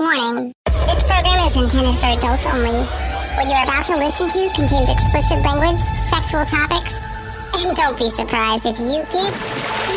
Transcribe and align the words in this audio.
Warning. 0.00 0.54
This 0.64 1.04
program 1.04 1.46
is 1.46 1.56
intended 1.56 2.00
for 2.00 2.06
adults 2.06 2.46
only. 2.46 2.86
What 3.36 3.44
you're 3.44 3.62
about 3.64 3.84
to 3.84 3.98
listen 3.98 4.30
to 4.30 4.54
contains 4.54 4.88
explicit 4.88 5.44
language, 5.44 5.78
sexual 6.08 6.46
topics, 6.46 7.02
and 7.58 7.76
don't 7.76 7.98
be 7.98 8.08
surprised 8.08 8.64
if 8.64 8.78
you 8.78 9.04
get 9.12 9.30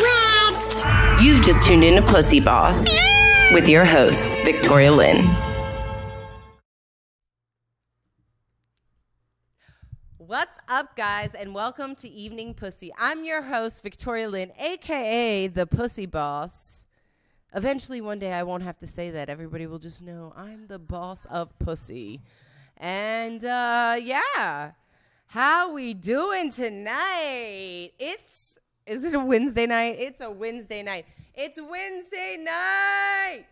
wet. 0.03 1.23
You've 1.23 1.41
just 1.41 1.65
tuned 1.65 1.85
in 1.85 2.03
to 2.03 2.11
Pussy 2.11 2.41
Boss 2.41 2.77
with 3.53 3.69
your 3.69 3.85
host, 3.85 4.41
Victoria 4.41 4.91
Lynn. 4.91 5.25
What's 10.17 10.57
up, 10.67 10.97
guys, 10.97 11.33
and 11.33 11.55
welcome 11.55 11.95
to 11.95 12.09
Evening 12.09 12.55
Pussy. 12.55 12.91
I'm 12.97 13.23
your 13.23 13.41
host, 13.41 13.81
Victoria 13.81 14.27
Lynn, 14.27 14.51
aka 14.59 15.47
the 15.47 15.65
Pussy 15.65 16.07
Boss. 16.07 16.82
Eventually, 17.55 18.01
one 18.01 18.17
day, 18.17 18.33
I 18.33 18.43
won't 18.43 18.63
have 18.63 18.79
to 18.79 18.87
say 18.87 19.11
that. 19.11 19.29
Everybody 19.29 19.67
will 19.67 19.79
just 19.79 20.01
know 20.01 20.33
I'm 20.35 20.67
the 20.67 20.79
boss 20.79 21.25
of 21.25 21.57
pussy. 21.59 22.21
And 22.77 23.45
uh, 23.45 23.95
yeah, 24.01 24.71
how 25.27 25.71
we 25.71 25.93
doing 25.93 26.51
tonight? 26.51 27.91
It's 27.99 28.57
is 28.85 29.03
it 29.03 29.13
a 29.13 29.19
Wednesday 29.19 29.65
night? 29.67 29.97
It's 29.99 30.19
a 30.19 30.31
Wednesday 30.31 30.83
night. 30.83 31.05
It's 31.35 31.59
Wednesday 31.59 32.37
night. 32.39 33.45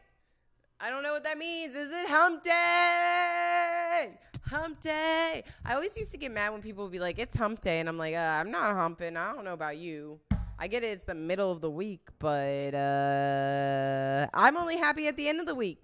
I 0.80 0.90
don't 0.90 1.04
know 1.04 1.14
what 1.14 1.24
that 1.24 1.38
means. 1.38 1.76
Is 1.76 1.90
it 1.92 2.10
hump 2.10 2.44
day? 2.44 4.18
Hump 4.48 4.82
day. 4.82 5.44
I 5.64 5.76
always 5.76 5.96
used 5.96 6.12
to 6.12 6.18
get 6.18 6.32
mad 6.32 6.52
when 6.52 6.62
people 6.62 6.84
would 6.84 6.92
be 6.92 7.00
like, 7.00 7.20
it's 7.20 7.38
hump 7.38 7.62
day. 7.62 7.80
And 7.80 7.88
I'm 7.88 7.98
like, 7.98 8.16
uh, 8.16 8.18
I'm 8.18 8.52
not 8.52 8.76
humping. 8.76 9.16
I 9.16 9.34
don't 9.34 9.46
know 9.46 9.54
about 9.54 9.78
you. 9.78 10.20
I 10.62 10.68
get 10.68 10.84
it. 10.84 10.90
It's 10.90 11.04
the 11.04 11.16
middle 11.16 11.52
of 11.52 11.60
the 11.60 11.72
week, 11.72 12.08
but 12.20 12.76
uh, 12.76 14.28
I'm 14.32 14.56
only 14.56 14.78
happy 14.78 15.08
at 15.08 15.18
the 15.18 15.28
end 15.28 15.40
of 15.40 15.48
the 15.48 15.56
week. 15.56 15.82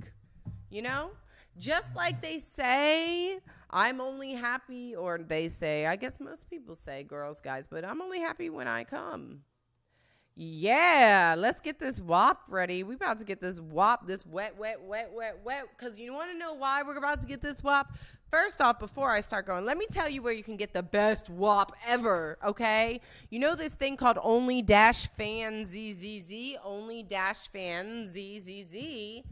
You 0.70 0.84
know? 0.84 1.09
Just 1.58 1.95
like 1.95 2.22
they 2.22 2.38
say, 2.38 3.40
I'm 3.72 4.00
only 4.00 4.34
happy, 4.34 4.95
or 4.95 5.17
they 5.17 5.50
say, 5.50 5.88
I 5.88 5.95
guess 5.95 6.19
most 6.19 6.47
people 6.47 6.75
say, 6.75 7.02
girls, 7.02 7.42
guys, 7.42 7.66
but 7.66 7.84
I'm 7.84 8.03
only 8.03 8.19
happy 8.19 8.52
when 8.52 8.67
I 8.67 8.84
come. 8.84 9.42
Yeah, 10.36 11.34
let's 11.36 11.59
get 11.59 11.80
this 11.80 12.00
WAP 12.00 12.39
ready. 12.47 12.84
We 12.84 12.94
about 12.94 13.17
to 13.17 13.25
get 13.25 13.41
this 13.41 13.59
WAP, 13.59 14.06
this 14.06 14.23
wet, 14.23 14.56
wet, 14.56 14.80
wet, 14.84 15.09
wet, 15.12 15.39
wet. 15.44 15.66
Because 15.75 15.97
you 15.97 16.14
want 16.14 16.31
to 16.31 16.38
know 16.38 16.53
why 16.53 16.84
we're 16.84 16.97
about 16.97 17.19
to 17.22 17.25
get 17.25 17.41
this 17.41 17.64
WAP? 17.64 17.91
First 18.30 18.59
off, 18.59 18.78
before 18.78 19.09
I 19.09 19.22
start 19.22 19.45
going, 19.45 19.64
let 19.64 19.78
me 19.78 19.86
tell 19.89 20.09
you 20.09 20.22
where 20.22 20.33
you 20.33 20.44
can 20.44 20.58
get 20.58 20.73
the 20.73 20.83
best 20.83 21.30
WAP 21.30 21.72
ever, 21.88 22.38
okay? 22.44 23.00
You 23.30 23.39
know 23.39 23.56
this 23.56 23.73
thing 23.73 23.95
called 23.95 24.17
Only 24.22 24.61
Dash 24.61 25.08
Fan 25.08 25.66
ZZZ? 25.66 26.58
Only 26.61 27.03
Dash 27.03 27.47
Fan 27.47 28.09
ZZZ? 28.11 29.23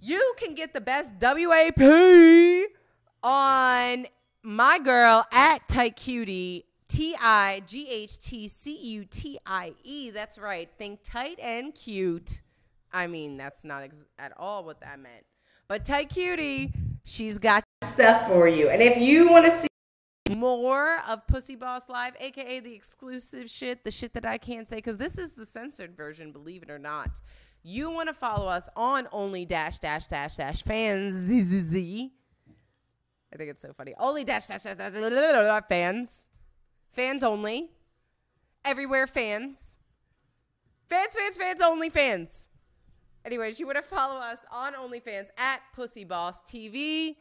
You 0.00 0.34
can 0.38 0.54
get 0.54 0.72
the 0.72 0.80
best 0.80 1.12
WAP 1.20 1.80
on 3.22 4.06
my 4.42 4.78
girl 4.78 5.24
at 5.30 5.68
Tight 5.68 5.96
Cutie 5.96 6.64
T 6.88 7.14
I 7.20 7.62
G 7.66 7.88
H 7.90 8.18
T 8.18 8.48
C 8.48 8.74
U 8.74 9.04
T 9.04 9.38
I 9.46 9.74
E. 9.84 10.10
That's 10.10 10.38
right. 10.38 10.68
Think 10.78 11.00
tight 11.04 11.38
and 11.40 11.74
cute. 11.74 12.40
I 12.92 13.06
mean, 13.06 13.36
that's 13.36 13.64
not 13.64 13.82
ex- 13.82 14.06
at 14.18 14.32
all 14.36 14.64
what 14.64 14.80
that 14.80 14.98
meant. 14.98 15.24
But 15.68 15.84
tight 15.84 16.10
cutie, 16.10 16.72
she's 17.04 17.38
got 17.38 17.64
stuff 17.84 18.26
for 18.28 18.48
you. 18.48 18.68
And 18.68 18.82
if 18.82 18.96
you 18.98 19.30
want 19.30 19.46
to 19.46 19.52
see 19.60 19.68
more 20.36 20.98
of 21.08 21.26
Pussy 21.26 21.56
Boss 21.56 21.88
Live, 21.88 22.14
aka 22.18 22.60
the 22.60 22.74
exclusive 22.74 23.50
shit, 23.50 23.84
the 23.84 23.90
shit 23.90 24.14
that 24.14 24.26
I 24.26 24.38
can't 24.38 24.66
say, 24.66 24.76
because 24.76 24.96
this 24.96 25.18
is 25.18 25.30
the 25.30 25.46
censored 25.46 25.96
version, 25.96 26.32
believe 26.32 26.62
it 26.62 26.70
or 26.70 26.78
not. 26.78 27.20
You 27.62 27.90
want 27.90 28.08
to 28.08 28.14
follow 28.14 28.48
us 28.48 28.68
on 28.76 29.08
only 29.12 29.44
dash 29.44 29.78
dash 29.78 30.06
dash 30.06 30.36
dash 30.36 30.62
fans 30.62 31.14
z 31.14 31.42
z 31.42 31.60
z. 31.60 32.12
I 33.32 33.36
think 33.36 33.50
it's 33.50 33.62
so 33.62 33.72
funny. 33.72 33.94
Only 33.98 34.24
dash 34.24 34.46
dash 34.46 34.62
dash, 34.62 34.76
dash, 34.76 34.92
dash, 34.92 35.00
dash, 35.00 35.10
dash 35.10 35.62
fans. 35.68 36.28
Fans 36.92 37.22
only. 37.22 37.70
Everywhere 38.64 39.06
fans. 39.06 39.76
Fans, 40.88 41.16
fans, 41.16 41.38
fans, 41.38 41.62
only 41.62 41.88
fans. 41.88 42.48
Anyways, 43.24 43.60
you 43.60 43.66
want 43.66 43.76
to 43.76 43.82
follow 43.82 44.20
us 44.20 44.44
on 44.50 44.74
OnlyFans 44.74 45.28
at 45.38 45.60
Pussy 45.74 46.04
Boss 46.04 46.42
TV, 46.42 47.16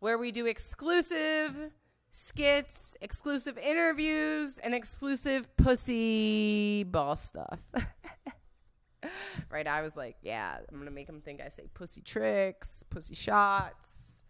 where 0.00 0.18
we 0.18 0.30
do 0.30 0.44
exclusive 0.44 1.70
skits, 2.10 2.96
exclusive 3.00 3.56
interviews, 3.56 4.58
and 4.58 4.74
exclusive 4.74 5.54
pussy 5.56 6.84
boss 6.84 7.22
stuff. 7.22 7.58
right? 9.50 9.66
I 9.66 9.80
was 9.80 9.96
like, 9.96 10.16
yeah, 10.20 10.58
I'm 10.70 10.78
gonna 10.78 10.90
make 10.90 11.06
them 11.06 11.20
think 11.20 11.40
I 11.40 11.48
say 11.48 11.68
pussy 11.72 12.02
tricks, 12.02 12.84
pussy 12.90 13.14
shots, 13.14 14.22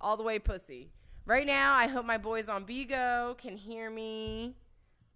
all 0.00 0.16
the 0.16 0.24
way 0.24 0.40
pussy. 0.40 0.90
Right 1.24 1.46
now, 1.46 1.74
I 1.74 1.86
hope 1.86 2.04
my 2.04 2.18
boys 2.18 2.48
on 2.48 2.66
Bigo 2.66 3.38
can 3.38 3.56
hear 3.56 3.90
me. 3.90 4.56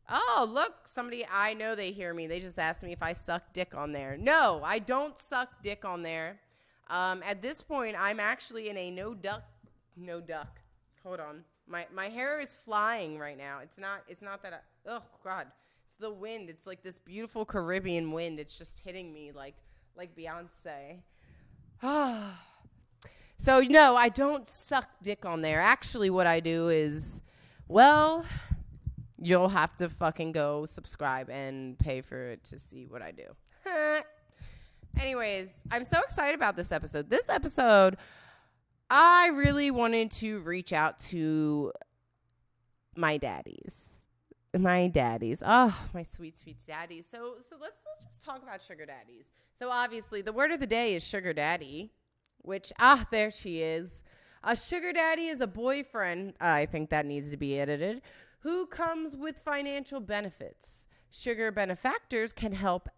Oh, 0.08 0.48
look, 0.50 0.88
somebody 0.88 1.26
I 1.30 1.52
know 1.54 1.74
they 1.74 1.90
hear 1.90 2.14
me. 2.14 2.26
They 2.26 2.40
just 2.40 2.58
asked 2.58 2.82
me 2.82 2.92
if 2.92 3.02
I 3.02 3.12
suck 3.12 3.52
dick 3.52 3.76
on 3.76 3.92
there. 3.92 4.16
No, 4.18 4.62
I 4.64 4.78
don't 4.78 5.18
suck 5.18 5.62
dick 5.62 5.84
on 5.84 6.02
there. 6.02 6.40
Um, 6.88 7.22
at 7.26 7.42
this 7.42 7.62
point, 7.62 7.94
I'm 7.98 8.18
actually 8.18 8.70
in 8.70 8.78
a 8.78 8.90
no 8.90 9.12
duck, 9.12 9.44
no 9.96 10.20
duck. 10.20 10.60
Hold 11.04 11.20
on, 11.20 11.44
my 11.66 11.86
my 11.94 12.06
hair 12.06 12.40
is 12.40 12.54
flying 12.54 13.18
right 13.18 13.36
now. 13.36 13.58
It's 13.62 13.76
not. 13.76 14.02
It's 14.08 14.22
not 14.22 14.42
that. 14.42 14.54
I, 14.54 14.90
oh 14.90 15.02
God, 15.22 15.46
it's 15.86 15.96
the 15.96 16.12
wind. 16.12 16.48
It's 16.48 16.66
like 16.66 16.82
this 16.82 16.98
beautiful 16.98 17.44
Caribbean 17.44 18.10
wind. 18.12 18.40
It's 18.40 18.56
just 18.56 18.80
hitting 18.80 19.12
me 19.12 19.32
like 19.32 19.56
like 19.96 20.16
Beyonce. 20.16 21.02
Ah. 21.82 22.42
So 23.40 23.60
no, 23.60 23.94
I 23.94 24.08
don't 24.08 24.48
suck 24.48 24.88
dick 25.00 25.24
on 25.24 25.42
there. 25.42 25.60
Actually, 25.60 26.10
what 26.10 26.26
I 26.26 26.40
do 26.40 26.70
is, 26.70 27.20
well, 27.68 28.26
you'll 29.20 29.48
have 29.48 29.74
to 29.76 29.88
fucking 29.88 30.32
go 30.32 30.66
subscribe 30.66 31.28
and 31.30 31.78
pay 31.78 32.00
for 32.00 32.30
it 32.30 32.44
to 32.44 32.58
see 32.58 32.86
what 32.86 33.02
I 33.02 33.12
do. 33.12 33.24
Anyways, 35.00 35.54
I'm 35.70 35.84
so 35.84 36.00
excited 36.00 36.34
about 36.34 36.56
this 36.56 36.72
episode. 36.72 37.10
This 37.10 37.28
episode, 37.28 37.96
I 38.90 39.30
really 39.34 39.70
wanted 39.70 40.10
to 40.12 40.40
reach 40.40 40.72
out 40.72 40.98
to 41.00 41.72
my 42.96 43.16
daddies. 43.16 43.74
My 44.58 44.88
daddies. 44.88 45.42
Oh, 45.44 45.76
my 45.92 46.02
sweet, 46.02 46.38
sweet 46.38 46.56
daddies. 46.66 47.06
So 47.06 47.34
so 47.40 47.56
let's 47.60 47.82
let's 47.86 48.04
just 48.04 48.24
talk 48.24 48.42
about 48.42 48.62
sugar 48.62 48.86
daddies. 48.86 49.30
So 49.52 49.70
obviously 49.70 50.22
the 50.22 50.32
word 50.32 50.50
of 50.52 50.58
the 50.58 50.66
day 50.66 50.94
is 50.94 51.06
sugar 51.06 51.32
daddy 51.32 51.92
which 52.42 52.72
ah 52.78 53.06
there 53.10 53.30
she 53.30 53.60
is 53.60 54.02
a 54.44 54.56
sugar 54.56 54.92
daddy 54.92 55.26
is 55.26 55.40
a 55.40 55.46
boyfriend 55.46 56.34
i 56.40 56.66
think 56.66 56.90
that 56.90 57.06
needs 57.06 57.30
to 57.30 57.36
be 57.36 57.58
edited 57.58 58.00
who 58.40 58.66
comes 58.66 59.16
with 59.16 59.38
financial 59.38 60.00
benefits 60.00 60.86
sugar 61.10 61.50
benefactors 61.50 62.32
can 62.32 62.52
help 62.52 62.88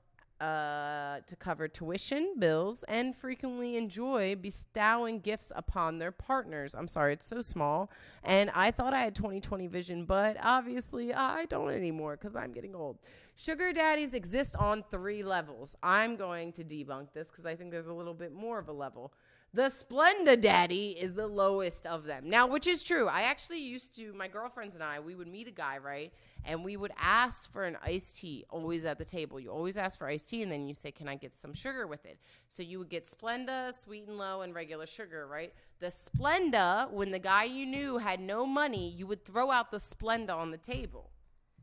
uh, 0.40 1.20
to 1.26 1.36
cover 1.36 1.68
tuition 1.68 2.34
bills 2.38 2.82
and 2.88 3.14
frequently 3.14 3.76
enjoy 3.76 4.34
bestowing 4.34 5.20
gifts 5.20 5.52
upon 5.54 5.98
their 5.98 6.10
partners 6.10 6.74
i'm 6.74 6.88
sorry 6.88 7.12
it's 7.12 7.26
so 7.26 7.42
small 7.42 7.90
and 8.24 8.50
i 8.54 8.70
thought 8.70 8.94
i 8.94 9.00
had 9.00 9.14
2020 9.14 9.66
vision 9.66 10.06
but 10.06 10.38
obviously 10.42 11.12
i 11.12 11.44
don't 11.46 11.70
anymore 11.70 12.16
because 12.16 12.34
i'm 12.34 12.52
getting 12.52 12.74
old 12.74 12.98
Sugar 13.42 13.72
daddies 13.72 14.12
exist 14.12 14.54
on 14.56 14.84
three 14.90 15.22
levels. 15.22 15.74
I'm 15.82 16.16
going 16.16 16.52
to 16.52 16.62
debunk 16.62 17.14
this 17.14 17.28
because 17.28 17.46
I 17.46 17.54
think 17.56 17.70
there's 17.70 17.86
a 17.86 17.92
little 17.92 18.12
bit 18.12 18.34
more 18.34 18.58
of 18.58 18.68
a 18.68 18.72
level. 18.72 19.14
The 19.52 19.62
Splenda 19.62 20.40
Daddy 20.40 20.90
is 20.90 21.14
the 21.14 21.26
lowest 21.26 21.84
of 21.84 22.04
them. 22.04 22.30
Now, 22.30 22.46
which 22.46 22.68
is 22.68 22.84
true. 22.84 23.08
I 23.08 23.22
actually 23.22 23.58
used 23.58 23.96
to, 23.96 24.12
my 24.12 24.28
girlfriends 24.28 24.76
and 24.76 24.84
I, 24.84 25.00
we 25.00 25.16
would 25.16 25.26
meet 25.26 25.48
a 25.48 25.50
guy, 25.50 25.78
right? 25.78 26.12
And 26.44 26.64
we 26.64 26.76
would 26.76 26.92
ask 26.96 27.52
for 27.52 27.64
an 27.64 27.76
iced 27.84 28.14
tea 28.14 28.44
always 28.48 28.84
at 28.84 28.96
the 28.96 29.04
table. 29.04 29.40
You 29.40 29.50
always 29.50 29.76
ask 29.76 29.98
for 29.98 30.06
iced 30.06 30.30
tea, 30.30 30.44
and 30.44 30.52
then 30.52 30.68
you 30.68 30.74
say, 30.74 30.92
Can 30.92 31.08
I 31.08 31.16
get 31.16 31.34
some 31.34 31.52
sugar 31.52 31.88
with 31.88 32.06
it? 32.06 32.20
So 32.46 32.62
you 32.62 32.78
would 32.78 32.90
get 32.90 33.06
Splenda, 33.06 33.74
sweet 33.74 34.06
and 34.06 34.16
low, 34.16 34.42
and 34.42 34.54
regular 34.54 34.86
sugar, 34.86 35.26
right? 35.26 35.52
The 35.80 35.88
Splenda, 35.88 36.88
when 36.92 37.10
the 37.10 37.18
guy 37.18 37.42
you 37.42 37.66
knew 37.66 37.98
had 37.98 38.20
no 38.20 38.46
money, 38.46 38.90
you 38.90 39.08
would 39.08 39.24
throw 39.24 39.50
out 39.50 39.72
the 39.72 39.78
Splenda 39.78 40.30
on 40.30 40.52
the 40.52 40.58
table. 40.58 41.10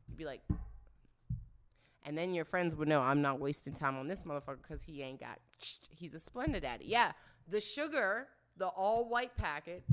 You'd 0.10 0.18
be 0.18 0.26
like, 0.26 0.42
and 2.08 2.18
then 2.18 2.34
your 2.34 2.46
friends 2.46 2.76
would 2.76 2.88
know 2.88 3.02
I'm 3.02 3.22
not 3.22 3.40
wasting 3.40 3.74
time 3.74 3.98
on 3.98 4.08
this 4.08 4.24
motherfucker 4.24 4.62
because 4.62 4.82
he 4.82 5.02
ain't 5.04 5.20
got. 5.20 5.40
He's 5.92 6.16
a 6.16 6.20
Splenda 6.20 6.62
daddy. 6.62 6.86
Yeah, 6.88 7.12
the 7.50 7.60
sugar, 7.60 8.30
the 8.56 8.68
all 8.68 9.10
white 9.10 9.36
packet, 9.36 9.84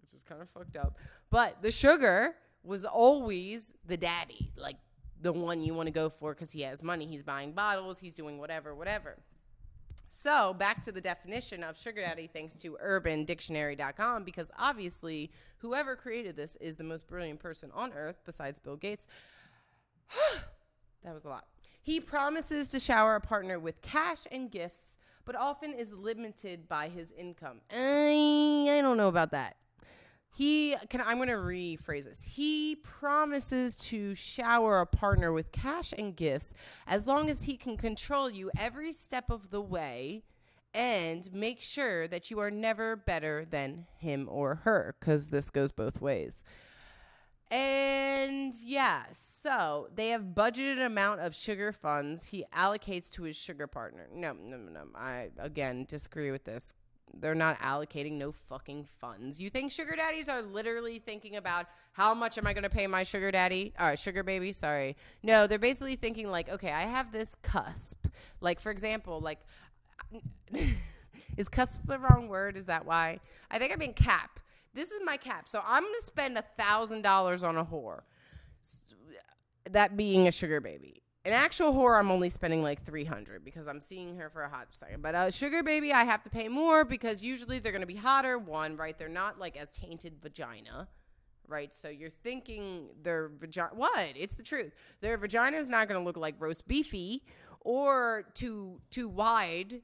which 0.00 0.12
was 0.12 0.22
kind 0.22 0.40
of 0.40 0.48
fucked 0.48 0.76
up, 0.76 0.96
but 1.30 1.60
the 1.60 1.70
sugar 1.70 2.34
was 2.64 2.84
always 2.84 3.74
the 3.86 3.96
daddy, 3.96 4.50
like 4.56 4.76
the 5.20 5.32
one 5.32 5.62
you 5.62 5.74
want 5.74 5.86
to 5.86 5.92
go 5.92 6.08
for 6.08 6.32
because 6.32 6.50
he 6.50 6.62
has 6.62 6.82
money. 6.82 7.06
He's 7.06 7.22
buying 7.22 7.52
bottles. 7.52 8.00
He's 8.00 8.14
doing 8.14 8.38
whatever, 8.38 8.74
whatever. 8.74 9.18
So, 10.08 10.54
back 10.54 10.82
to 10.82 10.92
the 10.92 11.00
definition 11.00 11.62
of 11.62 11.78
sugar 11.78 12.00
daddy 12.00 12.26
thanks 12.26 12.54
to 12.54 12.76
urbandictionary.com 12.84 14.24
because 14.24 14.50
obviously 14.58 15.30
whoever 15.58 15.94
created 15.94 16.36
this 16.36 16.56
is 16.56 16.76
the 16.76 16.84
most 16.84 17.06
brilliant 17.06 17.38
person 17.38 17.70
on 17.74 17.92
earth 17.92 18.16
besides 18.24 18.58
Bill 18.58 18.76
Gates. 18.76 19.06
that 21.04 21.14
was 21.14 21.24
a 21.24 21.28
lot. 21.28 21.46
He 21.82 22.00
promises 22.00 22.68
to 22.68 22.80
shower 22.80 23.16
a 23.16 23.20
partner 23.20 23.58
with 23.58 23.80
cash 23.82 24.20
and 24.30 24.50
gifts, 24.50 24.96
but 25.24 25.34
often 25.34 25.72
is 25.72 25.92
limited 25.92 26.68
by 26.68 26.88
his 26.88 27.12
income. 27.12 27.60
I, 27.70 28.66
I 28.70 28.80
don't 28.82 28.96
know 28.96 29.08
about 29.08 29.30
that. 29.32 29.56
He 30.36 30.76
can 30.88 31.00
I'm 31.00 31.16
going 31.16 31.28
to 31.28 31.34
rephrase 31.34 32.04
this. 32.04 32.22
He 32.22 32.76
promises 32.76 33.74
to 33.76 34.14
shower 34.14 34.80
a 34.80 34.86
partner 34.86 35.32
with 35.32 35.50
cash 35.52 35.92
and 35.96 36.14
gifts 36.14 36.54
as 36.86 37.06
long 37.06 37.28
as 37.28 37.42
he 37.42 37.56
can 37.56 37.76
control 37.76 38.30
you 38.30 38.50
every 38.58 38.92
step 38.92 39.30
of 39.30 39.50
the 39.50 39.60
way 39.60 40.22
and 40.72 41.32
make 41.32 41.60
sure 41.60 42.06
that 42.06 42.30
you 42.30 42.38
are 42.38 42.50
never 42.50 42.94
better 42.94 43.44
than 43.44 43.86
him 43.98 44.28
or 44.30 44.56
her 44.64 44.94
cuz 45.00 45.28
this 45.28 45.50
goes 45.50 45.72
both 45.72 46.00
ways. 46.00 46.44
And 47.50 48.54
yeah, 48.62 49.04
so 49.12 49.88
they 49.94 50.10
have 50.10 50.22
budgeted 50.22 50.84
amount 50.84 51.20
of 51.20 51.34
sugar 51.34 51.72
funds 51.72 52.24
he 52.26 52.44
allocates 52.54 53.10
to 53.10 53.24
his 53.24 53.36
sugar 53.36 53.66
partner. 53.66 54.08
No, 54.12 54.32
no, 54.32 54.56
no, 54.56 54.70
no. 54.70 54.84
I 54.94 55.30
again 55.38 55.86
disagree 55.88 56.30
with 56.30 56.44
this. 56.44 56.74
They're 57.12 57.34
not 57.34 57.58
allocating 57.58 58.12
no 58.12 58.30
fucking 58.30 58.86
funds. 59.00 59.40
You 59.40 59.50
think 59.50 59.72
sugar 59.72 59.96
daddies 59.96 60.28
are 60.28 60.42
literally 60.42 61.00
thinking 61.00 61.36
about 61.36 61.66
how 61.92 62.14
much 62.14 62.38
am 62.38 62.46
I 62.46 62.52
going 62.52 62.62
to 62.62 62.70
pay 62.70 62.86
my 62.86 63.02
sugar 63.02 63.32
daddy? 63.32 63.72
Or 63.80 63.96
sugar 63.96 64.22
baby, 64.22 64.52
sorry. 64.52 64.96
No, 65.22 65.48
they're 65.48 65.58
basically 65.58 65.96
thinking 65.96 66.30
like, 66.30 66.48
okay, 66.48 66.70
I 66.70 66.82
have 66.82 67.10
this 67.10 67.34
cusp. 67.42 68.06
Like 68.40 68.60
for 68.60 68.70
example, 68.70 69.20
like 69.20 69.40
is 71.36 71.48
cusp 71.48 71.80
the 71.84 71.98
wrong 71.98 72.28
word? 72.28 72.56
Is 72.56 72.66
that 72.66 72.86
why? 72.86 73.18
I 73.50 73.58
think 73.58 73.72
I 73.72 73.76
mean 73.76 73.92
cap. 73.92 74.38
This 74.74 74.90
is 74.90 75.00
my 75.04 75.16
cap. 75.16 75.48
So 75.48 75.62
I'm 75.66 75.82
to 75.82 76.02
spend 76.02 76.36
a 76.38 76.44
thousand 76.58 77.02
dollars 77.02 77.42
on 77.42 77.56
a 77.56 77.64
whore. 77.64 78.02
That 79.70 79.96
being 79.96 80.28
a 80.28 80.32
sugar 80.32 80.60
baby. 80.60 81.02
An 81.24 81.32
actual 81.34 81.74
whore, 81.74 81.98
I'm 81.98 82.10
only 82.10 82.30
spending 82.30 82.62
like 82.62 82.82
300 82.82 83.44
because 83.44 83.68
I'm 83.68 83.80
seeing 83.80 84.16
her 84.16 84.30
for 84.30 84.42
a 84.42 84.48
hot 84.48 84.68
second. 84.70 85.02
But 85.02 85.14
a 85.14 85.30
sugar 85.30 85.62
baby, 85.62 85.92
I 85.92 86.04
have 86.04 86.22
to 86.22 86.30
pay 86.30 86.48
more 86.48 86.84
because 86.84 87.22
usually 87.22 87.58
they're 87.58 87.72
going 87.72 87.82
to 87.82 87.86
be 87.86 87.94
hotter. 87.94 88.38
One, 88.38 88.76
right? 88.76 88.96
They're 88.96 89.08
not 89.08 89.38
like 89.38 89.58
as 89.58 89.70
tainted 89.70 90.14
vagina, 90.22 90.88
right? 91.46 91.74
So 91.74 91.90
you're 91.90 92.08
thinking 92.08 92.88
their 93.02 93.28
vagina. 93.38 93.70
What? 93.74 94.14
It's 94.16 94.34
the 94.34 94.42
truth. 94.42 94.72
Their 95.02 95.18
vagina 95.18 95.58
is 95.58 95.68
not 95.68 95.88
going 95.88 96.00
to 96.00 96.04
look 96.04 96.16
like 96.16 96.36
roast 96.38 96.66
beefy 96.66 97.22
or 97.60 98.24
too 98.32 98.80
too 98.90 99.08
wide 99.08 99.82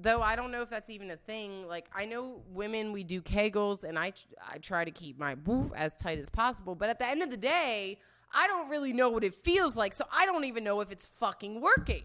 though 0.00 0.20
I 0.20 0.36
don't 0.36 0.50
know 0.50 0.62
if 0.62 0.70
that's 0.70 0.90
even 0.90 1.10
a 1.10 1.16
thing. 1.16 1.66
Like 1.66 1.88
I 1.94 2.04
know 2.04 2.42
women, 2.50 2.92
we 2.92 3.04
do 3.04 3.20
Kegels, 3.20 3.84
and 3.84 3.98
I 3.98 4.12
I 4.40 4.58
try 4.58 4.84
to 4.84 4.90
keep 4.90 5.18
my 5.18 5.34
boof 5.34 5.70
as 5.76 5.96
tight 5.96 6.18
as 6.18 6.28
possible. 6.28 6.74
But 6.74 6.88
at 6.90 6.98
the 6.98 7.06
end 7.06 7.22
of 7.22 7.30
the 7.30 7.36
day, 7.36 7.98
I 8.32 8.46
don't 8.46 8.68
really 8.68 8.92
know 8.92 9.10
what 9.10 9.24
it 9.24 9.34
feels 9.34 9.76
like, 9.76 9.94
so 9.94 10.04
I 10.12 10.26
don't 10.26 10.44
even 10.44 10.64
know 10.64 10.80
if 10.80 10.90
it's 10.90 11.06
fucking 11.06 11.60
working. 11.60 12.02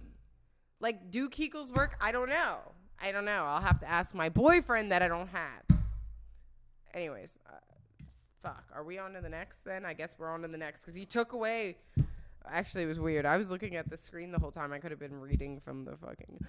Like, 0.79 1.11
do 1.11 1.29
Kegels 1.29 1.75
work? 1.75 1.97
I 1.99 2.11
don't 2.11 2.29
know. 2.29 2.57
I 3.01 3.11
don't 3.11 3.25
know. 3.25 3.45
I'll 3.45 3.61
have 3.61 3.79
to 3.79 3.89
ask 3.89 4.13
my 4.13 4.29
boyfriend 4.29 4.91
that 4.91 5.01
I 5.01 5.07
don't 5.07 5.29
have. 5.29 5.81
Anyways, 6.93 7.37
uh, 7.47 8.03
fuck. 8.41 8.63
Are 8.73 8.83
we 8.83 8.97
on 8.97 9.13
to 9.13 9.21
the 9.21 9.29
next 9.29 9.63
then? 9.63 9.85
I 9.85 9.93
guess 9.93 10.15
we're 10.17 10.29
on 10.29 10.41
to 10.41 10.47
the 10.47 10.57
next 10.57 10.81
because 10.81 10.95
he 10.95 11.05
took 11.05 11.33
away. 11.33 11.77
Actually, 12.47 12.83
it 12.83 12.87
was 12.87 12.99
weird. 12.99 13.25
I 13.25 13.37
was 13.37 13.49
looking 13.49 13.75
at 13.75 13.89
the 13.89 13.97
screen 13.97 14.31
the 14.31 14.39
whole 14.39 14.51
time. 14.51 14.73
I 14.73 14.79
could 14.79 14.91
have 14.91 14.99
been 14.99 15.19
reading 15.19 15.59
from 15.59 15.85
the 15.85 15.95
fucking. 15.97 16.39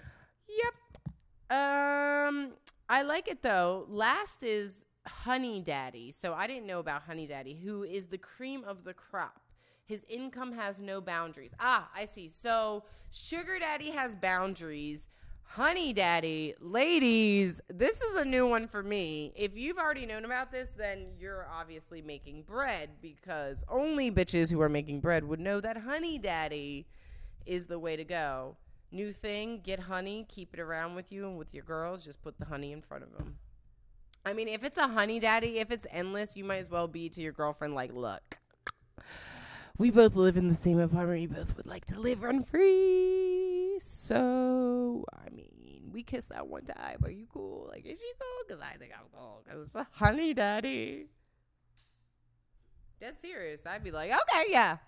Um, 1.50 2.52
I 2.88 3.02
like 3.02 3.29
it 3.29 3.43
though. 3.43 3.87
Last 3.88 4.43
is 4.43 4.87
Honey 5.06 5.61
Daddy. 5.61 6.12
So 6.12 6.32
I 6.32 6.47
didn't 6.47 6.67
know 6.67 6.79
about 6.79 7.02
Honey 7.02 7.26
Daddy, 7.26 7.55
who 7.55 7.82
is 7.82 8.06
the 8.06 8.19
cream 8.19 8.64
of 8.64 8.85
the 8.85 8.94
crop. 8.94 9.41
His 9.87 10.05
income 10.08 10.52
has 10.52 10.81
no 10.81 11.00
boundaries. 11.00 11.52
Ah, 11.58 11.91
I 11.94 12.05
see. 12.05 12.29
So 12.29 12.85
Sugar 13.11 13.58
Daddy 13.58 13.91
has 13.91 14.14
boundaries. 14.14 15.08
Honey 15.43 15.93
Daddy, 15.93 16.55
ladies, 16.61 17.61
this 17.69 18.00
is 18.00 18.20
a 18.20 18.25
new 18.25 18.47
one 18.47 18.69
for 18.69 18.85
me. 18.85 19.32
If 19.35 19.56
you've 19.56 19.79
already 19.79 20.06
known 20.06 20.25
about 20.25 20.52
this, 20.52 20.69
then 20.76 21.08
you're 21.19 21.49
obviously 21.52 22.00
making 22.02 22.43
bread 22.43 22.91
because 23.02 23.64
only 23.69 24.12
bitches 24.12 24.52
who 24.52 24.61
are 24.61 24.69
making 24.69 25.00
bread 25.00 25.25
would 25.25 25.41
know 25.41 25.61
that 25.61 25.76
Honey 25.76 26.20
Daddy 26.20 26.87
is 27.47 27.67
the 27.67 27.81
way 27.81 27.97
to 27.97 28.05
go. 28.05 28.56
New 28.93 29.13
thing, 29.13 29.61
get 29.63 29.79
honey, 29.79 30.27
keep 30.29 30.53
it 30.53 30.61
around 30.61 30.97
with 30.97 31.13
you 31.13 31.27
and 31.27 31.39
with 31.39 31.55
your 31.55 31.63
girls, 31.63 32.05
just 32.05 32.23
put 32.23 32.39
the 32.39 32.47
honey 32.47 32.73
in 32.73 32.83
front 32.83 33.05
of 33.05 33.13
them. 33.17 33.37
I 34.27 34.33
mean, 34.33 34.49
if 34.49 34.65
it's 34.65 34.79
a 34.79 34.89
honey 34.89 35.21
daddy, 35.21 35.59
if 35.59 35.71
it's 35.71 35.87
endless, 35.91 36.37
you 36.37 36.45
might 36.45 36.59
as 36.59 36.69
well 36.69 36.89
be 36.89 37.09
to 37.11 37.21
your 37.21 37.33
girlfriend 37.33 37.75
like, 37.75 37.93
look, 37.93 38.39
we 39.79 39.91
both 39.91 40.15
live 40.15 40.37
in 40.37 40.49
the 40.49 40.55
same 40.55 40.79
apartment. 40.79 41.21
We 41.21 41.27
both 41.27 41.57
would 41.57 41.67
like 41.67 41.87
to 41.87 41.99
live 42.01 42.23
rent 42.23 42.49
free. 42.49 43.79
So, 43.81 45.05
I 45.13 45.31
mean, 45.31 45.91
we 45.93 46.03
kissed 46.03 46.29
that 46.29 46.49
one 46.49 46.65
time. 46.65 46.99
Are 47.05 47.11
you 47.11 47.27
cool? 47.33 47.69
Like, 47.71 47.87
is 47.87 47.99
she 47.99 48.13
cool? 48.19 48.45
Because 48.47 48.61
I 48.61 48.77
think 48.77 48.93
I'm 48.93 49.07
cool. 49.17 49.43
Because 49.43 49.63
it's 49.63 49.75
a 49.75 49.87
honey 49.93 50.35
daddy. 50.35 51.07
Dead 53.01 53.19
serious. 53.19 53.65
I'd 53.65 53.83
be 53.83 53.91
like, 53.91 54.11
okay, 54.11 54.45
yeah. 54.49 54.79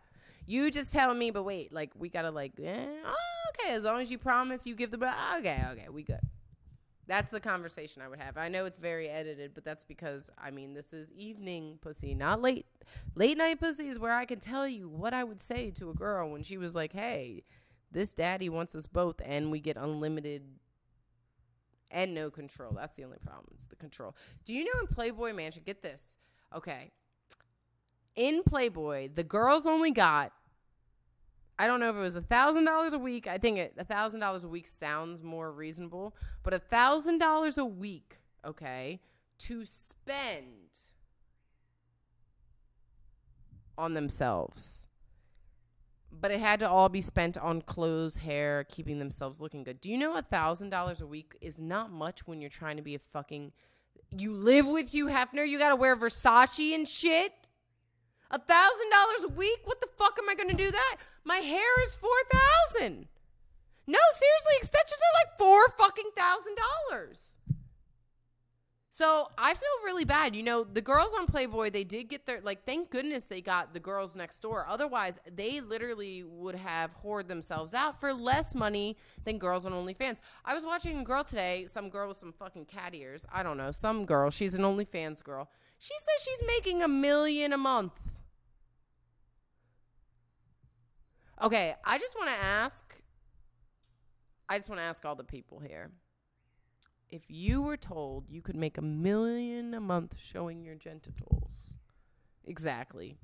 You 0.46 0.70
just 0.70 0.92
tell 0.92 1.14
me, 1.14 1.30
but 1.30 1.44
wait, 1.44 1.72
like, 1.72 1.92
we 1.96 2.08
gotta, 2.08 2.30
like, 2.30 2.52
eh, 2.62 2.86
oh, 3.04 3.14
okay, 3.50 3.72
as 3.72 3.84
long 3.84 4.00
as 4.00 4.10
you 4.10 4.18
promise 4.18 4.66
you 4.66 4.74
give 4.74 4.90
the 4.90 4.96
okay, 5.38 5.62
okay, 5.72 5.88
we 5.88 6.02
good. 6.02 6.20
That's 7.06 7.30
the 7.30 7.40
conversation 7.40 8.00
I 8.00 8.08
would 8.08 8.20
have. 8.20 8.36
I 8.36 8.48
know 8.48 8.64
it's 8.64 8.78
very 8.78 9.08
edited, 9.08 9.54
but 9.54 9.64
that's 9.64 9.84
because 9.84 10.30
I 10.38 10.50
mean 10.50 10.72
this 10.72 10.92
is 10.92 11.10
evening 11.10 11.78
pussy, 11.80 12.14
not 12.14 12.40
late 12.40 12.66
late 13.14 13.36
night 13.36 13.60
pussy 13.60 13.88
is 13.88 13.98
where 13.98 14.12
I 14.12 14.24
can 14.24 14.38
tell 14.38 14.68
you 14.68 14.88
what 14.88 15.12
I 15.12 15.24
would 15.24 15.40
say 15.40 15.70
to 15.72 15.90
a 15.90 15.94
girl 15.94 16.30
when 16.30 16.42
she 16.42 16.56
was 16.56 16.74
like, 16.74 16.92
"Hey, 16.92 17.42
this 17.90 18.12
daddy 18.12 18.48
wants 18.48 18.76
us 18.76 18.86
both 18.86 19.20
and 19.24 19.50
we 19.50 19.60
get 19.60 19.76
unlimited 19.76 20.44
and 21.90 22.14
no 22.14 22.30
control." 22.30 22.72
That's 22.72 22.94
the 22.94 23.04
only 23.04 23.18
problem. 23.18 23.48
It's 23.56 23.66
the 23.66 23.76
control. 23.76 24.14
Do 24.44 24.54
you 24.54 24.64
know 24.64 24.80
in 24.80 24.86
Playboy 24.86 25.32
Mansion, 25.32 25.64
get 25.66 25.82
this. 25.82 26.18
Okay. 26.54 26.92
In 28.14 28.42
Playboy, 28.42 29.10
the 29.14 29.24
girls 29.24 29.66
only 29.66 29.90
got 29.90 30.32
I 31.58 31.66
don't 31.66 31.78
know 31.78 31.90
if 31.90 31.96
it 31.96 32.00
was 32.00 32.16
a 32.16 32.22
thousand 32.22 32.64
dollars 32.64 32.92
a 32.92 32.98
week. 32.98 33.28
I 33.28 33.38
think 33.38 33.70
a 33.76 33.84
thousand 33.84 34.20
dollars 34.20 34.42
a 34.42 34.48
week 34.48 34.66
sounds 34.66 35.22
more 35.22 35.52
reasonable, 35.52 36.16
but 36.42 36.54
a 36.54 36.58
thousand 36.58 37.18
dollars 37.18 37.56
a 37.56 37.64
week, 37.64 38.18
okay, 38.44 39.00
to 39.38 39.64
spend 39.64 40.80
on 43.78 43.94
themselves. 43.94 44.86
But 46.10 46.30
it 46.30 46.40
had 46.40 46.60
to 46.60 46.68
all 46.68 46.88
be 46.88 47.00
spent 47.00 47.38
on 47.38 47.62
clothes, 47.62 48.16
hair, 48.16 48.64
keeping 48.64 48.98
themselves 48.98 49.40
looking 49.40 49.62
good. 49.62 49.80
Do 49.80 49.88
you 49.88 49.96
know 49.96 50.16
a 50.16 50.22
thousand 50.22 50.70
dollars 50.70 51.00
a 51.00 51.06
week 51.06 51.36
is 51.40 51.60
not 51.60 51.92
much 51.92 52.26
when 52.26 52.40
you're 52.40 52.50
trying 52.50 52.76
to 52.76 52.82
be 52.82 52.94
a 52.94 52.98
fucking 52.98 53.52
you 54.10 54.34
live 54.34 54.66
with 54.66 54.90
Hugh 54.90 55.06
Hefner, 55.06 55.46
you 55.46 55.58
gotta 55.58 55.76
wear 55.76 55.96
Versace 55.96 56.74
and 56.74 56.88
shit? 56.88 57.32
A 58.32 58.38
thousand 58.38 58.90
dollars 58.90 59.24
a 59.24 59.28
week? 59.28 59.60
What 59.64 59.80
the 59.80 59.88
fuck 59.98 60.18
am 60.18 60.28
I 60.28 60.34
gonna 60.34 60.54
do 60.54 60.70
that? 60.70 60.96
My 61.24 61.36
hair 61.36 61.82
is 61.84 61.94
four 61.94 62.10
thousand. 62.30 63.06
No, 63.86 63.98
seriously, 64.14 64.52
extensions 64.58 65.00
are 65.00 65.20
like 65.20 65.38
four 65.38 65.68
fucking 65.76 66.10
thousand 66.16 66.56
dollars. 66.56 67.34
So 68.94 69.30
I 69.38 69.54
feel 69.54 69.84
really 69.84 70.04
bad. 70.04 70.36
You 70.36 70.42
know, 70.42 70.64
the 70.64 70.82
girls 70.82 71.14
on 71.18 71.26
Playboy, 71.26 71.70
they 71.70 71.82
did 71.82 72.08
get 72.08 72.26
their 72.26 72.40
like. 72.42 72.64
Thank 72.64 72.90
goodness 72.90 73.24
they 73.24 73.40
got 73.40 73.72
the 73.74 73.80
girls 73.80 74.16
next 74.16 74.40
door. 74.40 74.66
Otherwise, 74.68 75.18
they 75.34 75.60
literally 75.60 76.22
would 76.22 76.54
have 76.54 76.92
hoard 76.92 77.26
themselves 77.26 77.74
out 77.74 78.00
for 78.00 78.12
less 78.12 78.54
money 78.54 78.96
than 79.24 79.38
girls 79.38 79.64
on 79.64 79.72
OnlyFans. 79.72 80.20
I 80.44 80.54
was 80.54 80.64
watching 80.64 80.98
a 80.98 81.04
girl 81.04 81.24
today, 81.24 81.64
some 81.66 81.88
girl 81.88 82.08
with 82.08 82.18
some 82.18 82.32
fucking 82.32 82.66
cat 82.66 82.94
ears. 82.94 83.26
I 83.32 83.42
don't 83.42 83.56
know, 83.56 83.72
some 83.72 84.04
girl. 84.04 84.30
She's 84.30 84.54
an 84.54 84.62
OnlyFans 84.62 85.24
girl. 85.24 85.50
She 85.78 85.94
says 85.98 86.24
she's 86.24 86.42
making 86.46 86.82
a 86.82 86.88
million 86.88 87.54
a 87.54 87.58
month. 87.58 87.92
Okay, 91.42 91.74
I 91.84 91.98
just 91.98 92.16
want 92.16 92.28
to 92.28 92.44
ask. 92.44 93.00
I 94.48 94.58
just 94.58 94.68
want 94.68 94.80
to 94.80 94.84
ask 94.84 95.04
all 95.04 95.16
the 95.16 95.24
people 95.24 95.58
here. 95.58 95.90
If 97.10 97.22
you 97.28 97.60
were 97.60 97.76
told 97.76 98.30
you 98.30 98.40
could 98.40 98.56
make 98.56 98.78
a 98.78 98.82
million 98.82 99.74
a 99.74 99.80
month 99.80 100.14
showing 100.18 100.62
your 100.62 100.76
genitals, 100.76 101.74
exactly. 102.44 103.18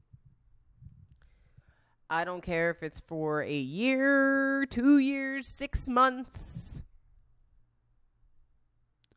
I 2.11 2.25
don't 2.25 2.43
care 2.43 2.71
if 2.71 2.83
it's 2.83 3.01
for 3.01 3.43
a 3.43 3.57
year, 3.57 4.67
two 4.67 4.99
years, 4.99 5.47
six 5.47 5.89
months. 5.89 6.83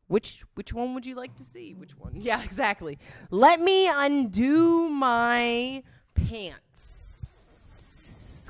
Which 0.08 0.44
which 0.56 0.74
one 0.74 0.94
would 0.94 1.06
you 1.06 1.16
like 1.16 1.36
to 1.38 1.44
see? 1.44 1.74
Which 1.74 1.98
one? 1.98 2.14
Yeah, 2.16 2.44
exactly. 2.44 3.00
Let 3.32 3.62
me 3.62 3.90
undo 3.90 4.90
my 4.90 5.84
pants 6.14 6.71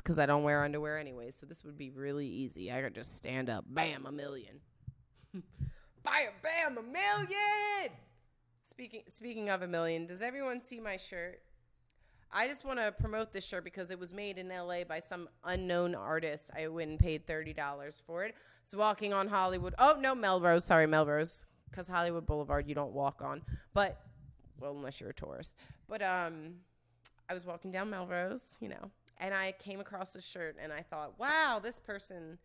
because 0.02 0.18
I 0.18 0.26
don't 0.26 0.42
wear 0.42 0.64
underwear 0.64 0.98
anyway. 0.98 1.30
So 1.30 1.46
this 1.46 1.64
would 1.64 1.78
be 1.78 1.90
really 1.90 2.26
easy. 2.26 2.72
I 2.72 2.80
could 2.82 2.94
just 2.94 3.14
stand 3.14 3.48
up, 3.48 3.64
bam, 3.68 4.06
a 4.06 4.12
million. 4.12 4.60
Bam, 6.04 6.32
bam, 6.42 6.78
a 6.78 6.82
million. 6.82 7.92
Speaking 8.64 9.02
speaking 9.06 9.50
of 9.50 9.62
a 9.62 9.68
million, 9.68 10.04
does 10.04 10.20
everyone 10.20 10.58
see 10.58 10.80
my 10.80 10.96
shirt? 10.96 11.40
I 12.34 12.48
just 12.48 12.64
want 12.64 12.78
to 12.78 12.92
promote 12.92 13.32
this 13.32 13.44
shirt 13.44 13.62
because 13.62 13.90
it 13.90 13.98
was 13.98 14.12
made 14.12 14.38
in 14.38 14.48
LA 14.48 14.84
by 14.84 15.00
some 15.00 15.28
unknown 15.44 15.94
artist. 15.94 16.50
I 16.58 16.66
went 16.68 16.90
and 16.90 16.98
paid 16.98 17.26
$30 17.26 18.02
for 18.06 18.24
it. 18.24 18.34
So 18.64 18.78
walking 18.78 19.12
on 19.12 19.28
Hollywood. 19.28 19.74
Oh, 19.78 19.96
no, 20.00 20.14
Melrose. 20.14 20.64
Sorry, 20.64 20.86
Melrose. 20.86 21.44
Because 21.70 21.86
Hollywood 21.86 22.24
Boulevard 22.24 22.66
you 22.66 22.74
don't 22.74 22.92
walk 22.92 23.20
on. 23.22 23.42
But, 23.74 24.00
well, 24.58 24.72
unless 24.72 24.98
you're 24.98 25.10
a 25.10 25.14
tourist. 25.14 25.56
But 25.88 26.00
um, 26.00 26.54
I 27.28 27.34
was 27.34 27.44
walking 27.44 27.70
down 27.70 27.90
Melrose, 27.90 28.56
you 28.60 28.70
know, 28.70 28.90
and 29.22 29.32
I 29.32 29.52
came 29.52 29.80
across 29.80 30.12
this 30.12 30.26
shirt 30.26 30.56
and 30.60 30.72
I 30.72 30.80
thought, 30.80 31.18
wow, 31.18 31.60
this 31.62 31.78
person 31.78 32.38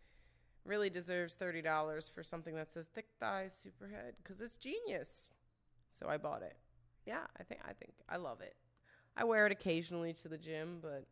really 0.63 0.89
deserves 0.91 1.35
$30 1.35 2.13
for 2.13 2.21
something 2.21 2.53
that 2.55 2.71
says 2.71 2.85
thick 2.85 3.07
thighs, 3.19 3.65
superhead 3.65 4.13
because 4.21 4.41
it's 4.41 4.57
genius. 4.57 5.27
So 5.89 6.07
I 6.07 6.17
bought 6.17 6.43
it. 6.43 6.55
Yeah, 7.05 7.25
I 7.39 7.43
think 7.43 7.61
I 7.67 7.73
think 7.73 7.93
I 8.07 8.17
love 8.17 8.41
it. 8.41 8.55
I 9.15 9.23
wear 9.23 9.47
it 9.47 9.51
occasionally 9.51 10.13
to 10.13 10.27
the 10.27 10.37
gym, 10.37 10.79
but 10.81 11.05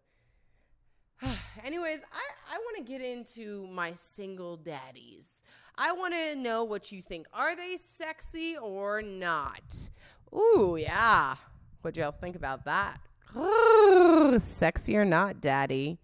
anyways, 1.65 2.01
I 2.13 2.53
I 2.53 2.57
want 2.57 2.77
to 2.77 2.84
get 2.84 3.01
into 3.01 3.67
my 3.72 3.93
single 3.93 4.57
daddies. 4.57 5.41
I 5.77 5.93
want 5.93 6.13
to 6.13 6.36
know 6.36 6.63
what 6.63 6.91
you 6.91 7.01
think. 7.01 7.25
Are 7.34 7.55
they 7.55 7.75
sexy 7.77 8.55
or 8.57 9.01
not? 9.01 9.89
Ooh, 10.34 10.77
yeah. 10.79 11.36
What 11.81 11.95
y'all 11.98 12.12
think 12.12 12.36
about 12.36 12.65
that? 12.65 12.98
Sexy 14.39 14.96
or 14.96 15.06
not, 15.06 15.42
daddy? 15.42 15.98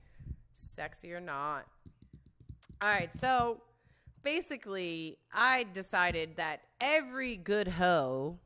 Sexy 0.54 1.14
or 1.14 1.22
not? 1.22 1.66
All 2.82 2.90
right, 2.90 3.16
so 3.16 3.62
basically, 4.24 5.18
I 5.34 5.66
decided 5.74 6.38
that 6.38 6.62
every 6.80 7.38
good 7.38 7.68
hoe, 7.68 8.40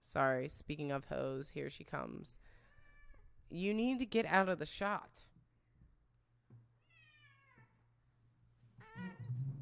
sorry, 0.00 0.48
speaking 0.48 0.92
of 0.92 1.04
hoes, 1.04 1.50
here 1.50 1.68
she 1.68 1.84
comes. 1.84 2.38
You 3.50 3.74
need 3.74 3.98
to 3.98 4.06
get 4.06 4.26
out 4.26 4.48
of 4.48 4.58
the 4.58 4.66
shot. 4.66 5.20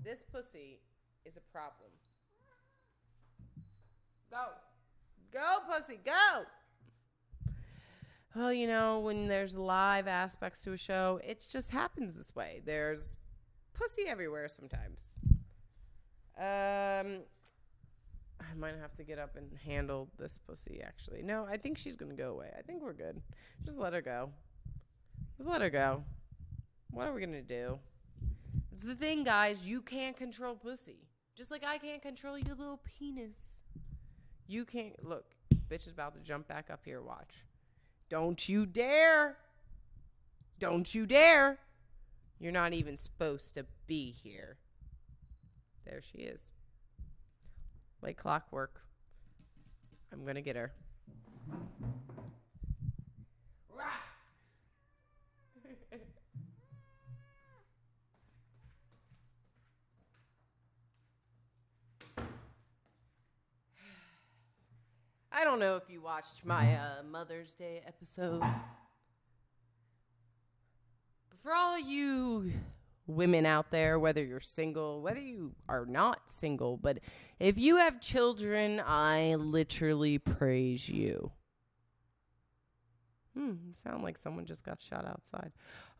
This 0.05 0.23
pussy 0.33 0.81
is 1.25 1.37
a 1.37 1.53
problem. 1.53 1.91
Go. 4.31 4.45
Go, 5.33 5.59
pussy, 5.69 5.99
go. 6.05 6.45
Well, 8.35 8.53
you 8.53 8.69
know, 8.69 9.01
when 9.01 9.27
there's 9.27 9.57
live 9.57 10.07
aspects 10.07 10.63
to 10.63 10.73
a 10.73 10.77
show, 10.77 11.21
it 11.27 11.45
just 11.51 11.71
happens 11.71 12.15
this 12.15 12.35
way. 12.35 12.63
There's 12.65 13.17
pussy 13.75 14.03
everywhere 14.07 14.49
sometimes. 14.49 15.17
Um, 16.39 17.23
I 18.41 18.55
might 18.57 18.77
have 18.81 18.95
to 18.95 19.05
get 19.05 19.19
up 19.19 19.37
and 19.37 19.51
handle 19.67 20.09
this 20.17 20.39
pussy. 20.39 20.81
Actually, 20.81 21.23
no, 21.23 21.45
I 21.45 21.57
think 21.57 21.77
she's 21.77 21.97
gonna 21.97 22.15
go 22.15 22.31
away. 22.31 22.51
I 22.57 22.63
think 22.63 22.83
we're 22.83 22.93
good. 22.93 23.21
Just 23.65 23.79
let 23.79 23.93
her 23.93 24.01
go. 24.01 24.31
Just 25.37 25.49
let 25.49 25.61
her 25.61 25.71
go. 25.71 26.05
What 26.93 27.09
are 27.09 27.13
we 27.13 27.21
gonna 27.21 27.43
do? 27.43 27.81
It's 28.73 28.83
the 28.85 28.95
thing, 28.95 29.25
guys. 29.25 29.67
You 29.67 29.83
can't 29.83 30.17
control 30.17 30.55
pussy. 30.55 31.09
Just 31.37 31.51
like 31.51 31.65
I 31.67 31.79
can't 31.79 32.01
control 32.01 32.39
your 32.39 32.55
little 32.55 32.81
penis. 32.85 33.37
You 34.47 34.65
can't 34.65 35.05
look. 35.05 35.35
Bitch 35.69 35.87
is 35.87 35.93
about 35.93 36.15
to 36.15 36.21
jump 36.21 36.47
back 36.47 36.71
up 36.71 36.81
here. 36.85 37.03
Watch. 37.03 37.35
Don't 38.11 38.49
you 38.49 38.67
dare. 38.67 39.37
Don't 40.59 40.93
you 40.95 41.07
dare. 41.07 41.59
You're 42.41 42.53
not 42.53 42.73
even 42.73 42.97
supposed 42.97 43.55
to 43.55 43.65
be 43.87 44.11
here. 44.11 44.57
There 45.87 46.03
she 46.03 46.19
is. 46.19 46.53
Like 48.03 48.17
clockwork. 48.17 48.83
I'm 50.13 50.25
going 50.25 50.35
to 50.35 50.43
get 50.43 50.57
her. 50.57 50.73
I 65.41 65.45
don't 65.45 65.59
know 65.59 65.77
if 65.77 65.85
you 65.89 66.03
watched 66.03 66.45
my 66.45 66.75
uh, 66.75 67.03
Mother's 67.11 67.55
Day 67.55 67.81
episode 67.87 68.41
But 68.41 68.51
for 71.43 71.55
all 71.55 71.79
you 71.79 72.53
women 73.07 73.47
out 73.47 73.71
there, 73.71 73.99
whether 73.99 74.23
you're 74.23 74.41
single, 74.41 75.01
whether 75.01 75.19
you 75.19 75.55
are 75.67 75.87
not 75.87 76.29
single, 76.29 76.77
but 76.77 76.99
if 77.39 77.57
you 77.57 77.79
have 77.79 78.03
children, 78.03 78.83
I 78.85 79.37
literally 79.37 80.19
praise 80.19 80.87
you. 80.91 81.33
Hmm, 83.35 83.55
sound 83.73 84.03
like 84.03 84.19
someone 84.19 84.45
just 84.45 84.63
got 84.63 84.83
shot 84.83 85.07
outside. 85.07 85.53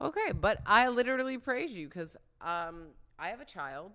Okay, 0.03 0.33
but 0.39 0.59
I 0.67 0.89
literally 0.89 1.39
praise 1.39 1.73
you 1.73 1.89
because 1.89 2.15
um, 2.43 2.89
I 3.19 3.29
have 3.29 3.41
a 3.41 3.47
child. 3.47 3.93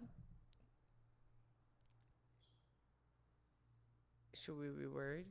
Should 4.35 4.59
we 4.59 4.67
be 4.67 4.87
worried? 4.87 5.27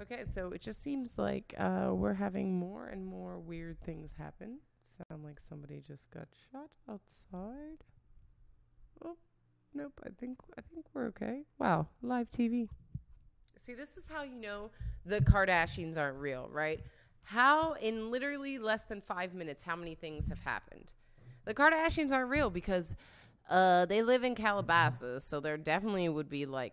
Okay, 0.00 0.24
so 0.26 0.50
it 0.52 0.60
just 0.62 0.82
seems 0.82 1.18
like 1.18 1.54
uh, 1.58 1.90
we're 1.92 2.14
having 2.14 2.58
more 2.58 2.86
and 2.88 3.04
more 3.04 3.38
weird 3.38 3.80
things 3.80 4.12
happen. 4.16 4.58
Sound 4.84 5.22
like 5.22 5.38
somebody 5.48 5.82
just 5.86 6.10
got 6.10 6.28
shot 6.50 6.70
outside. 6.88 7.84
Oh, 9.04 9.16
nope. 9.74 9.92
I 10.04 10.10
think 10.18 10.38
I 10.56 10.62
think 10.72 10.86
we're 10.94 11.06
okay. 11.08 11.42
Wow, 11.58 11.88
live 12.02 12.30
TV. 12.30 12.68
See, 13.58 13.74
this 13.74 13.96
is 13.96 14.06
how 14.08 14.22
you 14.22 14.36
know 14.36 14.70
the 15.04 15.20
Kardashians 15.20 15.98
aren't 15.98 16.18
real, 16.18 16.48
right? 16.50 16.80
How 17.22 17.74
in 17.74 18.10
literally 18.10 18.58
less 18.58 18.84
than 18.84 19.00
five 19.02 19.34
minutes, 19.34 19.62
how 19.62 19.76
many 19.76 19.94
things 19.94 20.28
have 20.28 20.38
happened? 20.38 20.92
The 21.44 21.54
Kardashians 21.54 22.12
aren't 22.12 22.30
real 22.30 22.48
because 22.48 22.94
uh, 23.50 23.86
they 23.86 24.02
live 24.02 24.24
in 24.24 24.34
Calabasas, 24.34 25.24
so 25.24 25.40
there 25.40 25.56
definitely 25.56 26.08
would 26.08 26.28
be 26.28 26.46
like 26.46 26.72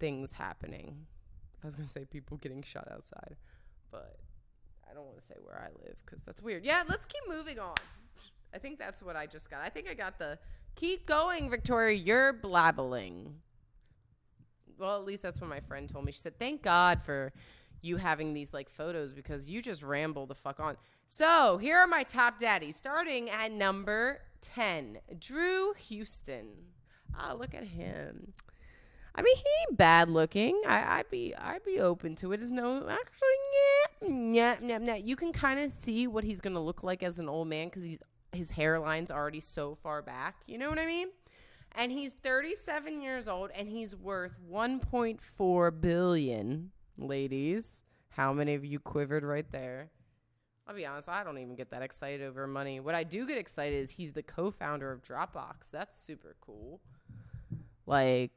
things 0.00 0.32
happening. 0.32 1.06
I 1.62 1.66
was 1.66 1.76
gonna 1.76 1.88
say 1.88 2.04
people 2.04 2.38
getting 2.38 2.62
shot 2.62 2.88
outside, 2.90 3.36
but 3.90 4.18
I 4.90 4.94
don't 4.94 5.04
want 5.04 5.18
to 5.18 5.24
say 5.24 5.36
where 5.42 5.58
I 5.58 5.68
live 5.84 5.96
because 6.04 6.22
that's 6.22 6.42
weird. 6.42 6.64
Yeah, 6.64 6.82
let's 6.88 7.06
keep 7.06 7.22
moving 7.28 7.60
on. 7.60 7.76
I 8.52 8.58
think 8.58 8.78
that's 8.78 9.02
what 9.02 9.14
I 9.14 9.26
just 9.26 9.48
got. 9.50 9.60
I 9.62 9.68
think 9.68 9.88
I 9.88 9.94
got 9.94 10.18
the 10.18 10.38
keep 10.74 11.06
going, 11.06 11.48
Victoria. 11.50 11.94
You're 11.96 12.32
blabbling. 12.32 13.34
Well, 14.78 14.98
at 14.98 15.04
least 15.04 15.22
that's 15.22 15.40
what 15.40 15.50
my 15.50 15.60
friend 15.60 15.88
told 15.88 16.04
me. 16.04 16.12
She 16.12 16.18
said, 16.18 16.38
"Thank 16.38 16.62
God 16.62 17.02
for 17.02 17.32
you 17.82 17.98
having 17.98 18.34
these 18.34 18.52
like 18.52 18.68
photos 18.68 19.12
because 19.12 19.46
you 19.46 19.62
just 19.62 19.82
ramble 19.82 20.26
the 20.26 20.34
fuck 20.34 20.58
on." 20.58 20.76
So 21.06 21.58
here 21.58 21.76
are 21.76 21.86
my 21.86 22.02
top 22.02 22.38
daddies, 22.38 22.76
starting 22.76 23.28
at 23.30 23.52
number 23.52 24.22
ten, 24.40 24.98
Drew 25.18 25.74
Houston. 25.74 26.72
Ah, 27.16 27.34
look 27.34 27.54
at 27.54 27.64
him. 27.64 28.32
I 29.14 29.22
mean, 29.22 29.36
he 29.36 29.74
bad 29.74 30.08
looking. 30.08 30.60
I, 30.66 30.98
I'd 30.98 31.10
be 31.10 31.34
I'd 31.36 31.64
be 31.64 31.80
open 31.80 32.14
to 32.16 32.32
it. 32.32 32.40
Is 32.40 32.50
no 32.50 32.88
actually 32.88 33.28
yeah 34.02 34.08
yeah 34.08 34.56
yeah 34.62 34.78
yeah. 34.82 34.94
You 34.94 35.16
can 35.16 35.32
kind 35.32 35.60
of 35.60 35.70
see 35.70 36.06
what 36.06 36.24
he's 36.24 36.40
gonna 36.40 36.62
look 36.62 36.82
like 36.82 37.02
as 37.02 37.18
an 37.18 37.28
old 37.28 37.48
man 37.48 37.68
because 37.68 37.82
he's 37.82 38.02
his 38.32 38.52
hairline's 38.52 39.10
already 39.10 39.40
so 39.40 39.74
far 39.74 40.02
back. 40.02 40.36
You 40.46 40.58
know 40.58 40.68
what 40.68 40.78
I 40.78 40.86
mean? 40.86 41.08
And 41.72 41.92
he's 41.92 42.12
37 42.12 43.00
years 43.00 43.28
old 43.28 43.50
and 43.56 43.68
he's 43.68 43.94
worth 43.94 44.38
1.4 44.50 45.80
billion. 45.80 46.70
Ladies, 46.98 47.82
how 48.10 48.32
many 48.32 48.54
of 48.54 48.64
you 48.64 48.78
quivered 48.78 49.24
right 49.24 49.50
there? 49.50 49.90
I'll 50.66 50.74
be 50.74 50.86
honest, 50.86 51.08
I 51.08 51.24
don't 51.24 51.38
even 51.38 51.56
get 51.56 51.70
that 51.70 51.82
excited 51.82 52.22
over 52.22 52.46
money. 52.46 52.78
What 52.78 52.94
I 52.94 53.02
do 53.02 53.26
get 53.26 53.38
excited 53.38 53.76
is 53.76 53.90
he's 53.90 54.12
the 54.12 54.22
co-founder 54.22 54.92
of 54.92 55.02
Dropbox. 55.02 55.70
That's 55.72 55.98
super 55.98 56.36
cool. 56.40 56.80
Like 57.86 58.32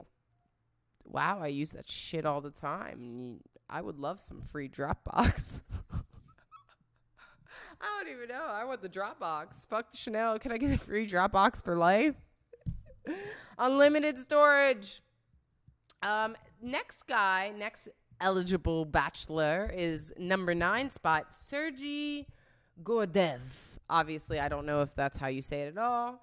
wow, 1.06 1.40
I 1.42 1.48
use 1.48 1.72
that 1.72 1.90
shit 1.90 2.26
all 2.26 2.42
the 2.42 2.52
time. 2.52 3.40
I 3.70 3.82
would 3.82 4.00
love 4.00 4.22
some 4.22 4.42
free 4.42 4.70
Dropbox. 4.70 5.64
I 7.82 8.04
don't 8.04 8.14
even 8.14 8.30
know. 8.30 8.46
I 8.48 8.64
want 8.64 8.82
the 8.82 8.90
Dropbox. 8.90 9.68
Fuck 9.68 9.92
the 9.92 9.98
Chanel. 9.98 10.40
Can 10.40 10.52
I 10.52 10.58
get 10.58 10.72
a 10.72 10.78
free 10.78 11.06
Dropbox 11.08 11.64
for 11.64 11.76
life? 11.76 12.16
Unlimited 13.58 14.18
storage. 14.18 15.02
Um, 16.02 16.36
next 16.62 17.08
guy, 17.08 17.52
next 17.58 17.90
eligible 18.22 18.86
bachelor 18.86 19.70
is 19.74 20.14
number 20.18 20.56
nine 20.56 20.90
spot, 20.90 21.34
Sergey 21.34 22.28
Gordev. 22.84 23.40
Obviously, 23.90 24.40
I 24.40 24.48
don't 24.48 24.66
know 24.66 24.82
if 24.82 24.96
that's 24.96 25.18
how 25.18 25.28
you 25.28 25.42
say 25.42 25.64
it 25.64 25.78
at 25.78 25.78
all. 25.78 26.22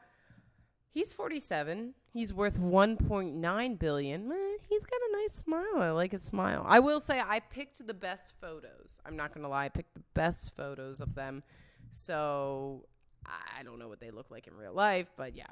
He's 0.93 1.13
47. 1.13 1.95
He's 2.13 2.35
worth 2.35 2.59
1.9 2.59 3.79
billion. 3.79 4.33
Eh, 4.33 4.57
he's 4.69 4.85
got 4.85 5.01
a 5.01 5.23
nice 5.23 5.33
smile. 5.33 5.77
I 5.77 5.91
like 5.91 6.11
his 6.11 6.23
smile. 6.23 6.65
I 6.69 6.81
will 6.81 6.99
say 6.99 7.21
I 7.25 7.39
picked 7.39 7.87
the 7.87 7.95
best 7.95 8.35
photos. 8.41 9.01
I'm 9.07 9.17
not 9.17 9.33
going 9.33 9.43
to 9.45 9.49
lie. 9.49 9.67
I 9.67 9.69
picked 9.69 9.95
the 9.95 10.03
best 10.15 10.57
photos 10.57 11.01
of 11.01 11.15
them. 11.15 11.45
So 11.91 12.87
I 13.25 13.63
don't 13.63 13.79
know 13.79 13.89
what 13.89 14.01
they 14.01 14.11
look 14.11 14.31
like 14.31 14.49
in 14.49 14.57
real 14.57 14.73
life, 14.73 15.07
but 15.17 15.37
yeah. 15.37 15.47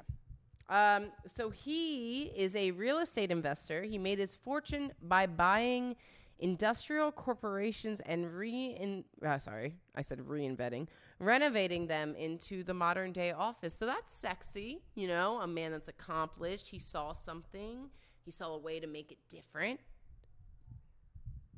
Um, 0.67 1.11
so 1.25 1.49
he 1.49 2.23
is 2.35 2.55
a 2.55 2.71
real 2.71 2.99
estate 2.99 3.31
investor. 3.31 3.83
He 3.83 3.97
made 3.97 4.19
his 4.19 4.35
fortune 4.35 4.91
by 5.01 5.25
buying 5.25 5.95
industrial 6.39 7.11
corporations 7.11 8.01
and 8.01 8.33
re 8.33 8.77
in 8.79 9.03
uh, 9.25 9.37
sorry, 9.37 9.75
I 9.95 10.01
said 10.01 10.19
reinventing, 10.19 10.87
renovating 11.19 11.87
them 11.87 12.15
into 12.15 12.63
the 12.63 12.73
modern 12.73 13.11
day 13.11 13.31
office. 13.31 13.73
So 13.73 13.85
that's 13.85 14.13
sexy, 14.13 14.81
you 14.95 15.07
know, 15.07 15.39
a 15.41 15.47
man 15.47 15.71
that's 15.71 15.87
accomplished. 15.87 16.67
He 16.69 16.79
saw 16.79 17.13
something. 17.13 17.89
He 18.23 18.31
saw 18.31 18.53
a 18.55 18.57
way 18.57 18.79
to 18.79 18.87
make 18.87 19.11
it 19.11 19.17
different. 19.27 19.79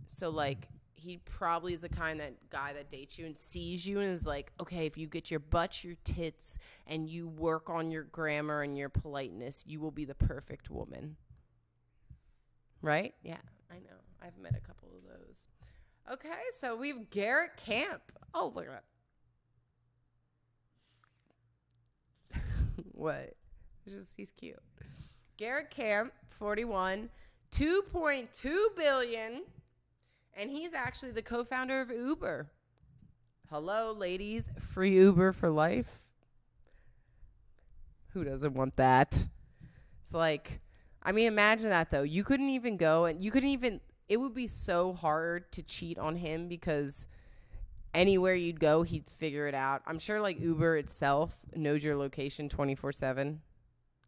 So 0.06 0.30
like 0.30 0.68
he 1.02 1.18
probably 1.18 1.74
is 1.74 1.82
the 1.82 1.90
kind 1.90 2.20
that 2.20 2.50
guy 2.50 2.74
that 2.74 2.90
dates 2.90 3.18
you 3.18 3.26
and 3.26 3.38
sees 3.38 3.86
you 3.88 4.00
and 4.00 4.10
is 4.10 4.26
like, 4.26 4.52
okay, 4.60 4.86
if 4.86 4.98
you 4.98 5.08
get 5.08 5.32
your 5.32 5.40
butt, 5.40 5.84
your 5.84 5.96
tits, 6.04 6.60
and 6.86 7.10
you 7.10 7.28
work 7.28 7.70
on 7.70 7.90
your 7.90 8.04
grammar 8.04 8.62
and 8.62 8.78
your 8.78 8.90
politeness, 8.90 9.64
you 9.66 9.80
will 9.80 9.92
be 9.92 10.06
the 10.06 10.14
perfect 10.14 10.70
woman. 10.70 11.16
Right? 12.84 13.16
Yeah, 13.24 13.38
I 13.72 13.76
know. 13.76 14.01
I've 14.22 14.38
met 14.38 14.56
a 14.56 14.60
couple 14.60 14.90
of 14.96 15.04
those. 15.04 15.48
Okay, 16.12 16.30
so 16.58 16.76
we've 16.76 17.10
Garrett 17.10 17.58
Camp. 17.58 18.02
Oh, 18.34 18.52
look 18.54 18.68
at 18.68 18.84
that. 22.32 22.44
what? 22.92 23.36
It's 23.86 23.96
just 23.96 24.14
he's 24.16 24.32
cute. 24.32 24.60
Garrett 25.38 25.72
Camp, 25.72 26.14
41, 26.38 27.10
2.2 27.52 28.54
billion 28.78 29.42
and 30.34 30.50
he's 30.50 30.74
actually 30.74 31.12
the 31.12 31.22
co-founder 31.22 31.82
of 31.82 31.92
Uber. 31.92 32.50
Hello, 33.50 33.92
ladies, 33.92 34.50
free 34.60 34.96
Uber 34.96 35.34
for 35.34 35.50
life. 35.50 36.06
Who 38.14 38.24
doesn't 38.24 38.54
want 38.54 38.76
that? 38.78 39.14
It's 40.04 40.14
like, 40.14 40.62
I 41.04 41.12
mean, 41.12 41.28
imagine 41.28 41.70
that 41.70 41.90
though. 41.90 42.04
You 42.04 42.24
couldn't 42.24 42.50
even 42.50 42.78
go 42.78 43.06
and 43.06 43.22
you 43.22 43.32
couldn't 43.32 43.50
even. 43.50 43.82
It 44.12 44.20
would 44.20 44.34
be 44.34 44.48
so 44.48 44.92
hard 44.92 45.50
to 45.54 45.64
cheat 45.64 45.98
on 45.98 46.18
him 46.18 46.50
because 46.50 47.08
anywhere 47.94 48.36
you'd 48.36 48.60
go, 48.60 48.84
he'd 48.84 49.10
figure 49.10 49.48
it 49.48 49.56
out. 49.56 49.84
I'm 49.88 50.00
sure 50.00 50.20
like 50.20 50.38
Uber 50.38 50.76
itself 50.76 51.34
knows 51.56 51.82
your 51.82 51.96
location 51.96 52.50
24 52.50 52.92
7, 52.92 53.42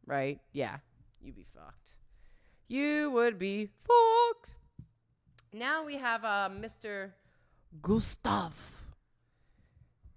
right? 0.06 0.42
Yeah, 0.52 0.80
you'd 1.22 1.38
be 1.38 1.46
fucked. 1.56 1.96
You 2.68 3.12
would 3.12 3.40
be 3.40 3.70
fucked. 3.88 4.56
Now 5.54 5.86
we 5.86 5.96
have 5.96 6.26
uh, 6.26 6.50
Mr. 6.52 7.12
Gustav 7.82 8.54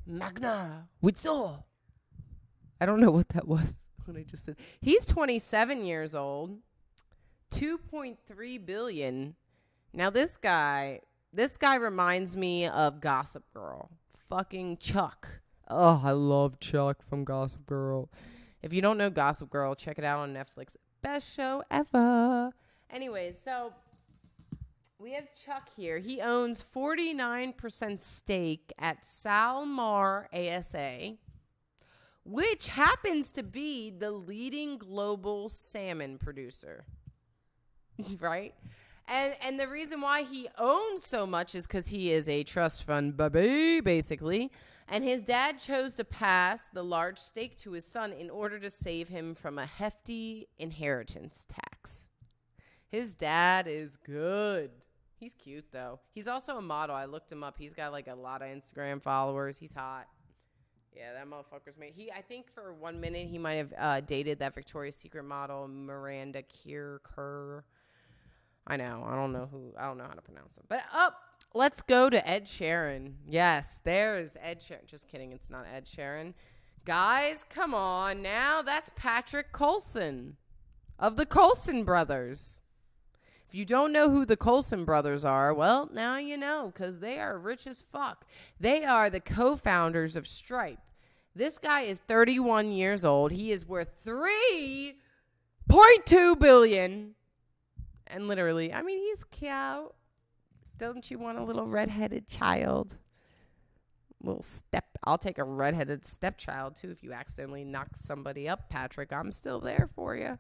Magna 0.05 0.89
Witzel. 1.01 1.65
I 2.81 2.87
don't 2.87 2.99
know 2.99 3.13
what 3.13 3.29
that 3.29 3.47
was. 3.47 3.85
What 4.05 4.17
I 4.17 4.23
just 4.23 4.45
said. 4.45 4.57
He's 4.81 5.05
27 5.05 5.85
years 5.85 6.15
old. 6.15 6.59
2.3 7.53 8.67
billion. 8.67 9.37
Now 9.97 10.11
this 10.11 10.37
guy, 10.37 11.01
this 11.33 11.57
guy 11.57 11.77
reminds 11.77 12.37
me 12.37 12.67
of 12.67 13.01
Gossip 13.01 13.45
Girl. 13.55 13.91
Fucking 14.29 14.77
Chuck. 14.77 15.27
Oh, 15.69 16.03
I 16.05 16.11
love 16.11 16.61
Chuck 16.61 17.03
from 17.03 17.25
Gossip 17.25 17.65
Girl. 17.65 18.11
If 18.63 18.75
you 18.75 18.83
don't 18.83 18.99
know 18.99 19.09
Gossip 19.09 19.49
Girl, 19.49 19.75
check 19.75 19.97
it 19.99 20.05
out 20.05 20.19
on 20.19 20.35
Netflix. 20.35 20.77
Best 21.01 21.35
show 21.35 21.65
ever. 21.71 22.51
Anyways, 22.91 23.37
so 23.43 23.73
we 24.99 25.15
have 25.15 25.33
Chuck 25.33 25.71
here. 25.75 25.99
He 25.99 26.21
owns 26.21 26.63
49% 26.75 27.99
stake 27.99 28.75
at 28.79 29.03
Salmar 29.03 30.29
ASA, 30.31 31.15
which 32.23 32.69
happens 32.69 33.31
to 33.31 33.43
be 33.43 33.89
the 33.91 34.11
leading 34.11 34.77
global 34.77 35.49
salmon 35.49 36.19
producer. 36.19 36.85
right? 38.21 38.53
And 39.09 39.37
and 39.41 39.61
the 39.61 39.69
reason 39.69 40.01
why 40.01 40.23
he 40.23 40.49
owns 40.59 41.05
so 41.05 41.27
much 41.27 41.55
is 41.55 41.67
cuz 41.67 41.89
he 41.89 42.13
is 42.13 42.29
a 42.29 42.43
trust 42.43 42.85
fund 42.85 43.17
baby 43.17 43.81
basically. 43.81 44.51
And 44.89 45.03
his 45.03 45.23
dad 45.23 45.59
chose 45.59 45.95
to 45.97 46.05
pass 46.05 46.69
the 46.73 46.83
large 46.83 47.19
stake 47.19 47.57
to 47.59 47.73
his 47.73 47.85
son 47.85 48.13
in 48.13 48.31
order 48.31 48.59
to 48.61 48.71
save 48.71 49.09
him 49.09 49.35
from 49.35 49.59
a 49.59 49.67
hefty 49.67 50.49
inheritance 50.59 51.45
tax. 51.49 52.09
His 52.89 53.15
dad 53.15 53.67
is 53.67 53.97
good. 53.97 54.71
He's 55.19 55.35
cute 55.35 55.67
though. 55.73 56.01
He's 56.15 56.29
also 56.29 56.59
a 56.59 56.63
model. 56.63 56.95
I 56.95 57.07
looked 57.07 57.33
him 57.33 57.43
up. 57.43 57.57
He's 57.59 57.75
got 57.75 57.93
like 57.93 58.07
a 58.07 58.15
lot 58.15 58.43
of 58.43 58.49
Instagram 58.49 59.03
followers. 59.03 59.59
He's 59.59 59.75
hot. 59.75 60.07
Yeah, 60.97 61.13
that 61.13 61.27
motherfucker's 61.27 61.79
made. 61.79 61.93
He, 61.95 62.11
I 62.11 62.23
think, 62.23 62.51
for 62.51 62.73
one 62.73 63.01
minute, 63.01 63.27
he 63.27 63.37
might 63.37 63.55
have 63.55 63.75
uh, 63.77 64.01
dated 64.01 64.39
that 64.39 64.55
Victoria's 64.55 64.97
Secret 64.97 65.25
model 65.25 65.69
Miranda 65.69 66.43
Kerr. 66.43 67.65
I 68.67 68.77
know. 68.77 69.05
I 69.07 69.15
don't 69.15 69.33
know 69.33 69.49
who. 69.51 69.73
I 69.79 69.87
don't 69.87 69.99
know 69.99 70.05
how 70.05 70.15
to 70.15 70.23
pronounce 70.23 70.57
them. 70.57 70.65
But 70.69 70.81
up, 70.93 71.15
oh, 71.15 71.49
let's 71.55 71.83
go 71.83 72.11
to 72.11 72.29
Ed 72.29 72.47
Sheeran. 72.47 73.15
Yes, 73.27 73.79
there's 73.85 74.37
Ed 74.43 74.61
Sheeran. 74.61 74.87
Just 74.87 75.09
kidding. 75.09 75.33
It's 75.33 75.51
not 75.51 75.67
Ed 75.73 75.87
Sheeran. 75.87 76.35
Guys, 76.85 77.45
come 77.51 77.75
on 77.75 78.23
now. 78.23 78.63
That's 78.63 78.91
Patrick 78.97 79.53
Collison 79.53 80.35
of 80.99 81.17
the 81.17 81.27
Collison 81.27 81.85
brothers. 81.85 82.61
If 83.49 83.55
you 83.55 83.65
don't 83.65 83.93
know 83.93 84.11
who 84.11 84.25
the 84.25 84.37
Collison 84.37 84.85
brothers 84.85 85.25
are, 85.25 85.55
well, 85.55 85.89
now 85.93 86.17
you 86.17 86.37
know 86.37 86.73
because 86.73 86.99
they 86.99 87.21
are 87.21 87.39
rich 87.39 87.65
as 87.67 87.83
fuck. 87.83 88.25
They 88.59 88.85
are 88.85 89.09
the 89.09 89.21
co 89.21 89.55
founders 89.57 90.17
of 90.17 90.27
Stripe. 90.27 90.81
This 91.35 91.59
guy 91.59 91.83
is 91.83 92.01
31 92.09 92.73
years 92.73 93.05
old. 93.05 93.31
He 93.31 93.53
is 93.53 93.67
worth 93.67 93.89
3.2 94.05 96.41
billion. 96.41 97.15
And 98.09 98.29
literally, 98.29 98.73
I 98.73 98.83
mean, 98.83 98.99
he's 98.99 99.25
cute. 99.25 99.93
Don't 100.79 101.11
you 101.11 101.19
want 101.19 101.39
a 101.39 101.45
little 101.45 101.67
redheaded 101.67 102.29
child? 102.29 102.97
Little 104.23 104.43
step. 104.43 104.85
I'll 105.05 105.19
take 105.19 105.39
a 105.39 105.45
redheaded 105.45 106.05
stepchild 106.05 106.77
too 106.77 106.91
if 106.91 107.03
you 107.03 107.13
accidentally 107.13 107.65
knock 107.65 107.89
somebody 107.95 108.49
up, 108.49 108.69
Patrick. 108.69 109.13
I'm 109.13 109.33
still 109.33 109.61
there 109.61 109.89
for 109.95 110.17
you. 110.17 110.39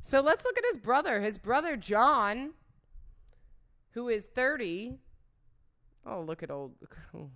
So 0.00 0.20
let's 0.20 0.44
look 0.44 0.56
at 0.56 0.64
his 0.66 0.76
brother. 0.78 1.20
His 1.20 1.38
brother, 1.38 1.76
John, 1.76 2.52
who 3.90 4.08
is 4.08 4.24
30. 4.24 4.98
Oh, 6.06 6.20
look 6.20 6.42
at 6.42 6.50
old. 6.50 6.74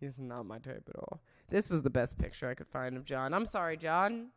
He's 0.00 0.18
not 0.18 0.46
my 0.46 0.58
type 0.58 0.88
at 0.88 0.96
all. 0.96 1.20
This 1.50 1.68
was 1.68 1.82
the 1.82 1.90
best 1.90 2.18
picture 2.18 2.48
I 2.48 2.54
could 2.54 2.66
find 2.66 2.96
of 2.96 3.04
John. 3.04 3.34
I'm 3.34 3.44
sorry, 3.44 3.76
John. 3.76 4.28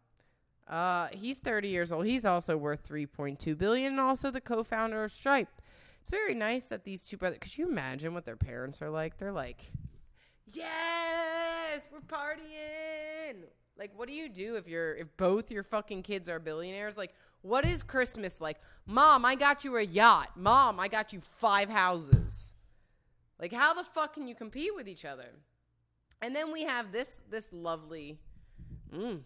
Uh, 0.68 1.08
he's 1.12 1.38
30 1.38 1.68
years 1.68 1.92
old. 1.92 2.06
He's 2.06 2.26
also 2.26 2.56
worth 2.58 2.88
3.2 2.88 3.58
billion, 3.58 3.94
and 3.94 4.02
also 4.02 4.32
the 4.32 4.42
co-founder 4.42 5.04
of 5.04 5.12
Stripe. 5.12 5.50
It's 6.02 6.12
very 6.12 6.34
nice 6.34 6.66
that 6.66 6.84
these 6.84 7.06
two 7.06 7.18
brothers. 7.18 7.40
Could 7.40 7.58
you 7.58 7.68
imagine 7.68 8.14
what 8.14 8.26
their 8.26 8.36
parents 8.36 8.82
are 8.82 8.90
like? 8.90 9.18
They're 9.18 9.32
like, 9.32 9.72
"Yes, 10.48 11.88
we're 11.92 12.02
partying." 12.02 13.44
Like, 13.78 13.92
what 13.96 14.08
do 14.08 14.14
you 14.14 14.30
do 14.30 14.56
if 14.56 14.68
you're 14.68 14.96
if 14.96 15.16
both 15.18 15.50
your 15.50 15.64
fucking 15.64 16.04
kids 16.04 16.28
are 16.28 16.40
billionaires? 16.40 16.98
Like, 16.98 17.14
what 17.42 17.66
is 17.66 17.84
Christmas 17.84 18.42
like? 18.42 18.58
Mom, 18.86 19.26
I 19.26 19.36
got 19.36 19.64
you 19.64 19.78
a 19.78 19.82
yacht. 19.82 20.32
Mom, 20.36 20.80
I 20.80 20.88
got 20.88 21.14
you 21.14 21.22
five 21.22 21.70
houses. 21.70 22.54
Like, 23.40 23.52
how 23.52 23.74
the 23.74 23.84
fuck 23.84 24.14
can 24.14 24.28
you 24.28 24.36
compete 24.36 24.76
with 24.76 24.88
each 24.88 25.06
other? 25.06 25.30
And 26.22 26.36
then 26.36 26.52
we 26.52 26.64
have 26.64 26.92
this 26.92 27.22
this 27.30 27.48
lovely, 27.52 28.18
mm, 28.94 29.22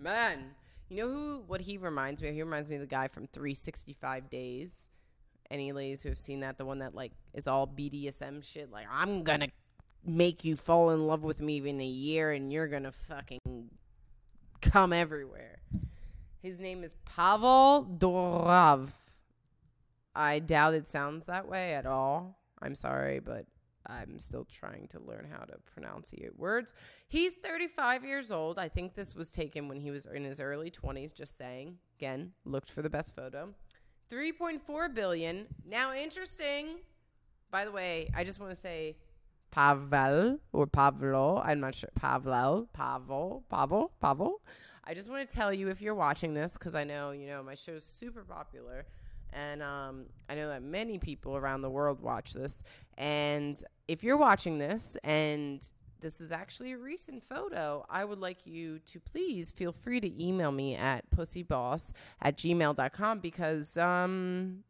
man. 0.00 0.54
You 0.88 0.96
know 0.96 1.08
who? 1.08 1.44
What 1.46 1.60
he 1.60 1.78
reminds 1.78 2.20
me 2.20 2.28
of? 2.28 2.34
He 2.34 2.42
reminds 2.42 2.68
me 2.68 2.76
of 2.76 2.80
the 2.80 2.86
guy 2.86 3.08
from 3.08 3.26
365 3.26 4.28
Days. 4.28 4.90
Any 5.50 5.72
ladies 5.72 6.02
who 6.02 6.08
have 6.08 6.18
seen 6.18 6.40
that, 6.40 6.58
the 6.58 6.64
one 6.64 6.78
that 6.78 6.94
like 6.94 7.12
is 7.34 7.46
all 7.46 7.66
BDSM 7.66 8.42
shit. 8.44 8.70
Like, 8.70 8.86
I'm 8.90 9.22
gonna 9.22 9.48
make 10.04 10.44
you 10.44 10.56
fall 10.56 10.90
in 10.90 11.06
love 11.06 11.22
with 11.22 11.40
me 11.40 11.58
in 11.58 11.80
a 11.80 11.84
year, 11.84 12.32
and 12.32 12.52
you're 12.52 12.68
gonna 12.68 12.92
fucking 12.92 13.70
come 14.60 14.92
everywhere. 14.92 15.58
His 16.42 16.58
name 16.58 16.82
is 16.84 16.92
Pavel 17.04 17.86
Durov. 17.98 18.88
I 20.14 20.38
doubt 20.38 20.74
it 20.74 20.88
sounds 20.88 21.26
that 21.26 21.48
way 21.48 21.74
at 21.74 21.86
all. 21.86 22.38
I'm 22.62 22.74
sorry, 22.74 23.20
but 23.20 23.46
I'm 23.90 24.18
still 24.18 24.46
trying 24.50 24.86
to 24.88 25.00
learn 25.00 25.26
how 25.30 25.44
to 25.44 25.56
pronunciate 25.74 26.36
words. 26.36 26.74
He's 27.08 27.34
35 27.34 28.04
years 28.04 28.30
old. 28.30 28.58
I 28.58 28.68
think 28.68 28.94
this 28.94 29.14
was 29.14 29.30
taken 29.30 29.68
when 29.68 29.80
he 29.80 29.90
was 29.90 30.06
in 30.06 30.24
his 30.24 30.40
early 30.40 30.70
20s, 30.70 31.12
just 31.14 31.36
saying. 31.36 31.78
Again, 31.98 32.32
looked 32.44 32.70
for 32.70 32.82
the 32.82 32.90
best 32.90 33.14
photo. 33.14 33.54
3.4 34.10 34.94
billion. 34.94 35.46
Now 35.66 35.94
interesting. 35.94 36.78
By 37.50 37.64
the 37.64 37.72
way, 37.72 38.10
I 38.14 38.24
just 38.24 38.40
want 38.40 38.54
to 38.54 38.60
say 38.60 38.96
Pavel 39.50 40.38
or 40.52 40.66
Pavlo, 40.66 41.42
I'm 41.44 41.60
not 41.60 41.74
sure. 41.74 41.90
Pavel, 41.94 42.68
Pavel, 42.72 43.44
Pavel, 43.50 43.90
Pavel. 44.00 44.40
I 44.84 44.94
just 44.94 45.10
want 45.10 45.28
to 45.28 45.34
tell 45.34 45.52
you 45.52 45.68
if 45.68 45.80
you're 45.80 45.94
watching 45.94 46.34
this, 46.34 46.54
because 46.54 46.74
I 46.74 46.84
know, 46.84 47.10
you 47.10 47.26
know, 47.26 47.42
my 47.42 47.54
show 47.54 47.72
is 47.72 47.84
super 47.84 48.22
popular. 48.22 48.86
And 49.32 49.62
um, 49.62 50.06
I 50.28 50.34
know 50.34 50.48
that 50.48 50.62
many 50.62 50.98
people 50.98 51.36
around 51.36 51.62
the 51.62 51.70
world 51.70 52.00
watch 52.00 52.32
this. 52.32 52.62
And 52.98 53.62
if 53.88 54.02
you're 54.04 54.16
watching 54.16 54.58
this 54.58 54.96
and 55.04 55.64
this 56.00 56.20
is 56.20 56.32
actually 56.32 56.72
a 56.72 56.78
recent 56.78 57.22
photo, 57.22 57.84
I 57.88 58.04
would 58.04 58.18
like 58.18 58.46
you 58.46 58.78
to 58.86 59.00
please 59.00 59.50
feel 59.50 59.72
free 59.72 60.00
to 60.00 60.24
email 60.24 60.50
me 60.50 60.76
at 60.76 61.08
pussyboss 61.10 61.92
at 62.22 62.36
gmail.com 62.36 63.18
because 63.20 63.76
um, 63.76 64.64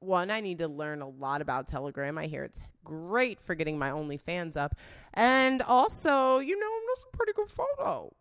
one, 0.00 0.30
I 0.30 0.40
need 0.40 0.58
to 0.58 0.68
learn 0.68 1.02
a 1.02 1.08
lot 1.08 1.40
about 1.40 1.66
Telegram. 1.66 2.18
I 2.18 2.26
hear 2.26 2.44
it's 2.44 2.60
great 2.84 3.40
for 3.40 3.54
getting 3.54 3.78
my 3.78 3.90
OnlyFans 3.90 4.56
up. 4.56 4.76
And 5.14 5.62
also, 5.62 6.38
you 6.38 6.58
know, 6.58 6.70
that's 6.88 7.04
a 7.12 7.16
pretty 7.16 7.32
good 7.32 7.50
photo. 7.50 8.12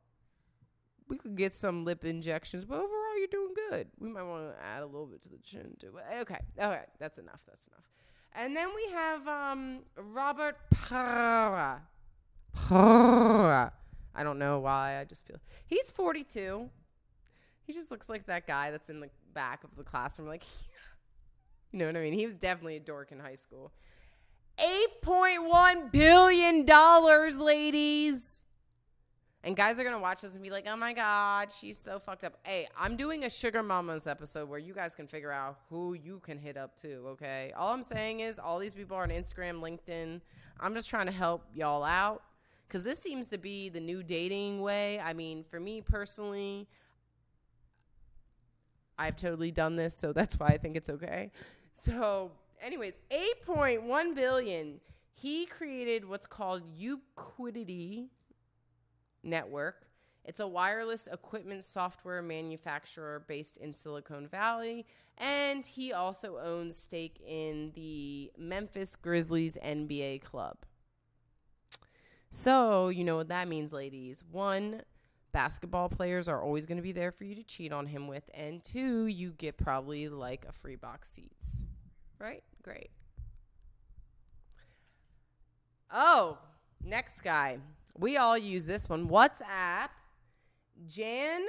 We 1.08 1.18
could 1.18 1.36
get 1.36 1.54
some 1.54 1.86
lip 1.86 2.04
injections, 2.04 2.66
but 2.66 2.76
overall, 2.76 3.18
you're 3.18 3.28
doing 3.28 3.54
good. 3.70 3.88
We 4.00 4.10
might 4.10 4.24
want 4.24 4.56
to 4.56 4.64
add 4.64 4.82
a 4.82 4.86
little 4.86 5.06
bit 5.06 5.22
to 5.24 5.30
the 5.30 5.38
chin, 5.38 5.76
too. 5.80 5.92
But 5.94 6.06
okay, 6.22 6.40
okay, 6.60 6.82
that's 7.00 7.20
enough. 7.20 7.42
That's 7.48 7.68
enough. 7.68 7.84
And 8.34 8.56
then 8.56 8.70
we 8.76 8.92
have 8.92 9.28
um, 9.28 9.80
Robert 9.96 10.58
Pera. 10.72 11.82
Pera. 12.54 13.72
I 14.16 14.24
don't 14.24 14.40
know 14.40 14.60
why. 14.60 15.00
I 15.00 15.04
just 15.04 15.28
feel 15.28 15.38
he's 15.68 15.92
42. 15.92 16.70
He 17.66 17.74
just 17.74 17.92
looks 17.92 18.10
like 18.10 18.26
that 18.28 18.48
guy 18.48 18.72
that's 18.72 18.90
in 18.90 19.00
the 19.00 19.10
back 19.34 19.64
of 19.64 19.76
the 19.76 19.84
classroom, 19.84 20.28
like, 20.28 20.44
you 21.72 21.80
know 21.80 21.86
what 21.86 21.96
I 21.96 22.02
mean? 22.02 22.14
He 22.14 22.26
was 22.26 22.36
definitely 22.36 22.78
a 22.78 22.80
dork 22.80 23.12
in 23.12 23.20
high 23.20 23.36
school. 23.36 23.72
$8.1 25.04 25.92
billion, 25.92 26.66
ladies. 27.40 28.35
And 29.46 29.56
guys 29.56 29.78
are 29.78 29.84
to 29.84 30.00
watch 30.00 30.22
this 30.22 30.34
and 30.34 30.42
be 30.42 30.50
like, 30.50 30.66
oh 30.68 30.76
my 30.76 30.92
God, 30.92 31.52
she's 31.52 31.78
so 31.78 32.00
fucked 32.00 32.24
up. 32.24 32.34
Hey, 32.42 32.68
I'm 32.76 32.96
doing 32.96 33.26
a 33.26 33.30
Sugar 33.30 33.62
Mamas 33.62 34.08
episode 34.08 34.50
where 34.50 34.58
you 34.58 34.74
guys 34.74 34.96
can 34.96 35.06
figure 35.06 35.32
out 35.32 35.60
who 35.70 35.94
you 35.94 36.20
can 36.20 36.40
hit 36.40 36.58
up 36.58 36.76
too, 36.76 37.04
okay? 37.10 37.54
All 37.56 37.72
I'm 37.72 37.84
saying 37.84 38.22
is 38.22 38.40
all 38.40 38.58
these 38.58 38.74
people 38.74 38.98
are 38.98 39.04
on 39.04 39.10
Instagram, 39.10 39.62
LinkedIn. 39.62 40.20
I'm 40.60 40.74
just 40.74 40.90
trying 40.90 41.06
to 41.06 41.12
help 41.12 41.46
y'all 41.54 41.84
out 41.84 42.24
because 42.68 42.84
this 42.84 42.98
seems 42.98 43.30
to 43.30 43.38
be 43.38 43.70
the 43.70 43.80
new 43.80 44.02
dating 44.02 44.62
way. 44.62 45.00
I 45.00 45.14
mean, 45.14 45.44
for 45.44 45.60
me 45.60 45.80
personally, 45.80 46.68
I've 48.98 49.16
totally 49.16 49.52
done 49.52 49.76
this, 49.76 49.94
so 49.94 50.12
that's 50.12 50.40
why 50.40 50.48
I 50.48 50.58
think 50.58 50.76
it's 50.76 50.90
okay. 50.90 51.32
So, 51.72 52.32
anyways, 52.64 52.98
8.1 53.12 54.16
billion. 54.16 54.80
He 55.14 55.46
created 55.46 56.04
what's 56.04 56.26
called 56.26 56.64
Ubiquiti 56.76 58.08
Network. 59.26 59.88
It's 60.24 60.40
a 60.40 60.48
wireless 60.48 61.08
equipment 61.12 61.66
software 61.66 62.22
manufacturer 62.22 63.24
based 63.28 63.58
in 63.58 63.74
Silicon 63.74 64.28
Valley, 64.28 64.86
and 65.18 65.66
he 65.66 65.94
also 65.94 66.38
owns 66.38 66.76
stake 66.76 67.22
in 67.26 67.72
the 67.76 68.32
Memphis 68.38 68.96
Grizzlies 68.96 69.58
NBA 69.64 70.22
club. 70.22 70.58
So, 72.32 72.90
you 72.90 73.04
know 73.04 73.18
what 73.18 73.30
that 73.30 73.48
means, 73.48 73.72
ladies. 73.72 74.24
One, 74.30 74.82
basketball 75.32 75.90
players 75.90 76.28
are 76.28 76.42
always 76.42 76.66
going 76.66 76.78
to 76.78 76.84
be 76.84 76.92
there 76.92 77.12
for 77.12 77.24
you 77.24 77.36
to 77.36 77.44
cheat 77.44 77.72
on 77.72 77.86
him 77.86 78.08
with. 78.08 78.30
And 78.34 78.64
two, 78.64 79.06
you 79.06 79.32
get 79.32 79.58
probably 79.58 80.10
like 80.10 80.46
a 80.48 80.52
free 80.52 80.76
box 80.76 81.12
seats. 81.12 81.62
Right? 82.20 82.44
Great. 82.62 82.90
Oh, 85.92 86.38
next 86.84 87.22
guy. 87.22 87.60
We 87.98 88.18
all 88.18 88.38
use 88.38 88.66
this 88.66 88.90
one. 88.90 89.08
WhatsApp. 89.08 89.90
Jan 90.88 91.42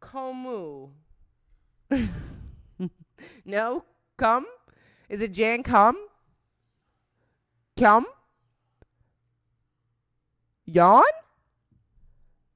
Komu. 0.00 0.90
no, 3.44 3.84
come. 4.16 4.46
Is 5.08 5.22
it 5.22 5.32
Jan 5.32 5.62
come? 5.62 5.96
Come? 7.78 8.06
Yawn? 10.66 11.04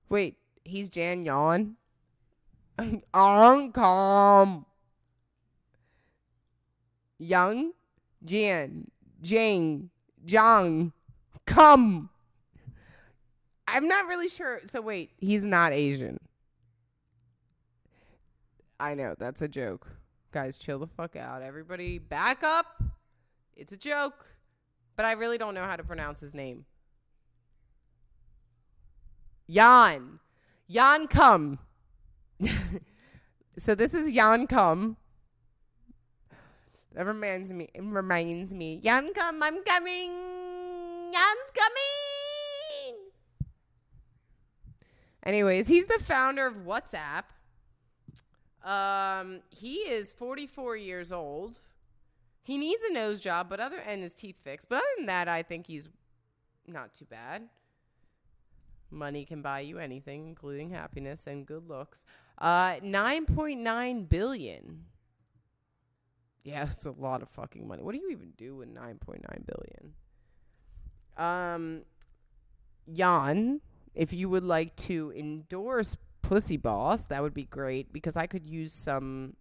Wait, 0.08 0.36
he's 0.64 0.90
Jan 0.90 1.24
Yawn. 1.24 1.76
Ankam. 3.14 4.64
Young, 7.18 7.72
Jan, 8.24 8.90
Jane, 9.20 9.90
Jang, 10.24 10.92
come. 11.44 12.08
I'm 13.70 13.88
not 13.88 14.06
really 14.06 14.28
sure. 14.28 14.60
So 14.70 14.80
wait, 14.80 15.10
he's 15.18 15.44
not 15.44 15.72
Asian. 15.72 16.18
I 18.78 18.94
know 18.94 19.14
that's 19.18 19.42
a 19.42 19.48
joke. 19.48 19.86
Guys, 20.32 20.56
chill 20.56 20.78
the 20.78 20.86
fuck 20.86 21.16
out. 21.16 21.42
Everybody, 21.42 21.98
back 21.98 22.42
up. 22.42 22.82
It's 23.56 23.72
a 23.72 23.76
joke. 23.76 24.26
But 24.96 25.04
I 25.04 25.12
really 25.12 25.38
don't 25.38 25.54
know 25.54 25.64
how 25.64 25.76
to 25.76 25.84
pronounce 25.84 26.20
his 26.20 26.34
name. 26.34 26.64
Jan. 29.48 30.20
Jan 30.68 31.08
Kum. 31.08 31.58
so 33.58 33.74
this 33.74 33.92
is 33.92 34.10
Jan 34.10 34.46
Kum. 34.46 34.96
That 36.94 37.06
reminds 37.06 37.52
me. 37.52 37.68
It 37.74 37.82
reminds 37.82 38.54
me. 38.54 38.80
Jan 38.82 39.12
Kum, 39.14 39.42
I'm 39.42 39.62
coming. 39.64 40.10
Jan's 41.12 41.50
coming. 41.54 41.99
Anyways, 45.24 45.68
he's 45.68 45.86
the 45.86 45.98
founder 46.02 46.46
of 46.46 46.54
WhatsApp. 46.64 47.24
Um, 48.64 49.40
he 49.50 49.76
is 49.76 50.12
44 50.12 50.76
years 50.76 51.12
old. 51.12 51.58
He 52.42 52.56
needs 52.56 52.82
a 52.84 52.92
nose 52.92 53.20
job, 53.20 53.48
but 53.48 53.60
other 53.60 53.78
and 53.78 54.02
his 54.02 54.12
teeth 54.12 54.38
fixed. 54.42 54.68
But 54.68 54.76
other 54.76 54.86
than 54.96 55.06
that, 55.06 55.28
I 55.28 55.42
think 55.42 55.66
he's 55.66 55.88
not 56.66 56.94
too 56.94 57.04
bad. 57.04 57.48
Money 58.90 59.24
can 59.24 59.40
buy 59.40 59.60
you 59.60 59.78
anything, 59.78 60.26
including 60.26 60.70
happiness 60.70 61.26
and 61.26 61.46
good 61.46 61.68
looks. 61.68 62.04
Uh, 62.38 62.76
9.9 62.76 64.08
billion. 64.08 64.84
Yeah, 66.42 66.64
that's 66.64 66.86
a 66.86 66.90
lot 66.90 67.22
of 67.22 67.28
fucking 67.28 67.68
money. 67.68 67.82
What 67.82 67.94
do 67.94 68.00
you 68.00 68.10
even 68.10 68.32
do 68.36 68.56
with 68.56 68.74
9.9 68.74 69.20
billion? 69.46 69.94
Um, 71.16 71.82
Jan, 72.92 73.60
if 73.94 74.12
you 74.12 74.28
would 74.28 74.44
like 74.44 74.76
to 74.76 75.12
endorse 75.16 75.96
Pussy 76.22 76.56
Boss, 76.56 77.06
that 77.06 77.22
would 77.22 77.34
be 77.34 77.44
great 77.44 77.92
because 77.92 78.16
I 78.16 78.26
could 78.26 78.46
use 78.46 78.72
some 78.72 79.34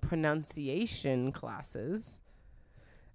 pronunciation 0.00 1.32
classes. 1.32 2.20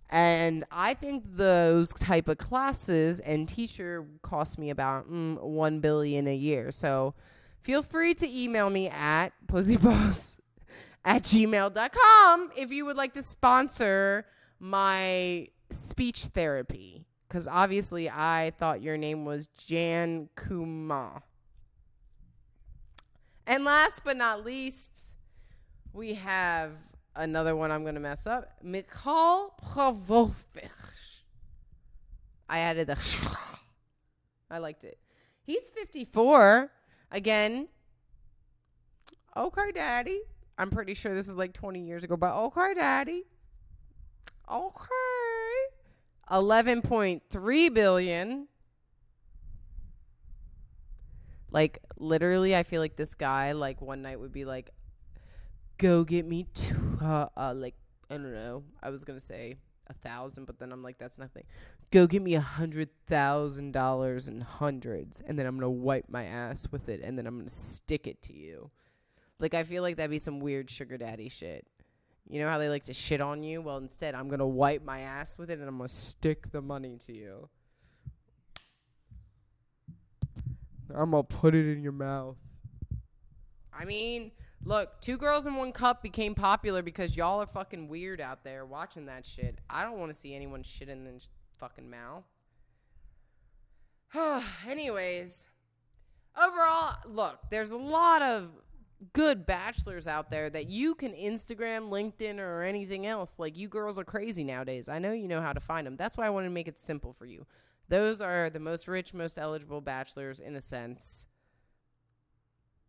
And 0.10 0.64
I 0.72 0.94
think 0.94 1.24
those 1.26 1.90
type 1.94 2.30
of 2.30 2.38
classes 2.38 3.20
and 3.20 3.50
teacher 3.50 4.06
cost 4.22 4.60
me 4.60 4.70
about 4.70 5.12
mm, 5.12 5.42
one 5.42 5.80
billion 5.80 6.28
a 6.28 6.36
year. 6.36 6.72
So 6.72 7.16
feel 7.62 7.82
free 7.82 8.14
to 8.16 8.28
email 8.28 8.70
me 8.70 8.90
at 8.90 9.30
pussyboss 9.48 10.38
at 11.06 11.24
gmail.com 11.24 12.52
if 12.56 12.72
you 12.72 12.86
would 12.86 12.98
like 12.98 13.14
to 13.14 13.24
sponsor 13.24 14.26
my 14.60 15.48
speech 15.72 16.26
therapy. 16.26 17.06
Because 17.36 17.50
obviously 17.50 18.10
I 18.10 18.54
thought 18.60 18.82
your 18.82 18.96
name 18.96 19.26
was 19.26 19.48
Jan 19.48 20.30
Kuma. 20.48 21.22
And 23.46 23.66
last 23.66 24.06
but 24.06 24.16
not 24.16 24.46
least, 24.46 25.02
we 25.92 26.14
have 26.14 26.72
another 27.14 27.54
one 27.54 27.72
I'm 27.72 27.82
going 27.82 27.96
to 27.96 28.00
mess 28.00 28.26
up. 28.26 28.54
Mikhail 28.64 29.54
Pravovich. 29.62 31.24
I 32.48 32.60
added 32.60 32.88
the 32.88 33.28
I 34.50 34.60
liked 34.60 34.86
it. 34.86 34.98
He's 35.44 35.68
54. 35.72 36.72
Again, 37.12 37.68
okay, 39.36 39.72
daddy. 39.74 40.22
I'm 40.58 40.70
pretty 40.70 40.94
sure 40.94 41.14
this 41.14 41.28
is 41.28 41.36
like 41.36 41.52
20 41.52 41.82
years 41.82 42.06
ago, 42.06 42.16
but 42.16 42.34
okay, 42.34 42.76
daddy. 42.76 43.26
Okay. 44.50 45.15
11.3 46.30 47.74
billion. 47.74 48.48
Like 51.52 51.80
literally 51.98 52.56
I 52.56 52.64
feel 52.64 52.82
like 52.82 52.98
this 52.98 53.14
guy 53.14 53.54
like 53.54 53.82
one 53.82 54.02
night 54.02 54.20
would 54.20 54.34
be 54.34 54.44
like 54.44 54.72
go 55.78 56.04
get 56.04 56.26
me 56.26 56.48
two, 56.54 56.98
uh, 57.02 57.28
uh, 57.38 57.54
like 57.56 57.76
I 58.10 58.16
don't 58.16 58.34
know. 58.34 58.64
I 58.82 58.90
was 58.90 59.04
gonna 59.04 59.20
say 59.20 59.56
a 59.88 59.94
thousand, 59.94 60.46
but 60.46 60.60
then 60.60 60.72
I'm 60.72 60.84
like, 60.84 60.98
that's 60.98 61.20
nothing. 61.20 61.44
Go 61.92 62.08
get 62.08 62.22
me 62.22 62.36
a 62.36 62.42
hundred 62.42 62.90
thousand 63.08 63.72
dollars 63.72 64.28
in 64.28 64.42
hundreds, 64.42 65.22
and 65.26 65.38
then 65.38 65.46
I'm 65.46 65.56
gonna 65.56 65.70
wipe 65.70 66.10
my 66.10 66.26
ass 66.26 66.68
with 66.72 66.90
it, 66.90 67.02
and 67.04 67.18
then 67.18 67.28
I'm 67.28 67.38
gonna 67.38 67.50
stick 67.50 68.08
it 68.08 68.22
to 68.24 68.34
you. 68.34 68.70
Like 69.40 69.54
I 69.54 69.64
feel 69.64 69.82
like 69.82 69.98
that'd 69.98 70.12
be 70.12 70.20
some 70.20 70.40
weird 70.40 70.70
sugar 70.70 70.98
daddy 70.98 71.30
shit. 71.30 71.68
You 72.28 72.40
know 72.40 72.50
how 72.50 72.58
they 72.58 72.70
like 72.70 72.84
to 72.86 72.94
shit 72.94 73.22
on 73.22 73.44
you? 73.44 73.62
Well, 73.62 73.78
instead, 73.78 74.16
I'm 74.16 74.30
gonna 74.30 74.48
wipe 74.48 74.84
my 74.84 75.02
ass 75.02 75.38
with 75.38 75.52
it, 75.52 75.60
and 75.60 75.68
I'm 75.68 75.78
gonna 75.78 75.88
stick 75.88 76.52
the 76.52 76.62
money 76.62 76.98
to 77.06 77.14
you. 77.14 77.50
I'm 80.94 81.12
gonna 81.12 81.24
put 81.24 81.54
it 81.54 81.72
in 81.72 81.84
your 81.84 81.92
mouth. 81.92 82.38
I 83.72 83.86
mean, 83.86 84.32
Look, 84.68 85.00
Two 85.00 85.18
Girls 85.18 85.46
in 85.46 85.56
One 85.56 85.72
Cup 85.72 86.02
became 86.02 86.34
popular 86.34 86.82
because 86.82 87.16
y'all 87.16 87.40
are 87.40 87.46
fucking 87.46 87.88
weird 87.88 88.20
out 88.20 88.44
there 88.44 88.66
watching 88.66 89.06
that 89.06 89.24
shit. 89.24 89.60
I 89.70 89.84
don't 89.84 90.00
want 90.00 90.12
to 90.12 90.18
see 90.18 90.34
anyone 90.34 90.64
shit 90.64 90.90
in 90.90 91.04
their 91.04 91.14
fucking 91.60 91.88
mouth. 91.88 92.24
Anyways, 94.68 95.46
overall, 96.36 96.96
look, 97.06 97.42
there's 97.52 97.70
a 97.70 97.78
lot 97.78 98.24
of 98.24 98.50
good 99.14 99.46
bachelors 99.46 100.08
out 100.08 100.30
there 100.30 100.50
that 100.50 100.68
you 100.68 100.96
can 100.96 101.14
Instagram, 101.14 101.90
LinkedIn, 101.90 102.40
or 102.40 102.64
anything 102.64 103.06
else. 103.06 103.36
Like 103.38 103.58
you 103.58 103.68
girls 103.68 104.00
are 104.00 104.04
crazy 104.04 104.44
nowadays. 104.44 104.90
I 104.90 105.00
know 105.00 105.12
you 105.12 105.28
know 105.28 105.42
how 105.42 105.54
to 105.54 105.60
find 105.60 105.86
them. 105.86 105.98
That's 105.98 106.18
why 106.18 106.26
I 106.26 106.30
want 106.30 106.46
to 106.46 106.52
make 106.52 106.68
it 106.68 106.78
simple 106.78 107.14
for 107.14 107.26
you. 107.26 107.46
Those 107.88 108.22
are 108.22 108.50
the 108.50 108.60
most 108.60 108.88
rich, 108.88 109.14
most 109.14 109.38
eligible 109.38 109.82
bachelors 109.82 110.40
in 110.40 110.56
a 110.56 110.62
sense. 110.62 111.26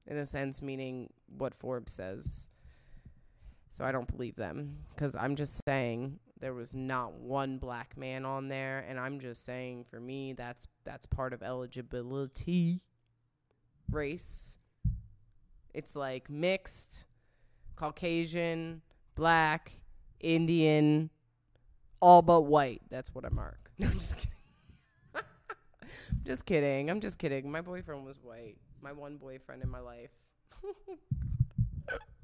In 0.06 0.16
a 0.16 0.26
sense, 0.26 0.62
meaning 0.62 1.12
what 1.36 1.54
Forbes 1.54 1.92
says. 1.92 2.46
So 3.68 3.84
I 3.84 3.92
don't 3.92 4.08
believe 4.08 4.36
them 4.36 4.78
because 4.94 5.16
I'm 5.16 5.36
just 5.36 5.60
saying 5.68 6.18
there 6.40 6.54
was 6.54 6.74
not 6.74 7.14
one 7.14 7.58
black 7.58 7.96
man 7.96 8.24
on 8.24 8.48
there, 8.48 8.84
and 8.88 8.98
I'm 8.98 9.20
just 9.20 9.44
saying 9.44 9.84
for 9.90 10.00
me 10.00 10.32
that's 10.32 10.66
that's 10.84 11.06
part 11.06 11.32
of 11.32 11.42
eligibility 11.42 12.80
race. 13.90 14.56
It's 15.76 15.94
like 15.94 16.30
mixed, 16.30 17.04
Caucasian, 17.76 18.80
black, 19.14 19.72
Indian, 20.20 21.10
all 22.00 22.22
but 22.22 22.42
white. 22.42 22.80
That's 22.88 23.14
what 23.14 23.26
I 23.26 23.28
mark. 23.28 23.70
No, 23.78 23.88
I'm 23.88 23.92
just 23.92 24.16
kidding. 24.16 24.32
just 26.24 26.46
kidding. 26.46 26.88
I'm 26.88 27.00
just 27.00 27.18
kidding. 27.18 27.52
My 27.52 27.60
boyfriend 27.60 28.06
was 28.06 28.18
white. 28.22 28.56
My 28.80 28.92
one 28.92 29.18
boyfriend 29.18 29.62
in 29.62 29.68
my 29.68 29.80
life. 29.80 30.08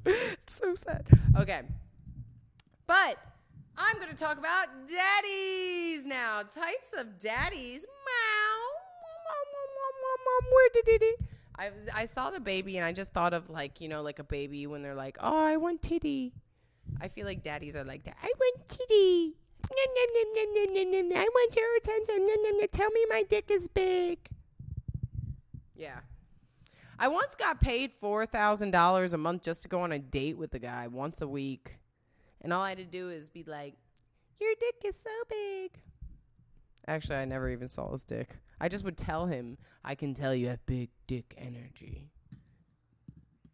so 0.47 0.75
sad. 0.75 1.07
Okay. 1.39 1.61
But 2.87 3.19
I'm 3.77 3.97
going 3.97 4.09
to 4.09 4.17
talk 4.17 4.39
about 4.39 4.69
daddies 4.89 6.07
now. 6.07 6.41
Types 6.41 6.95
of 6.97 7.19
daddies. 7.19 7.81
Meow. 7.83 8.63
Where 10.51 10.69
did 10.73 11.03
it? 11.03 11.21
I 11.59 11.71
I 11.95 12.07
saw 12.07 12.31
the 12.31 12.41
baby 12.41 12.77
and 12.77 12.85
I 12.85 12.93
just 12.93 13.13
thought 13.13 13.35
of 13.35 13.51
like 13.51 13.81
you 13.81 13.89
know 13.89 14.03
like 14.03 14.19
a 14.19 14.25
baby 14.25 14.67
when 14.67 14.83
they're 14.83 14.95
like 14.95 15.19
oh 15.21 15.37
I 15.37 15.57
want 15.57 15.83
titty. 15.83 16.33
I 17.01 17.09
feel 17.09 17.27
like 17.27 17.43
daddies 17.43 17.77
are 17.77 17.85
like 17.85 18.05
that. 18.05 18.17
I 18.23 18.31
want 18.39 18.69
titty. 18.69 19.37
I 19.71 21.29
want 21.35 21.57
your 21.57 21.77
attention. 21.77 22.69
Tell 22.73 22.91
me 22.91 23.07
my 23.09 23.23
dick 23.29 23.51
is 23.51 23.69
big. 23.69 24.19
Yeah. 25.77 26.01
I 26.99 27.09
once 27.09 27.35
got 27.35 27.61
paid 27.61 27.93
four 27.93 28.27
thousand 28.27 28.71
dollars 28.71 29.13
a 29.13 29.17
month 29.17 29.43
just 29.43 29.63
to 29.63 29.69
go 29.69 29.81
on 29.81 29.93
a 29.93 29.99
date 29.99 30.39
with 30.39 30.55
a 30.55 30.59
guy 30.59 30.87
once 30.87 31.21
a 31.21 31.27
week, 31.29 31.79
and 32.41 32.53
all 32.53 32.63
I 32.63 32.71
had 32.71 32.79
to 32.79 32.85
do 32.85 33.09
is 33.11 33.29
be 33.29 33.43
like, 33.43 33.75
"Your 34.41 34.53
dick 34.61 34.77
is 34.85 34.95
so 35.03 35.11
big." 35.29 35.81
Actually, 36.87 37.17
I 37.17 37.25
never 37.25 37.49
even 37.51 37.69
saw 37.69 37.91
his 37.91 38.05
dick. 38.05 38.39
I 38.63 38.69
just 38.69 38.85
would 38.85 38.97
tell 38.97 39.27
him, 39.27 39.59
"I 39.85 39.97
can 39.97 40.15
tell 40.15 40.33
you 40.35 40.49
have 40.49 40.65
big 40.65 40.91
dick 41.09 41.35
energy." 41.37 42.13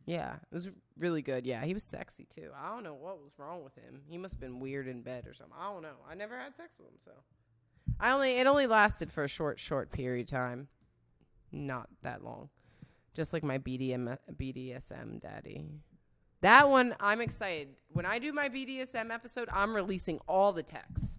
Yeah, 0.04 0.36
it 0.36 0.54
was 0.54 0.70
really 0.98 1.22
good. 1.22 1.46
Yeah, 1.46 1.64
he 1.64 1.72
was 1.72 1.82
sexy 1.82 2.26
too. 2.26 2.50
I 2.54 2.68
don't 2.68 2.84
know 2.84 2.94
what 2.94 3.22
was 3.22 3.38
wrong 3.38 3.64
with 3.64 3.74
him. 3.74 4.02
He 4.06 4.18
must 4.18 4.34
have 4.34 4.40
been 4.40 4.60
weird 4.60 4.86
in 4.86 5.02
bed 5.02 5.26
or 5.26 5.32
something. 5.32 5.56
I 5.58 5.72
don't 5.72 5.82
know. 5.82 5.96
I 6.08 6.14
never 6.14 6.38
had 6.38 6.54
sex 6.54 6.76
with 6.78 6.88
him, 6.88 6.98
so 7.02 7.12
I 7.98 8.12
only 8.12 8.32
it 8.32 8.46
only 8.46 8.66
lasted 8.66 9.10
for 9.10 9.24
a 9.24 9.28
short, 9.28 9.58
short 9.58 9.90
period 9.90 10.26
of 10.26 10.30
time. 10.30 10.68
Not 11.50 11.88
that 12.02 12.22
long. 12.22 12.50
Just 13.14 13.32
like 13.32 13.42
my 13.42 13.56
BDM, 13.56 14.18
BDSM 14.36 15.20
daddy. 15.20 15.64
That 16.42 16.68
one, 16.68 16.94
I'm 17.00 17.22
excited. 17.22 17.80
When 17.88 18.04
I 18.04 18.18
do 18.18 18.32
my 18.32 18.50
BDSM 18.50 19.10
episode, 19.10 19.48
I'm 19.50 19.74
releasing 19.74 20.20
all 20.28 20.52
the 20.52 20.62
texts. 20.62 21.18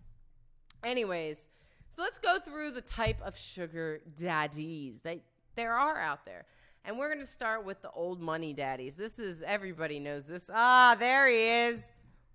Anyways, 0.83 1.47
so 1.89 2.01
let's 2.01 2.19
go 2.19 2.39
through 2.39 2.71
the 2.71 2.81
type 2.81 3.21
of 3.23 3.37
sugar 3.37 4.01
daddies 4.15 5.01
that 5.01 5.19
there 5.55 5.73
are 5.73 5.97
out 5.97 6.25
there. 6.25 6.45
And 6.85 6.97
we're 6.97 7.13
going 7.13 7.25
to 7.25 7.31
start 7.31 7.65
with 7.65 7.81
the 7.81 7.91
old 7.91 8.21
money 8.21 8.53
daddies. 8.53 8.95
This 8.95 9.19
is, 9.19 9.41
everybody 9.41 9.99
knows 9.99 10.25
this. 10.25 10.49
Ah, 10.53 10.95
there 10.97 11.27
he 11.27 11.37
is. 11.37 11.91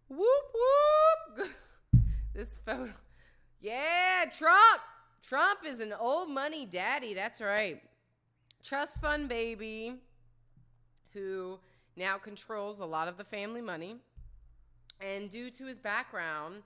Whoop, 0.09 0.29
whoop. 0.55 1.49
this 2.35 2.59
photo. 2.65 2.93
Yeah, 3.61 4.25
Trump. 4.37 4.81
Trump 5.27 5.61
is 5.67 5.81
an 5.81 5.95
old 5.99 6.29
money 6.29 6.67
daddy. 6.67 7.15
That's 7.15 7.41
right. 7.41 7.81
Trust 8.63 9.01
fund 9.01 9.29
baby 9.29 9.95
who 11.15 11.59
now 11.97 12.19
controls 12.19 12.81
a 12.81 12.85
lot 12.85 13.09
of 13.09 13.17
the 13.17 13.25
family 13.25 13.63
money. 13.63 13.97
And 15.01 15.31
due 15.31 15.51
to 15.51 15.65
his 15.65 15.79
background, 15.79 16.63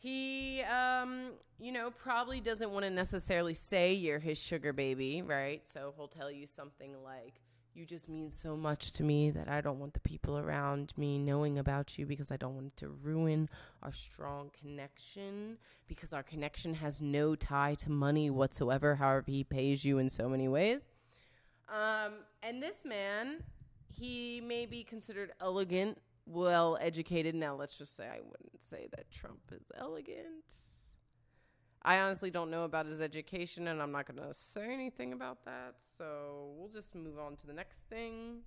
he, 0.00 0.62
um, 0.62 1.32
you 1.58 1.72
know, 1.72 1.90
probably 1.90 2.40
doesn't 2.40 2.70
want 2.70 2.84
to 2.84 2.90
necessarily 2.90 3.52
say 3.52 3.92
you're 3.92 4.18
his 4.18 4.38
sugar 4.38 4.72
baby, 4.72 5.20
right? 5.20 5.66
So 5.66 5.92
he'll 5.94 6.08
tell 6.08 6.30
you 6.30 6.46
something 6.46 6.94
like, 7.04 7.34
You 7.74 7.84
just 7.84 8.08
mean 8.08 8.30
so 8.30 8.56
much 8.56 8.92
to 8.92 9.02
me 9.02 9.30
that 9.30 9.48
I 9.48 9.60
don't 9.60 9.78
want 9.78 9.92
the 9.92 10.00
people 10.00 10.38
around 10.38 10.94
me 10.96 11.18
knowing 11.18 11.58
about 11.58 11.98
you 11.98 12.06
because 12.06 12.32
I 12.32 12.38
don't 12.38 12.54
want 12.54 12.78
to 12.78 12.88
ruin 12.88 13.50
our 13.82 13.92
strong 13.92 14.50
connection 14.58 15.58
because 15.86 16.14
our 16.14 16.22
connection 16.22 16.72
has 16.74 17.02
no 17.02 17.34
tie 17.34 17.74
to 17.80 17.90
money 17.90 18.30
whatsoever, 18.30 18.94
however, 18.94 19.24
he 19.26 19.44
pays 19.44 19.84
you 19.84 19.98
in 19.98 20.08
so 20.08 20.30
many 20.30 20.48
ways. 20.48 20.80
Um, 21.68 22.14
and 22.42 22.62
this 22.62 22.84
man, 22.86 23.42
he 23.88 24.40
may 24.40 24.64
be 24.64 24.82
considered 24.82 25.32
elegant, 25.40 25.98
well 26.30 26.78
educated. 26.80 27.34
Now, 27.34 27.54
let's 27.54 27.76
just 27.76 27.96
say 27.96 28.06
I 28.06 28.20
wouldn't 28.22 28.62
say 28.62 28.88
that 28.92 29.10
Trump 29.10 29.40
is 29.52 29.70
elegant. 29.76 30.44
I 31.82 32.00
honestly 32.00 32.30
don't 32.30 32.50
know 32.50 32.64
about 32.64 32.86
his 32.86 33.00
education, 33.00 33.68
and 33.68 33.80
I'm 33.80 33.90
not 33.90 34.06
going 34.06 34.28
to 34.28 34.34
say 34.34 34.72
anything 34.72 35.12
about 35.12 35.44
that. 35.46 35.76
So 35.96 36.52
we'll 36.56 36.68
just 36.68 36.94
move 36.94 37.18
on 37.18 37.36
to 37.36 37.46
the 37.46 37.54
next 37.54 37.78
thing. 37.88 38.40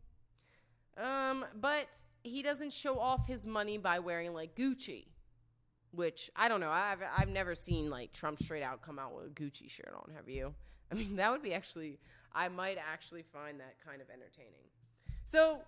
Um, 0.98 1.44
but 1.60 1.88
he 2.24 2.44
doesn't 2.44 2.72
show 2.74 3.00
off 3.00 3.28
his 3.28 3.46
money 3.46 3.78
by 3.78 4.00
wearing 4.00 4.34
like 4.34 4.56
Gucci, 4.56 5.08
which 5.92 6.30
I 6.36 6.48
don't 6.48 6.60
know. 6.60 6.70
I've 6.70 7.00
I've 7.18 7.30
never 7.30 7.56
seen 7.56 7.90
like 7.90 8.14
Trump 8.14 8.40
straight 8.40 8.62
out 8.62 8.84
come 8.84 9.00
out 9.00 9.16
with 9.16 9.26
a 9.26 9.30
Gucci 9.30 9.70
shirt 9.70 9.94
on. 9.96 10.14
Have 10.16 10.30
you? 10.30 10.54
I 10.92 10.96
mean, 10.96 11.16
that 11.16 11.32
would 11.32 11.42
be 11.42 11.54
actually. 11.54 11.98
I 12.36 12.50
might 12.50 12.78
actually 12.78 13.24
find 13.24 13.60
that 13.60 13.76
kind 13.84 14.02
of 14.02 14.10
entertaining. 14.10 14.70
So 15.26 15.62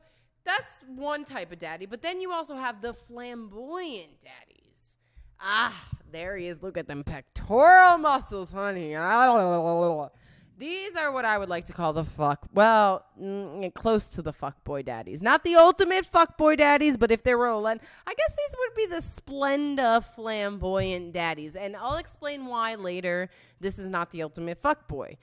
that's 0.46 0.84
one 0.88 1.26
type 1.26 1.52
of 1.52 1.60
daddy. 1.60 1.86
But 1.86 2.02
then 2.02 2.22
you 2.22 2.32
also 2.32 2.56
have 2.56 2.82
the 2.82 2.94
flamboyant 2.94 4.22
daddies. 4.22 4.96
Ah, 5.40 5.90
there 6.12 6.38
he 6.38 6.48
is. 6.48 6.62
Look 6.62 6.78
at 6.78 6.88
them 6.88 7.04
pectoral 7.04 7.98
muscles, 7.98 8.52
honey. 8.52 8.96
These 10.58 10.96
are 10.96 11.12
what 11.12 11.26
I 11.26 11.38
would 11.38 11.50
like 11.50 11.66
to 11.66 11.74
call 11.74 11.92
the 11.92 12.06
fuck. 12.06 12.48
Well, 12.54 13.04
mm, 13.22 13.74
close 13.74 14.08
to 14.12 14.22
the 14.22 14.32
fuck 14.32 14.64
boy 14.64 14.84
daddies. 14.84 15.22
Not 15.22 15.44
the 15.44 15.56
ultimate 15.56 16.06
fuck 16.06 16.38
boy 16.38 16.56
daddies, 16.56 16.96
but 16.96 17.12
if 17.12 17.24
there 17.24 17.38
were 17.38 17.50
a 17.50 17.60
I 17.60 17.74
guess 17.76 18.36
these 18.38 18.56
would 18.60 18.76
be 18.76 18.86
the 18.86 19.02
Splenda 19.02 20.02
flamboyant 20.16 21.12
daddies. 21.12 21.58
And 21.58 21.76
I'll 21.76 21.98
explain 21.98 22.46
why 22.46 22.76
later 22.76 23.30
this 23.60 23.78
is 23.78 23.90
not 23.90 24.12
the 24.12 24.24
ultimate 24.24 24.62
fuck 24.62 24.88
boy. 24.88 25.18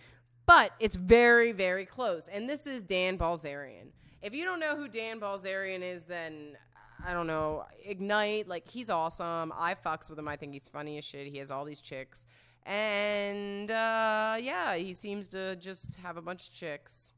But 0.44 0.72
it's 0.80 0.96
very, 0.96 1.52
very 1.52 1.86
close. 1.86 2.28
And 2.28 2.46
this 2.46 2.66
is 2.66 2.82
Dan 2.82 3.16
Balzarian. 3.16 3.92
If 4.22 4.34
you 4.34 4.44
don't 4.44 4.60
know 4.60 4.76
who 4.76 4.86
Dan 4.86 5.18
Balzarian 5.18 5.82
is, 5.82 6.04
then 6.04 6.56
I 7.04 7.12
don't 7.12 7.26
know. 7.26 7.64
Ignite, 7.84 8.46
like 8.46 8.68
he's 8.68 8.88
awesome. 8.88 9.52
I 9.56 9.74
fucks 9.74 10.08
with 10.08 10.18
him. 10.18 10.28
I 10.28 10.36
think 10.36 10.52
he's 10.52 10.68
funny 10.68 10.96
as 10.98 11.04
shit. 11.04 11.26
He 11.26 11.38
has 11.38 11.50
all 11.50 11.64
these 11.64 11.80
chicks. 11.80 12.24
And 12.64 13.70
uh, 13.72 14.36
yeah, 14.40 14.76
he 14.76 14.94
seems 14.94 15.26
to 15.28 15.56
just 15.56 15.96
have 15.96 16.16
a 16.16 16.22
bunch 16.22 16.48
of 16.48 16.54
chicks. 16.54 17.12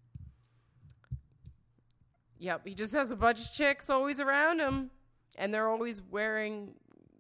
Yep, 2.39 2.67
he 2.67 2.75
just 2.75 2.95
has 2.95 3.11
a 3.11 3.17
bunch 3.17 3.41
of 3.41 3.53
chicks 3.53 3.91
always 3.91 4.19
around 4.19 4.61
him. 4.61 4.91
And 5.37 5.53
they're 5.53 5.69
always 5.69 6.01
wearing 6.01 6.75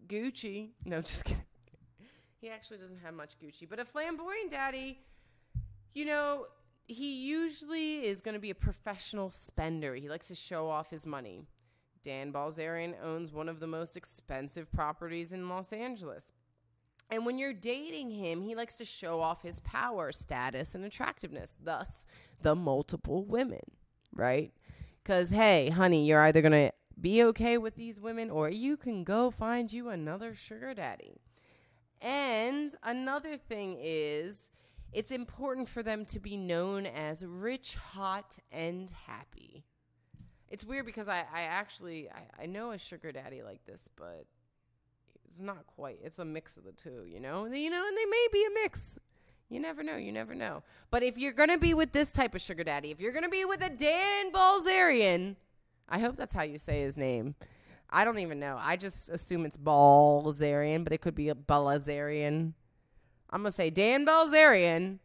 Gucci. 0.06 0.70
No, 0.86 1.02
just 1.02 1.26
kidding. 1.26 1.44
he 2.40 2.48
actually 2.48 2.78
doesn't 2.78 3.00
have 3.04 3.12
much 3.12 3.34
Gucci. 3.38 3.68
But 3.68 3.80
a 3.80 3.84
flamboyant 3.84 4.50
daddy, 4.50 5.00
you 5.92 6.06
know, 6.06 6.46
he 6.86 7.26
usually 7.26 8.06
is 8.06 8.20
going 8.20 8.34
to 8.34 8.40
be 8.40 8.50
a 8.50 8.54
professional 8.54 9.30
spender. 9.30 9.94
He 9.94 10.08
likes 10.08 10.28
to 10.28 10.34
show 10.34 10.68
off 10.68 10.90
his 10.90 11.06
money. 11.06 11.42
Dan 12.02 12.32
Balzarian 12.32 12.94
owns 13.02 13.32
one 13.32 13.48
of 13.48 13.60
the 13.60 13.66
most 13.66 13.96
expensive 13.96 14.70
properties 14.70 15.32
in 15.32 15.48
Los 15.48 15.72
Angeles. 15.72 16.32
And 17.10 17.24
when 17.24 17.38
you're 17.38 17.52
dating 17.52 18.10
him, 18.10 18.42
he 18.42 18.54
likes 18.54 18.74
to 18.74 18.84
show 18.84 19.20
off 19.20 19.42
his 19.42 19.60
power, 19.60 20.12
status, 20.12 20.74
and 20.74 20.84
attractiveness, 20.84 21.56
thus, 21.62 22.06
the 22.42 22.54
multiple 22.54 23.24
women, 23.24 23.62
right? 24.14 24.52
Because, 25.02 25.30
hey, 25.30 25.70
honey, 25.70 26.06
you're 26.06 26.22
either 26.22 26.42
going 26.42 26.52
to 26.52 26.72
be 27.00 27.22
okay 27.24 27.58
with 27.58 27.76
these 27.76 28.00
women 28.00 28.30
or 28.30 28.48
you 28.48 28.76
can 28.76 29.04
go 29.04 29.30
find 29.30 29.72
you 29.72 29.88
another 29.88 30.34
sugar 30.34 30.74
daddy. 30.74 31.20
And 32.00 32.74
another 32.82 33.36
thing 33.36 33.78
is, 33.80 34.50
it's 34.94 35.10
important 35.10 35.68
for 35.68 35.82
them 35.82 36.04
to 36.06 36.20
be 36.20 36.36
known 36.36 36.86
as 36.86 37.26
rich, 37.26 37.74
hot, 37.74 38.38
and 38.52 38.90
happy. 39.06 39.64
It's 40.48 40.64
weird 40.64 40.86
because 40.86 41.08
I, 41.08 41.24
I 41.34 41.42
actually 41.42 42.08
I, 42.10 42.44
I 42.44 42.46
know 42.46 42.70
a 42.70 42.78
sugar 42.78 43.10
daddy 43.10 43.42
like 43.42 43.64
this, 43.66 43.88
but 43.96 44.24
it's 45.28 45.40
not 45.40 45.66
quite. 45.66 45.98
It's 46.02 46.20
a 46.20 46.24
mix 46.24 46.56
of 46.56 46.64
the 46.64 46.72
two, 46.72 47.06
you 47.06 47.18
know. 47.18 47.46
You 47.46 47.70
know, 47.70 47.84
and 47.86 47.98
they 47.98 48.04
may 48.04 48.26
be 48.32 48.44
a 48.44 48.62
mix. 48.62 49.00
You 49.50 49.58
never 49.58 49.82
know. 49.82 49.96
You 49.96 50.12
never 50.12 50.34
know. 50.34 50.62
But 50.90 51.02
if 51.02 51.18
you're 51.18 51.32
gonna 51.32 51.58
be 51.58 51.74
with 51.74 51.90
this 51.90 52.12
type 52.12 52.36
of 52.36 52.40
sugar 52.40 52.62
daddy, 52.62 52.92
if 52.92 53.00
you're 53.00 53.12
gonna 53.12 53.28
be 53.28 53.44
with 53.44 53.66
a 53.66 53.70
Dan 53.70 54.30
Balzarian, 54.32 55.34
I 55.88 55.98
hope 55.98 56.16
that's 56.16 56.32
how 56.34 56.44
you 56.44 56.58
say 56.58 56.82
his 56.82 56.96
name. 56.96 57.34
I 57.90 58.04
don't 58.04 58.20
even 58.20 58.38
know. 58.38 58.56
I 58.60 58.76
just 58.76 59.08
assume 59.08 59.44
it's 59.44 59.56
Balzarian, 59.56 60.84
but 60.84 60.92
it 60.92 61.00
could 61.00 61.16
be 61.16 61.30
a 61.30 61.34
Balazarian. 61.34 62.52
I'm 63.34 63.42
gonna 63.42 63.50
say 63.50 63.68
Dan 63.68 64.06
Balzarian. 64.06 65.00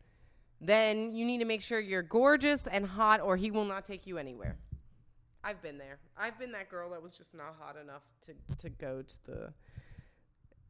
Then 0.61 1.15
you 1.15 1.25
need 1.25 1.39
to 1.39 1.45
make 1.45 1.63
sure 1.63 1.79
you're 1.79 2.03
gorgeous 2.03 2.67
and 2.67 2.85
hot, 2.85 3.21
or 3.21 3.35
he 3.35 3.49
will 3.49 3.65
not 3.65 3.85
take 3.85 4.05
you 4.05 4.19
anywhere. 4.19 4.55
I've 5.43 5.61
been 5.63 5.79
there. 5.79 5.97
I've 6.15 6.37
been 6.37 6.51
that 6.51 6.69
girl 6.69 6.91
that 6.91 7.01
was 7.01 7.13
just 7.15 7.33
not 7.33 7.55
hot 7.59 7.75
enough 7.75 8.03
to 8.21 8.33
to 8.59 8.69
go 8.69 9.01
to 9.01 9.25
the. 9.25 9.53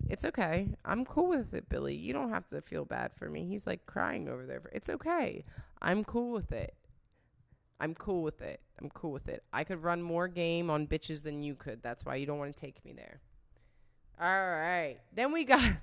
It's 0.07 0.23
okay. 0.23 0.69
I'm 0.85 1.03
cool 1.03 1.27
with 1.27 1.53
it, 1.53 1.67
Billy. 1.67 1.95
You 1.95 2.13
don't 2.13 2.29
have 2.29 2.47
to 2.49 2.61
feel 2.61 2.85
bad 2.85 3.11
for 3.13 3.29
me. 3.29 3.45
He's 3.45 3.67
like 3.67 3.85
crying 3.85 4.29
over 4.29 4.45
there. 4.45 4.61
It's 4.71 4.89
okay. 4.89 5.43
I'm 5.81 6.05
cool 6.05 6.31
with 6.31 6.53
it. 6.53 6.73
I'm 7.81 7.93
cool 7.93 8.23
with 8.23 8.41
it. 8.41 8.61
I'm 8.81 8.89
cool 8.89 9.11
with 9.11 9.27
it. 9.27 9.43
I 9.51 9.65
could 9.65 9.83
run 9.83 10.01
more 10.01 10.29
game 10.29 10.69
on 10.69 10.87
bitches 10.87 11.23
than 11.23 11.43
you 11.43 11.55
could. 11.55 11.83
That's 11.83 12.05
why 12.05 12.15
you 12.15 12.25
don't 12.25 12.39
want 12.39 12.55
to 12.55 12.59
take 12.59 12.83
me 12.85 12.93
there. 12.93 13.19
All 14.19 14.27
right. 14.27 14.97
Then 15.13 15.33
we 15.33 15.43
got 15.43 15.73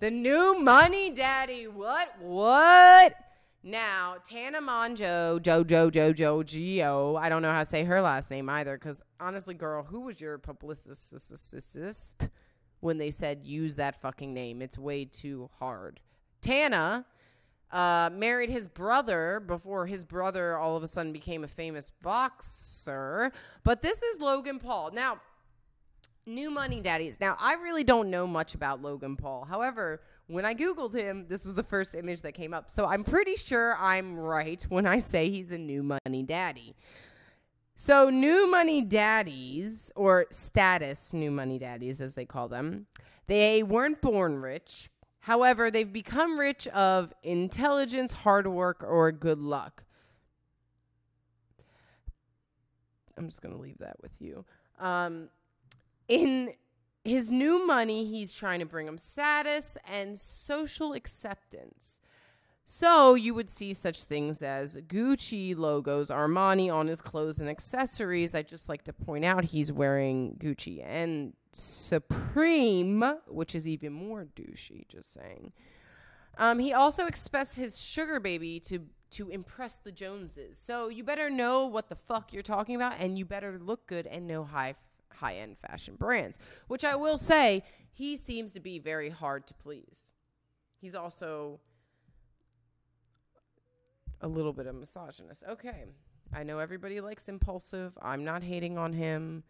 the 0.00 0.10
new 0.10 0.58
money 0.60 1.10
daddy. 1.10 1.66
What? 1.66 2.20
What? 2.20 3.14
Now, 3.62 4.16
Tana 4.24 4.60
Monjo, 4.60 5.40
Jojo, 5.40 5.90
Jojo, 5.90 6.44
Geo. 6.44 7.16
I 7.16 7.28
don't 7.28 7.42
know 7.42 7.50
how 7.50 7.58
to 7.58 7.64
say 7.64 7.84
her 7.84 8.00
last 8.00 8.30
name 8.30 8.48
either 8.48 8.78
because 8.78 9.02
honestly, 9.18 9.54
girl, 9.54 9.82
who 9.82 10.02
was 10.02 10.20
your 10.20 10.38
publicist 10.38 12.28
when 12.80 12.98
they 12.98 13.10
said 13.10 13.44
use 13.44 13.76
that 13.76 14.00
fucking 14.00 14.32
name? 14.32 14.62
It's 14.62 14.78
way 14.78 15.04
too 15.04 15.50
hard. 15.58 16.00
Tana 16.40 17.04
uh, 17.72 18.10
married 18.12 18.48
his 18.48 18.68
brother 18.68 19.42
before 19.44 19.86
his 19.86 20.04
brother 20.04 20.56
all 20.56 20.76
of 20.76 20.82
a 20.82 20.86
sudden 20.86 21.12
became 21.12 21.42
a 21.42 21.48
famous 21.48 21.90
boxer. 22.02 23.32
But 23.64 23.82
this 23.82 24.02
is 24.02 24.20
Logan 24.20 24.60
Paul. 24.60 24.92
Now, 24.92 25.20
new 26.28 26.50
money 26.50 26.80
daddies. 26.80 27.18
Now, 27.20 27.36
I 27.38 27.54
really 27.54 27.84
don't 27.84 28.10
know 28.10 28.26
much 28.26 28.54
about 28.54 28.82
Logan 28.82 29.16
Paul. 29.16 29.44
However, 29.44 30.00
when 30.26 30.44
I 30.44 30.54
Googled 30.54 30.94
him, 30.94 31.26
this 31.28 31.44
was 31.44 31.54
the 31.54 31.62
first 31.62 31.94
image 31.94 32.22
that 32.22 32.32
came 32.32 32.54
up. 32.54 32.70
So 32.70 32.86
I'm 32.86 33.02
pretty 33.02 33.36
sure 33.36 33.74
I'm 33.78 34.18
right 34.18 34.64
when 34.68 34.86
I 34.86 34.98
say 34.98 35.30
he's 35.30 35.50
a 35.50 35.58
new 35.58 35.82
money 35.82 36.22
daddy. 36.22 36.76
So, 37.80 38.10
new 38.10 38.50
money 38.50 38.82
daddies, 38.82 39.92
or 39.94 40.26
status 40.30 41.12
new 41.12 41.30
money 41.30 41.60
daddies 41.60 42.00
as 42.00 42.14
they 42.14 42.24
call 42.24 42.48
them, 42.48 42.86
they 43.28 43.62
weren't 43.62 44.00
born 44.00 44.42
rich, 44.42 44.90
However, 45.28 45.70
they've 45.70 45.92
become 45.92 46.40
rich 46.40 46.66
of 46.68 47.12
intelligence, 47.22 48.12
hard 48.12 48.46
work, 48.46 48.82
or 48.82 49.12
good 49.12 49.38
luck. 49.38 49.84
I'm 53.18 53.26
just 53.26 53.42
going 53.42 53.54
to 53.54 53.60
leave 53.60 53.76
that 53.80 53.96
with 54.00 54.12
you. 54.20 54.46
Um, 54.78 55.28
in 56.08 56.52
his 57.04 57.30
new 57.30 57.66
money, 57.66 58.04
he's 58.04 58.32
trying 58.32 58.60
to 58.60 58.66
bring 58.66 58.86
him 58.86 58.98
status 58.98 59.78
and 59.90 60.18
social 60.18 60.92
acceptance. 60.92 62.00
So 62.70 63.14
you 63.14 63.32
would 63.32 63.48
see 63.48 63.72
such 63.72 64.04
things 64.04 64.42
as 64.42 64.76
Gucci 64.76 65.56
logos, 65.56 66.10
Armani 66.10 66.70
on 66.72 66.86
his 66.86 67.00
clothes 67.00 67.40
and 67.40 67.48
accessories. 67.48 68.34
I 68.34 68.42
just 68.42 68.68
like 68.68 68.84
to 68.84 68.92
point 68.92 69.24
out 69.24 69.44
he's 69.44 69.72
wearing 69.72 70.36
Gucci 70.38 70.84
and 70.84 71.32
Supreme, 71.52 73.02
which 73.26 73.54
is 73.54 73.66
even 73.66 73.94
more 73.94 74.26
douchey, 74.36 74.86
just 74.86 75.14
saying. 75.14 75.52
Um, 76.36 76.58
he 76.58 76.74
also 76.74 77.06
expects 77.06 77.54
his 77.54 77.80
sugar 77.80 78.20
baby 78.20 78.60
to 78.60 78.80
to 79.10 79.30
impress 79.30 79.76
the 79.76 79.90
Joneses. 79.90 80.60
So 80.62 80.88
you 80.88 81.02
better 81.02 81.30
know 81.30 81.66
what 81.66 81.88
the 81.88 81.94
fuck 81.96 82.34
you're 82.34 82.42
talking 82.42 82.76
about, 82.76 82.96
and 82.98 83.18
you 83.18 83.24
better 83.24 83.58
look 83.58 83.86
good 83.86 84.06
and 84.06 84.26
know 84.26 84.44
high 84.44 84.74
high 85.18 85.34
end 85.34 85.56
fashion 85.58 85.96
brands. 85.96 86.38
Which 86.68 86.84
I 86.84 86.96
will 86.96 87.18
say, 87.18 87.62
he 87.90 88.16
seems 88.16 88.52
to 88.52 88.60
be 88.60 88.78
very 88.78 89.10
hard 89.10 89.46
to 89.48 89.54
please. 89.54 90.12
He's 90.80 90.94
also 90.94 91.60
a 94.20 94.28
little 94.28 94.52
bit 94.52 94.66
of 94.66 94.74
misogynist. 94.74 95.44
Okay, 95.48 95.84
I 96.32 96.42
know 96.42 96.58
everybody 96.58 97.00
likes 97.00 97.28
Impaulsive. 97.28 97.96
I'm 98.02 98.24
not 98.24 98.42
hating 98.42 98.78
on 98.78 98.92
him. 98.92 99.44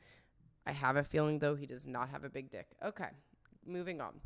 I 0.66 0.72
have 0.72 0.96
a 0.96 1.04
feeling, 1.04 1.38
though, 1.38 1.54
he 1.54 1.66
does 1.66 1.86
not 1.86 2.10
have 2.10 2.24
a 2.24 2.28
big 2.28 2.50
dick. 2.50 2.66
Okay, 2.84 3.08
moving 3.66 4.00
on. 4.00 4.20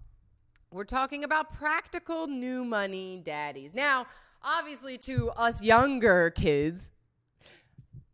We're 0.72 0.84
talking 0.84 1.22
about 1.22 1.52
practical 1.54 2.26
new 2.26 2.64
money 2.64 3.20
daddies. 3.24 3.74
Now, 3.74 4.06
obviously, 4.42 4.98
to 4.98 5.30
us 5.36 5.62
younger 5.62 6.30
kids, 6.30 6.88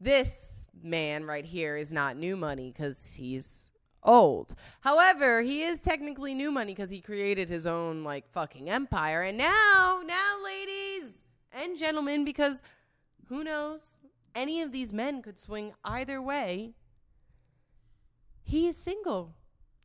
this 0.01 0.58
man 0.83 1.25
right 1.25 1.45
here 1.45 1.77
is 1.77 1.93
not 1.93 2.17
new 2.17 2.37
money 2.37 2.73
because 2.73 3.15
he's 3.15 3.71
old. 4.03 4.55
However, 4.81 5.43
he 5.43 5.63
is 5.63 5.81
technically 5.81 6.35
new 6.35 6.51
money 6.51 6.75
because 6.75 6.91
he 6.91 7.01
created 7.01 7.49
his 7.49 7.67
own 7.67 8.05
like 8.05 8.31
fucking 8.33 8.71
empire. 8.71 9.23
And 9.23 9.39
now, 9.39 10.03
now, 10.07 10.37
ladies 10.45 11.25
and 11.53 11.77
gentlemen, 11.77 12.25
because 12.25 12.63
who 13.29 13.45
knows, 13.45 13.99
any 14.35 14.63
of 14.63 14.73
these 14.73 14.93
men 14.93 15.23
could 15.23 15.39
swing 15.39 15.75
either 15.85 16.23
way 16.23 16.75
he 18.49 18.67
is 18.67 18.79
single. 18.79 19.35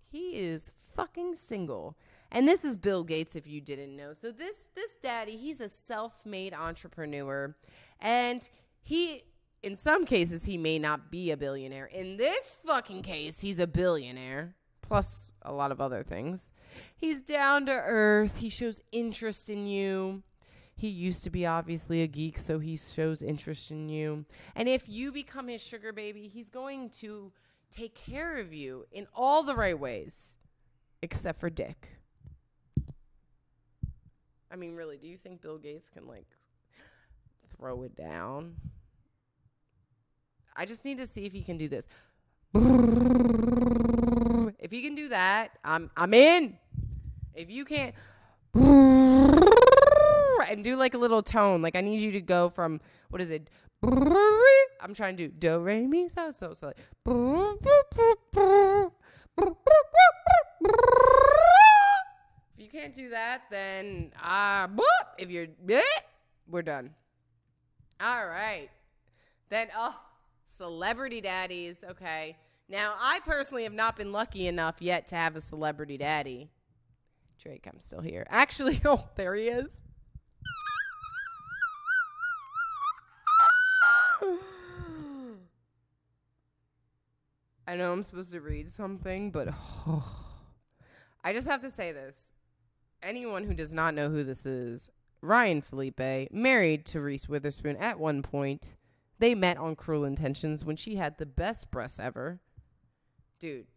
He 0.09 0.37
is 0.39 0.71
fucking 0.95 1.35
single. 1.35 1.97
And 2.31 2.47
this 2.47 2.63
is 2.63 2.77
Bill 2.77 3.03
Gates 3.03 3.35
if 3.35 3.45
you 3.45 3.59
didn't 3.59 3.93
know. 3.93 4.13
So 4.13 4.31
this 4.31 4.55
this 4.73 4.91
daddy, 5.03 5.35
he's 5.35 5.59
a 5.59 5.67
self-made 5.67 6.53
entrepreneur 6.53 7.53
and 7.99 8.49
he 8.81 9.23
in 9.63 9.75
some 9.75 10.05
cases 10.05 10.45
he 10.45 10.57
may 10.57 10.77
not 10.77 11.09
be 11.09 11.31
a 11.31 11.37
billionaire. 11.37 11.85
In 11.85 12.17
this 12.17 12.57
fucking 12.65 13.01
case, 13.01 13.39
he's 13.39 13.59
a 13.59 13.67
billionaire 13.67 14.55
plus 14.81 15.31
a 15.41 15.51
lot 15.51 15.71
of 15.71 15.81
other 15.81 16.03
things. 16.03 16.51
He's 16.95 17.21
down 17.21 17.65
to 17.65 17.71
earth. 17.71 18.37
He 18.37 18.49
shows 18.49 18.81
interest 18.91 19.49
in 19.49 19.65
you. 19.65 20.21
He 20.75 20.89
used 20.89 21.23
to 21.23 21.29
be 21.29 21.45
obviously 21.45 22.01
a 22.01 22.07
geek, 22.07 22.37
so 22.37 22.59
he 22.59 22.77
shows 22.77 23.21
interest 23.21 23.71
in 23.71 23.89
you. 23.89 24.25
And 24.55 24.67
if 24.67 24.89
you 24.89 25.11
become 25.11 25.47
his 25.47 25.63
sugar 25.63 25.93
baby, 25.93 26.27
he's 26.27 26.49
going 26.49 26.89
to 27.01 27.31
take 27.71 27.95
care 27.95 28.37
of 28.37 28.53
you 28.53 28.85
in 28.91 29.07
all 29.15 29.43
the 29.43 29.55
right 29.55 29.79
ways, 29.79 30.37
except 31.01 31.39
for 31.39 31.49
Dick. 31.49 31.89
I 34.51 34.55
mean, 34.55 34.75
really, 34.75 34.97
do 34.97 35.07
you 35.07 35.17
think 35.17 35.41
Bill 35.41 35.57
Gates 35.57 35.89
can 35.89 36.05
like 36.05 36.27
throw 37.57 37.83
it 37.83 37.95
down? 37.95 38.55
I 40.55 40.65
just 40.65 40.85
need 40.85 40.97
to 40.97 41.07
see 41.07 41.25
if 41.25 41.33
he 41.33 41.41
can 41.41 41.57
do 41.57 41.67
this. 41.67 41.87
If 44.59 44.71
he 44.71 44.81
can 44.81 44.95
do 44.95 45.09
that, 45.09 45.49
I'm 45.63 45.89
I'm 45.97 46.13
in. 46.13 46.57
If 47.33 47.49
you 47.49 47.65
can't 47.65 47.95
and 50.49 50.63
do 50.63 50.75
like 50.75 50.93
a 50.93 50.97
little 50.97 51.23
tone, 51.23 51.61
like 51.61 51.75
I 51.75 51.81
need 51.81 51.99
you 52.01 52.11
to 52.11 52.21
go 52.21 52.49
from 52.49 52.79
what 53.09 53.21
is 53.21 53.31
it? 53.31 53.49
I'm 53.83 54.93
trying 54.93 55.17
to 55.17 55.27
do 55.27 55.33
do 55.33 55.59
re 55.59 55.87
mi 55.87 56.09
so 56.09 56.31
so 56.31 56.53
so. 56.53 56.71
If 62.55 62.57
you 62.57 62.69
can't 62.69 62.93
do 62.93 63.09
that, 63.09 63.41
then 63.49 64.11
ah, 64.21 64.65
uh, 64.65 64.83
if 65.17 65.29
you're 65.29 65.47
we're 66.47 66.61
done. 66.61 66.91
All 67.99 68.27
right. 68.27 68.69
Then 69.49 69.67
oh, 69.77 69.95
celebrity 70.57 71.21
daddies. 71.21 71.83
Okay. 71.87 72.37
Now 72.69 72.93
I 72.99 73.19
personally 73.25 73.63
have 73.63 73.73
not 73.73 73.97
been 73.97 74.11
lucky 74.11 74.47
enough 74.47 74.75
yet 74.79 75.07
to 75.07 75.15
have 75.15 75.35
a 75.35 75.41
celebrity 75.41 75.97
daddy. 75.97 76.49
Drake, 77.41 77.67
I'm 77.71 77.79
still 77.79 78.01
here. 78.01 78.27
Actually, 78.31 78.79
oh, 78.85 79.09
there 79.15 79.33
he 79.35 79.47
is. 79.47 79.69
I 87.67 87.75
know 87.75 87.91
I'm 87.91 88.03
supposed 88.03 88.31
to 88.33 88.41
read 88.41 88.69
something, 88.69 89.31
but 89.31 89.49
oh, 89.87 90.05
I 91.23 91.33
just 91.33 91.47
have 91.47 91.61
to 91.61 91.69
say 91.69 91.91
this. 91.91 92.31
Anyone 93.01 93.43
who 93.43 93.53
does 93.53 93.73
not 93.73 93.93
know 93.93 94.09
who 94.09 94.23
this 94.23 94.45
is, 94.45 94.89
Ryan 95.21 95.61
Phillippe, 95.61 96.31
married 96.31 96.85
to 96.87 97.01
Reese 97.01 97.27
Witherspoon 97.27 97.75
at 97.77 97.99
one 97.99 98.21
point. 98.21 98.75
They 99.23 99.35
met 99.35 99.55
on 99.55 99.77
Cruel 99.77 100.03
Intentions 100.03 100.65
when 100.65 100.75
she 100.75 100.97
had 100.97 101.17
the 101.17 101.25
best 101.25 101.71
breasts 101.71 101.97
ever. 101.97 102.41
Dude, 103.39 103.67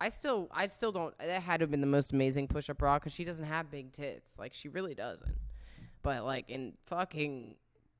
I 0.00 0.10
still, 0.10 0.46
I 0.52 0.68
still 0.68 0.92
don't. 0.92 1.12
That 1.18 1.42
had 1.42 1.56
to 1.56 1.64
have 1.64 1.72
been 1.72 1.80
the 1.80 1.88
most 1.88 2.12
amazing 2.12 2.46
push-up 2.46 2.78
bra 2.78 3.00
because 3.00 3.12
she 3.12 3.24
doesn't 3.24 3.46
have 3.46 3.68
big 3.68 3.90
tits. 3.90 4.34
Like 4.38 4.54
she 4.54 4.68
really 4.68 4.94
doesn't. 4.94 5.34
But 6.02 6.24
like 6.24 6.50
in 6.50 6.74
fucking, 6.86 7.56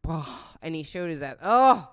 oh, 0.06 0.54
and 0.62 0.76
he 0.76 0.84
showed 0.84 1.10
his 1.10 1.22
ass. 1.22 1.38
Oh, 1.42 1.90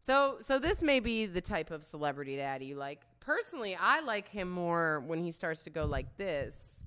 so 0.00 0.38
so 0.40 0.58
this 0.58 0.82
may 0.82 0.98
be 0.98 1.26
the 1.26 1.40
type 1.40 1.70
of 1.70 1.84
celebrity 1.84 2.34
daddy. 2.34 2.74
Like 2.74 3.02
personally, 3.20 3.78
I 3.80 4.00
like 4.00 4.26
him 4.26 4.50
more 4.50 5.04
when 5.06 5.20
he 5.20 5.30
starts 5.30 5.62
to 5.62 5.70
go 5.70 5.84
like 5.84 6.16
this. 6.16 6.82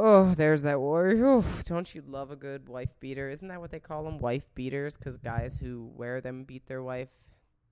Oh, 0.00 0.32
there's 0.36 0.62
that 0.62 0.78
warrior. 0.78 1.42
don't 1.64 1.92
you 1.92 2.04
love 2.06 2.30
a 2.30 2.36
good 2.36 2.68
wife 2.68 2.90
beater? 3.00 3.30
Isn't 3.30 3.48
that 3.48 3.60
what 3.60 3.72
they 3.72 3.80
call 3.80 4.04
them? 4.04 4.18
Wife 4.18 4.46
beaters? 4.54 4.96
Because 4.96 5.16
guys 5.16 5.58
who 5.58 5.90
wear 5.96 6.20
them 6.20 6.44
beat 6.44 6.66
their 6.66 6.84
wife. 6.84 7.08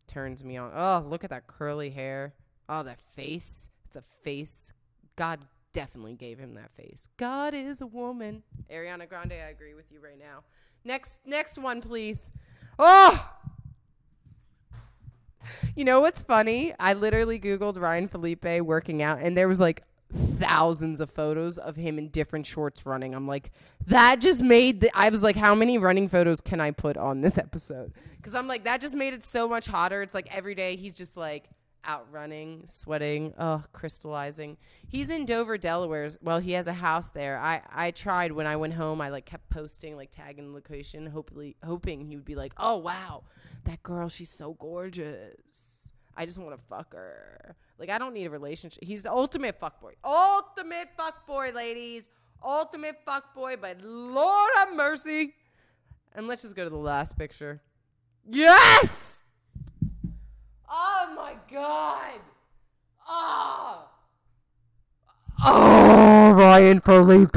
turns 0.08 0.42
me 0.42 0.56
on. 0.56 0.72
Oh, 0.74 1.06
look 1.08 1.22
at 1.22 1.30
that 1.30 1.46
curly 1.46 1.90
hair. 1.90 2.34
Oh, 2.68 2.82
that 2.82 3.00
face. 3.14 3.68
It's 3.84 3.96
a 3.96 4.02
face. 4.22 4.72
God 5.14 5.38
definitely 5.72 6.14
gave 6.14 6.38
him 6.38 6.54
that 6.54 6.72
face. 6.74 7.08
God 7.16 7.54
is 7.54 7.80
a 7.80 7.86
woman. 7.86 8.42
Ariana 8.72 9.08
Grande, 9.08 9.34
I 9.34 9.50
agree 9.50 9.74
with 9.74 9.92
you 9.92 10.00
right 10.00 10.18
now. 10.18 10.42
Next 10.84 11.20
next 11.24 11.58
one, 11.58 11.80
please. 11.80 12.32
Oh! 12.76 13.30
You 15.76 15.84
know 15.84 16.00
what's 16.00 16.22
funny? 16.22 16.74
I 16.80 16.94
literally 16.94 17.38
Googled 17.38 17.80
Ryan 17.80 18.08
Phillippe 18.08 18.62
working 18.62 19.00
out, 19.00 19.20
and 19.20 19.36
there 19.36 19.46
was 19.46 19.60
like 19.60 19.82
thousands 20.14 21.00
of 21.00 21.10
photos 21.10 21.58
of 21.58 21.76
him 21.76 21.98
in 21.98 22.08
different 22.08 22.46
shorts 22.46 22.86
running. 22.86 23.14
I'm 23.14 23.26
like, 23.26 23.50
that 23.86 24.20
just 24.20 24.42
made 24.42 24.80
the. 24.80 24.90
I 24.96 25.08
was 25.08 25.22
like, 25.22 25.36
how 25.36 25.54
many 25.54 25.78
running 25.78 26.08
photos 26.08 26.40
can 26.40 26.60
I 26.60 26.70
put 26.70 26.96
on 26.96 27.20
this 27.20 27.38
episode? 27.38 27.92
Because 28.16 28.34
I'm 28.34 28.46
like, 28.46 28.64
that 28.64 28.80
just 28.80 28.94
made 28.94 29.14
it 29.14 29.24
so 29.24 29.48
much 29.48 29.66
hotter. 29.66 30.02
It's 30.02 30.14
like 30.14 30.34
every 30.34 30.54
day 30.54 30.76
he's 30.76 30.94
just 30.94 31.16
like 31.16 31.48
out 31.84 32.06
running, 32.10 32.64
sweating, 32.66 33.32
oh, 33.38 33.62
crystallizing. 33.72 34.56
He's 34.88 35.08
in 35.08 35.24
Dover, 35.24 35.56
Delaware. 35.56 36.10
Well, 36.22 36.40
he 36.40 36.52
has 36.52 36.66
a 36.66 36.72
house 36.72 37.10
there. 37.10 37.38
I 37.38 37.62
I 37.72 37.90
tried 37.92 38.32
when 38.32 38.46
I 38.46 38.56
went 38.56 38.74
home. 38.74 39.00
I 39.00 39.08
like 39.08 39.24
kept 39.24 39.48
posting, 39.48 39.96
like 39.96 40.10
tagging 40.10 40.48
the 40.48 40.54
location, 40.54 41.06
hopefully 41.06 41.56
hoping 41.64 42.04
he 42.04 42.16
would 42.16 42.24
be 42.24 42.34
like, 42.34 42.52
oh 42.58 42.78
wow, 42.78 43.24
that 43.64 43.82
girl, 43.82 44.08
she's 44.08 44.30
so 44.30 44.54
gorgeous. 44.54 45.90
I 46.16 46.26
just 46.26 46.38
want 46.38 46.56
to 46.56 46.62
fuck 46.68 46.94
her. 46.94 47.56
Like 47.78 47.90
I 47.90 47.98
don't 47.98 48.14
need 48.14 48.26
a 48.26 48.30
relationship. 48.30 48.82
He's 48.82 49.02
the 49.02 49.12
ultimate 49.12 49.60
fuckboy. 49.60 49.92
Ultimate 50.04 50.88
fuckboy, 50.98 51.54
ladies. 51.54 52.08
Ultimate 52.42 52.96
fuckboy, 53.06 53.60
but 53.60 53.82
Lord 53.82 54.50
have 54.56 54.74
mercy. 54.74 55.34
And 56.14 56.26
let's 56.26 56.42
just 56.42 56.56
go 56.56 56.64
to 56.64 56.70
the 56.70 56.76
last 56.76 57.18
picture. 57.18 57.60
Yes! 58.28 59.22
Oh 60.68 61.12
my 61.16 61.34
god. 61.52 62.20
Oh. 63.06 63.88
Oh, 65.44 66.32
Ryan 66.32 66.80
Phillippe. 66.80 67.36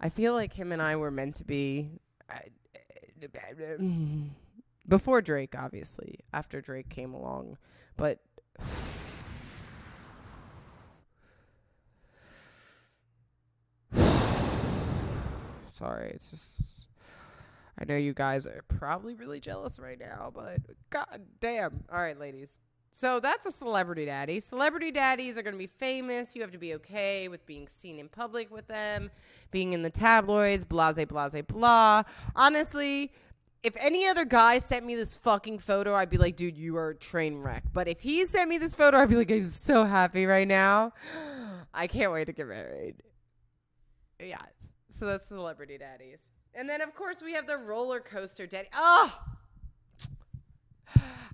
I 0.00 0.08
feel 0.10 0.32
like 0.34 0.52
him 0.52 0.72
and 0.72 0.82
I 0.82 0.96
were 0.96 1.10
meant 1.10 1.36
to 1.36 1.44
be 1.44 1.90
uh, 2.28 2.40
before 4.88 5.20
Drake, 5.20 5.54
obviously. 5.56 6.20
After 6.32 6.60
Drake 6.60 6.88
came 6.88 7.14
along, 7.14 7.58
but 7.96 8.20
sorry, 15.68 16.10
it's 16.10 16.30
just 16.30 16.62
I 17.80 17.84
know 17.84 17.96
you 17.96 18.12
guys 18.12 18.46
are 18.46 18.64
probably 18.66 19.14
really 19.14 19.38
jealous 19.38 19.78
right 19.78 19.98
now, 19.98 20.32
but 20.34 20.58
god 20.90 21.22
damn. 21.40 21.84
All 21.92 22.00
right, 22.00 22.18
ladies. 22.18 22.58
So 22.90 23.20
that's 23.20 23.46
a 23.46 23.52
celebrity 23.52 24.06
daddy. 24.06 24.40
Celebrity 24.40 24.90
daddies 24.90 25.38
are 25.38 25.42
going 25.42 25.54
to 25.54 25.58
be 25.58 25.68
famous. 25.68 26.34
You 26.34 26.42
have 26.42 26.50
to 26.50 26.58
be 26.58 26.74
okay 26.74 27.28
with 27.28 27.46
being 27.46 27.68
seen 27.68 27.98
in 28.00 28.08
public 28.08 28.50
with 28.50 28.66
them, 28.66 29.10
being 29.52 29.72
in 29.72 29.82
the 29.82 29.90
tabloids, 29.90 30.64
blase, 30.64 31.04
blase, 31.04 31.42
blah. 31.46 32.02
Honestly, 32.34 33.12
if 33.62 33.74
any 33.78 34.06
other 34.06 34.24
guy 34.24 34.58
sent 34.58 34.86
me 34.86 34.94
this 34.94 35.14
fucking 35.14 35.58
photo, 35.58 35.94
I'd 35.94 36.10
be 36.10 36.18
like, 36.18 36.36
dude, 36.36 36.56
you 36.56 36.76
are 36.76 36.90
a 36.90 36.94
train 36.94 37.42
wreck. 37.42 37.64
But 37.72 37.88
if 37.88 38.00
he 38.00 38.24
sent 38.24 38.48
me 38.48 38.58
this 38.58 38.74
photo, 38.74 38.98
I'd 38.98 39.08
be 39.08 39.16
like, 39.16 39.30
I'm 39.30 39.50
so 39.50 39.84
happy 39.84 40.26
right 40.26 40.46
now. 40.46 40.92
I 41.74 41.86
can't 41.86 42.12
wait 42.12 42.26
to 42.26 42.32
get 42.32 42.46
married. 42.46 42.96
Yeah. 44.20 44.38
So 44.98 45.06
that's 45.06 45.26
celebrity 45.26 45.78
daddies. 45.78 46.20
And 46.54 46.68
then, 46.68 46.80
of 46.80 46.94
course, 46.94 47.22
we 47.22 47.34
have 47.34 47.46
the 47.46 47.56
roller 47.56 48.00
coaster 48.00 48.46
daddy. 48.46 48.68
Oh! 48.74 49.18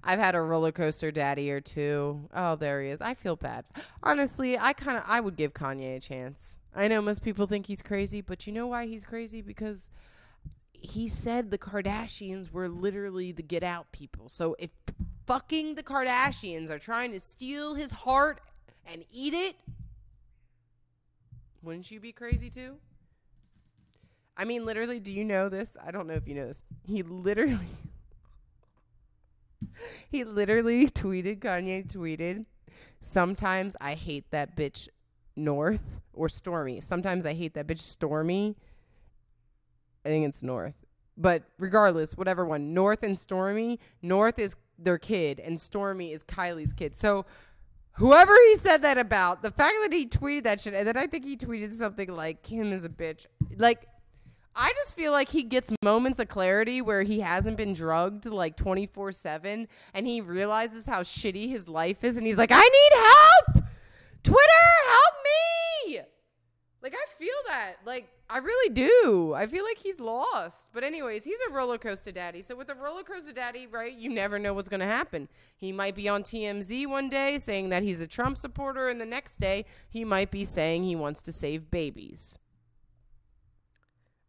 I've 0.02 0.18
had 0.18 0.34
a 0.34 0.40
roller 0.40 0.72
coaster 0.72 1.10
daddy 1.10 1.50
or 1.50 1.60
two. 1.60 2.28
Oh, 2.34 2.56
there 2.56 2.82
he 2.82 2.90
is. 2.90 3.00
I 3.00 3.14
feel 3.14 3.36
bad. 3.36 3.64
Honestly, 4.02 4.58
I 4.58 4.74
kind 4.74 4.98
of 4.98 5.04
I 5.06 5.20
would 5.20 5.36
give 5.36 5.54
Kanye 5.54 5.96
a 5.96 6.00
chance. 6.00 6.58
I 6.76 6.88
know 6.88 7.00
most 7.00 7.22
people 7.22 7.46
think 7.46 7.66
he's 7.66 7.80
crazy, 7.80 8.20
but 8.20 8.46
you 8.46 8.52
know 8.52 8.66
why 8.66 8.86
he's 8.86 9.04
crazy? 9.04 9.40
Because 9.40 9.88
he 10.84 11.08
said 11.08 11.50
the 11.50 11.56
Kardashians 11.56 12.52
were 12.52 12.68
literally 12.68 13.32
the 13.32 13.42
get 13.42 13.62
out 13.62 13.90
people. 13.90 14.28
So 14.28 14.54
if 14.58 14.70
fucking 15.26 15.76
the 15.76 15.82
Kardashians 15.82 16.68
are 16.68 16.78
trying 16.78 17.12
to 17.12 17.20
steal 17.20 17.74
his 17.74 17.90
heart 17.90 18.42
and 18.84 19.02
eat 19.10 19.32
it, 19.32 19.56
wouldn't 21.62 21.90
you 21.90 22.00
be 22.00 22.12
crazy 22.12 22.50
too? 22.50 22.76
I 24.36 24.44
mean, 24.44 24.66
literally, 24.66 25.00
do 25.00 25.10
you 25.10 25.24
know 25.24 25.48
this? 25.48 25.76
I 25.82 25.90
don't 25.90 26.06
know 26.06 26.14
if 26.14 26.28
you 26.28 26.34
know 26.34 26.48
this. 26.48 26.60
He 26.86 27.02
literally 27.02 27.56
he 30.10 30.24
literally 30.24 30.88
tweeted, 30.88 31.38
Kanye 31.38 31.90
tweeted, 31.90 32.44
sometimes 33.00 33.74
I 33.80 33.94
hate 33.94 34.30
that 34.32 34.54
bitch 34.54 34.88
North 35.34 36.02
or 36.12 36.28
Stormi. 36.28 36.82
Sometimes 36.82 37.24
I 37.24 37.32
hate 37.32 37.54
that 37.54 37.66
bitch 37.66 37.80
Stormi. 37.80 38.54
I 40.04 40.08
think 40.08 40.26
it's 40.26 40.42
North. 40.42 40.74
But 41.16 41.44
regardless, 41.58 42.16
whatever 42.16 42.44
one, 42.44 42.74
North 42.74 43.02
and 43.02 43.16
Stormi, 43.16 43.78
North 44.02 44.38
is 44.38 44.56
their 44.78 44.98
kid 44.98 45.40
and 45.40 45.58
Stormi 45.58 46.12
is 46.12 46.24
Kylie's 46.24 46.72
kid. 46.72 46.96
So 46.96 47.24
whoever 47.92 48.34
he 48.48 48.56
said 48.56 48.82
that 48.82 48.98
about, 48.98 49.42
the 49.42 49.50
fact 49.50 49.74
that 49.82 49.92
he 49.92 50.06
tweeted 50.06 50.42
that 50.44 50.60
shit, 50.60 50.74
and 50.74 50.86
then 50.86 50.96
I 50.96 51.06
think 51.06 51.24
he 51.24 51.36
tweeted 51.36 51.72
something 51.72 52.12
like 52.12 52.42
Kim 52.42 52.72
is 52.72 52.84
a 52.84 52.88
bitch. 52.88 53.26
Like 53.56 53.86
I 54.56 54.72
just 54.74 54.94
feel 54.94 55.10
like 55.10 55.28
he 55.28 55.42
gets 55.42 55.72
moments 55.82 56.18
of 56.20 56.28
clarity 56.28 56.80
where 56.80 57.02
he 57.02 57.20
hasn't 57.20 57.56
been 57.56 57.74
drugged 57.74 58.26
like 58.26 58.56
24 58.56 59.12
7 59.12 59.68
and 59.94 60.06
he 60.06 60.20
realizes 60.20 60.86
how 60.86 61.02
shitty 61.02 61.48
his 61.48 61.68
life 61.68 62.04
is 62.04 62.16
and 62.16 62.26
he's 62.26 62.36
like, 62.36 62.52
I 62.52 62.62
need 62.62 63.54
help! 63.54 63.66
Twitter! 64.22 64.40
Like, 66.84 66.94
I 66.94 67.06
feel 67.18 67.32
that. 67.48 67.76
Like, 67.86 68.10
I 68.28 68.38
really 68.38 68.74
do. 68.74 69.32
I 69.34 69.46
feel 69.46 69.64
like 69.64 69.78
he's 69.78 69.98
lost. 69.98 70.68
But, 70.74 70.84
anyways, 70.84 71.24
he's 71.24 71.38
a 71.48 71.52
roller 71.52 71.78
coaster 71.78 72.12
daddy. 72.12 72.42
So, 72.42 72.54
with 72.54 72.68
a 72.68 72.74
roller 72.74 73.02
coaster 73.02 73.32
daddy, 73.32 73.66
right, 73.66 73.96
you 73.96 74.10
never 74.10 74.38
know 74.38 74.52
what's 74.52 74.68
to 74.68 74.84
happen. 74.84 75.30
He 75.56 75.72
might 75.72 75.94
be 75.94 76.10
on 76.10 76.22
TMZ 76.22 76.86
one 76.86 77.08
day 77.08 77.38
saying 77.38 77.70
that 77.70 77.82
he's 77.82 78.02
a 78.02 78.06
Trump 78.06 78.36
supporter, 78.36 78.88
and 78.90 79.00
the 79.00 79.06
next 79.06 79.40
day, 79.40 79.64
he 79.88 80.04
might 80.04 80.30
be 80.30 80.44
saying 80.44 80.84
he 80.84 80.94
wants 80.94 81.22
to 81.22 81.32
save 81.32 81.70
babies. 81.70 82.38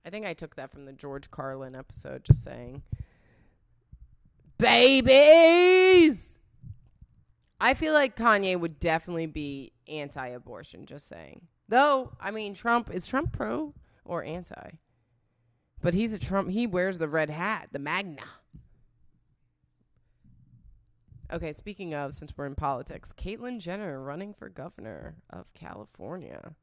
I 0.06 0.10
think 0.10 0.26
I 0.26 0.34
took 0.34 0.56
that 0.56 0.72
from 0.72 0.86
the 0.86 0.94
George 0.94 1.30
Carlin 1.32 1.76
episode, 1.76 2.24
just 2.24 2.42
saying. 2.42 2.84
Babies! 4.58 6.40
I 7.60 7.74
feel 7.74 7.92
like 7.92 8.16
Kanye 8.16 8.58
would 8.58 8.80
definitely 8.80 9.26
be 9.26 9.74
anti 9.90 10.30
abortion, 10.30 10.86
just 10.86 11.10
saying. 11.10 11.48
Though, 11.68 12.14
I 12.20 12.32
mean, 12.32 12.54
Trump, 12.54 12.92
is 12.94 13.06
Trump 13.06 13.32
pro 13.32 13.74
or 14.04 14.24
anti? 14.24 14.72
But 15.82 15.94
he's 15.94 16.14
a 16.14 16.20
Trump, 16.20 16.50
he 16.50 16.68
wears 16.68 16.98
the 16.98 17.10
red 17.10 17.30
hat, 17.30 17.70
the 17.72 17.80
magna. 17.80 18.24
Okay, 21.34 21.54
speaking 21.54 21.94
of, 21.94 22.14
since 22.14 22.34
we're 22.38 22.46
in 22.46 22.56
politics, 22.56 23.12
Caitlyn 23.12 23.60
Jenner 23.60 24.02
running 24.02 24.34
for 24.34 24.48
governor 24.48 25.16
of 25.32 25.54
California 25.54 26.56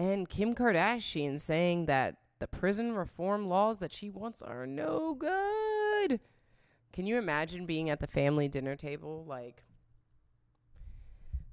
and 0.00 0.28
Kim 0.28 0.54
Kardashian 0.54 1.38
saying 1.38 1.86
that 1.86 2.16
the 2.38 2.46
prison 2.46 2.94
reform 2.94 3.48
laws 3.48 3.80
that 3.80 3.92
she 3.92 4.08
wants 4.08 4.40
are 4.40 4.66
no 4.66 5.14
good. 5.14 6.20
Can 6.92 7.06
you 7.06 7.18
imagine 7.18 7.66
being 7.66 7.90
at 7.90 8.00
the 8.00 8.06
family 8.06 8.48
dinner 8.48 8.76
table 8.76 9.26
like 9.28 9.62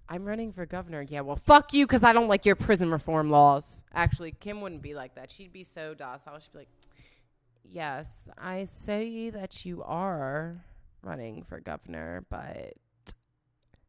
I'm 0.10 0.26
running 0.26 0.52
for 0.52 0.66
governor. 0.66 1.02
Yeah, 1.02 1.22
well, 1.22 1.36
fuck 1.36 1.74
you 1.74 1.86
because 1.86 2.04
I 2.04 2.14
don't 2.14 2.28
like 2.28 2.46
your 2.46 2.56
prison 2.56 2.92
reform 2.92 3.30
laws. 3.30 3.82
Actually, 3.94 4.32
Kim 4.32 4.62
wouldn't 4.62 4.82
be 4.82 4.94
like 4.94 5.16
that. 5.16 5.30
She'd 5.30 5.52
be 5.52 5.64
so 5.64 5.94
docile. 5.94 6.40
She'd 6.40 6.52
be 6.54 6.60
like, 6.60 6.70
Yes, 7.70 8.30
I 8.38 8.64
say 8.64 9.30
that 9.30 9.66
you 9.66 9.84
are 9.84 10.64
running 11.04 11.44
for 11.44 11.60
governor, 11.60 12.24
but 12.30 12.74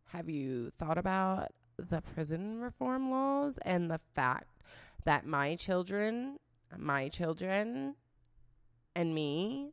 have 0.07 0.29
you 0.29 0.71
thought 0.79 0.99
about 0.99 1.53
the 1.79 2.01
prison 2.01 2.61
reform 2.61 3.11
laws 3.11 3.59
and 3.63 3.89
the 3.91 4.01
fact 4.15 4.63
that 5.05 5.25
my 5.25 5.55
children, 5.55 6.39
my 6.77 7.09
children, 7.09 7.95
and 8.97 9.15
me. 9.15 9.71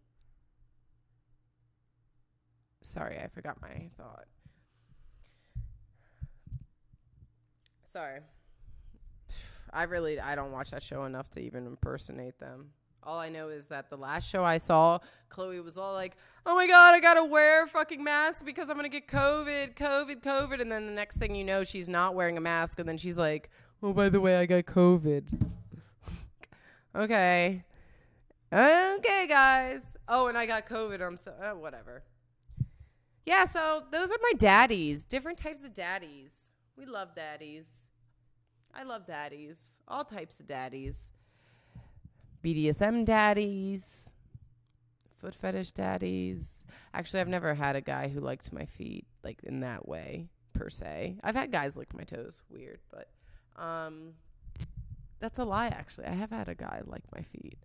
Sorry, 2.84 3.18
I 3.18 3.28
forgot 3.28 3.60
my 3.60 3.89
thought. 3.98 4.26
Sorry. 7.96 8.20
I 9.72 9.84
really 9.84 10.20
I 10.20 10.36
don't 10.36 10.52
watch 10.52 10.72
that 10.72 10.84
show 10.84 11.04
enough 11.04 11.30
to 11.30 11.39
even 11.39 11.66
impersonate 11.66 12.38
them. 12.39 12.72
All 13.02 13.18
I 13.18 13.30
know 13.30 13.48
is 13.48 13.68
that 13.68 13.89
the 13.89 13.96
last 13.96 14.30
show 14.30 14.43
I 14.43 14.58
saw, 14.58 15.00
Khloé 15.30 15.64
was 15.64 15.78
all 15.78 15.93
like, 15.93 16.18
"Oh 16.46 16.56
my 16.56 16.68
god, 16.68 16.93
I 16.93 17.00
gotta 17.00 17.24
wear 17.24 17.64
a 17.64 17.68
fucking 17.70 18.04
mask 18.04 18.46
because 18.46 18.70
I'm 18.70 18.76
gonna 18.76 18.89
get 18.89 19.08
COVID, 19.08 19.76
COVID, 19.76 20.22
COVID," 20.22 20.60
and 20.60 20.70
then 20.70 20.88
the 20.88 20.91
next 20.91 21.20
thing 21.20 21.36
you 21.36 21.46
know, 21.46 21.64
she's 21.64 21.88
not 21.88 22.16
wearing 22.16 22.36
a 22.36 22.41
mask, 22.41 22.80
and 22.80 22.89
then 22.89 22.98
she's 22.98 23.16
like, 23.16 23.50
"Oh, 23.82 23.93
by 23.93 24.10
the 24.10 24.20
way, 24.20 24.36
I 24.36 24.46
got 24.46 24.66
COVID." 24.66 25.24
Okay. 26.93 27.64
Okay, 28.52 29.28
guys. 29.28 29.96
Oh, 30.10 30.28
and 30.28 30.38
I 30.38 30.46
got 30.46 30.66
COVID. 30.66 31.02
I'm 31.02 31.16
so 31.16 31.32
uh, 31.41 31.52
whatever. 31.52 32.04
Yeah, 33.26 33.46
so 33.46 33.84
those 33.89 34.10
are 34.10 34.18
my 34.22 34.34
daddies. 34.38 35.06
Different 35.06 35.38
types 35.38 35.64
of 35.64 35.74
daddies. 35.74 36.46
We 36.78 36.86
love 36.86 37.16
daddies. 37.16 37.85
I 38.76 38.84
love 38.84 39.06
daddies. 39.08 39.82
All 39.88 40.04
types 40.04 40.40
of 40.40 40.48
daddies. 40.48 41.10
BDSM 42.44 43.06
daddies. 43.06 44.10
Foot 45.20 45.34
fetish 45.34 45.72
daddies. 45.72 46.66
Actually, 46.94 47.22
I've 47.22 47.28
never 47.30 47.56
had 47.56 47.76
a 47.76 47.82
guy 47.82 48.10
who 48.10 48.20
liked 48.20 48.52
my 48.52 48.66
feet 48.66 49.06
like 49.24 49.42
in 49.44 49.62
that 49.62 49.88
way 49.88 50.30
per 50.54 50.70
se. 50.70 51.18
I've 51.24 51.36
had 51.36 51.52
guys 51.52 51.76
lick 51.76 51.94
my 51.96 52.04
toes. 52.04 52.42
Weird, 52.50 52.80
but 52.92 53.10
um 53.56 54.14
that's 55.20 55.40
a 55.40 55.46
lie 55.46 55.68
actually. 55.68 56.08
I 56.08 56.14
have 56.14 56.32
had 56.32 56.50
a 56.50 56.56
guy 56.56 56.82
like 56.86 57.04
my 57.16 57.22
feet. 57.22 57.58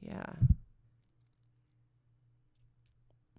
Yeah. 0.00 0.24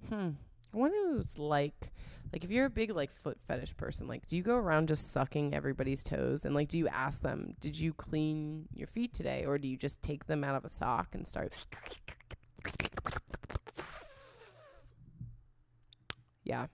Hmm. 0.09 0.31
I 0.73 0.77
wonder 0.77 0.97
what 0.97 1.13
it 1.13 1.17
was 1.17 1.39
like. 1.39 1.91
Like, 2.33 2.43
if 2.45 2.51
you're 2.51 2.65
a 2.65 2.69
big 2.69 2.91
like 2.91 3.11
foot 3.11 3.37
fetish 3.47 3.75
person, 3.75 4.07
like, 4.07 4.25
do 4.27 4.37
you 4.37 4.43
go 4.43 4.55
around 4.55 4.87
just 4.87 5.11
sucking 5.11 5.53
everybody's 5.53 6.01
toes? 6.03 6.45
And 6.45 6.55
like, 6.55 6.69
do 6.69 6.77
you 6.77 6.87
ask 6.87 7.21
them, 7.21 7.55
"Did 7.59 7.77
you 7.77 7.93
clean 7.93 8.67
your 8.73 8.87
feet 8.87 9.13
today?" 9.13 9.45
Or 9.45 9.57
do 9.57 9.67
you 9.67 9.77
just 9.77 10.01
take 10.01 10.27
them 10.27 10.43
out 10.43 10.55
of 10.55 10.63
a 10.63 10.69
sock 10.69 11.13
and 11.13 11.27
start? 11.27 11.53
Yeah. 16.43 16.67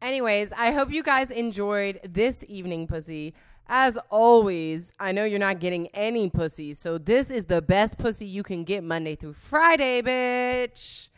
Anyways, 0.00 0.52
I 0.52 0.72
hope 0.72 0.92
you 0.92 1.02
guys 1.02 1.30
enjoyed 1.30 2.00
this 2.04 2.44
evening, 2.48 2.86
pussy. 2.86 3.34
As 3.66 3.98
always, 4.10 4.94
I 4.98 5.12
know 5.12 5.24
you're 5.24 5.38
not 5.38 5.58
getting 5.58 5.88
any 5.88 6.30
pussy, 6.30 6.72
so 6.72 6.96
this 6.96 7.30
is 7.30 7.44
the 7.44 7.60
best 7.60 7.98
pussy 7.98 8.24
you 8.24 8.42
can 8.42 8.64
get 8.64 8.84
Monday 8.84 9.16
through 9.16 9.34
Friday, 9.34 10.00
bitch. 10.00 11.08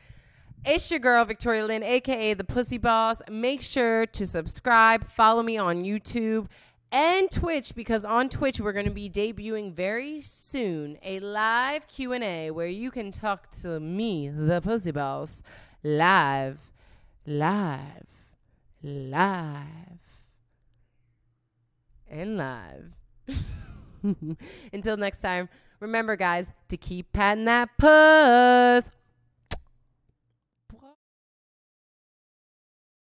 It's 0.62 0.90
your 0.90 1.00
girl, 1.00 1.24
Victoria 1.24 1.64
Lynn, 1.64 1.82
aka 1.82 2.34
the 2.34 2.44
Pussy 2.44 2.76
Boss. 2.76 3.22
Make 3.30 3.62
sure 3.62 4.04
to 4.04 4.26
subscribe, 4.26 5.08
follow 5.08 5.42
me 5.42 5.56
on 5.56 5.84
YouTube 5.84 6.48
and 6.92 7.30
Twitch 7.30 7.74
because 7.74 8.04
on 8.04 8.28
Twitch 8.28 8.60
we're 8.60 8.74
going 8.74 8.84
to 8.84 8.92
be 8.92 9.08
debuting 9.08 9.72
very 9.72 10.20
soon 10.20 10.98
a 11.02 11.18
live 11.20 11.88
Q&A 11.88 12.50
where 12.50 12.66
you 12.66 12.90
can 12.90 13.10
talk 13.10 13.50
to 13.62 13.80
me, 13.80 14.28
the 14.28 14.60
Pussy 14.60 14.90
Boss, 14.90 15.42
live, 15.82 16.58
live, 17.26 18.06
live 18.82 19.64
and 22.10 22.36
live. 22.36 22.92
Until 24.74 24.98
next 24.98 25.22
time, 25.22 25.48
remember, 25.80 26.16
guys, 26.16 26.52
to 26.68 26.76
keep 26.76 27.14
patting 27.14 27.46
that 27.46 27.70
puss. 27.78 28.90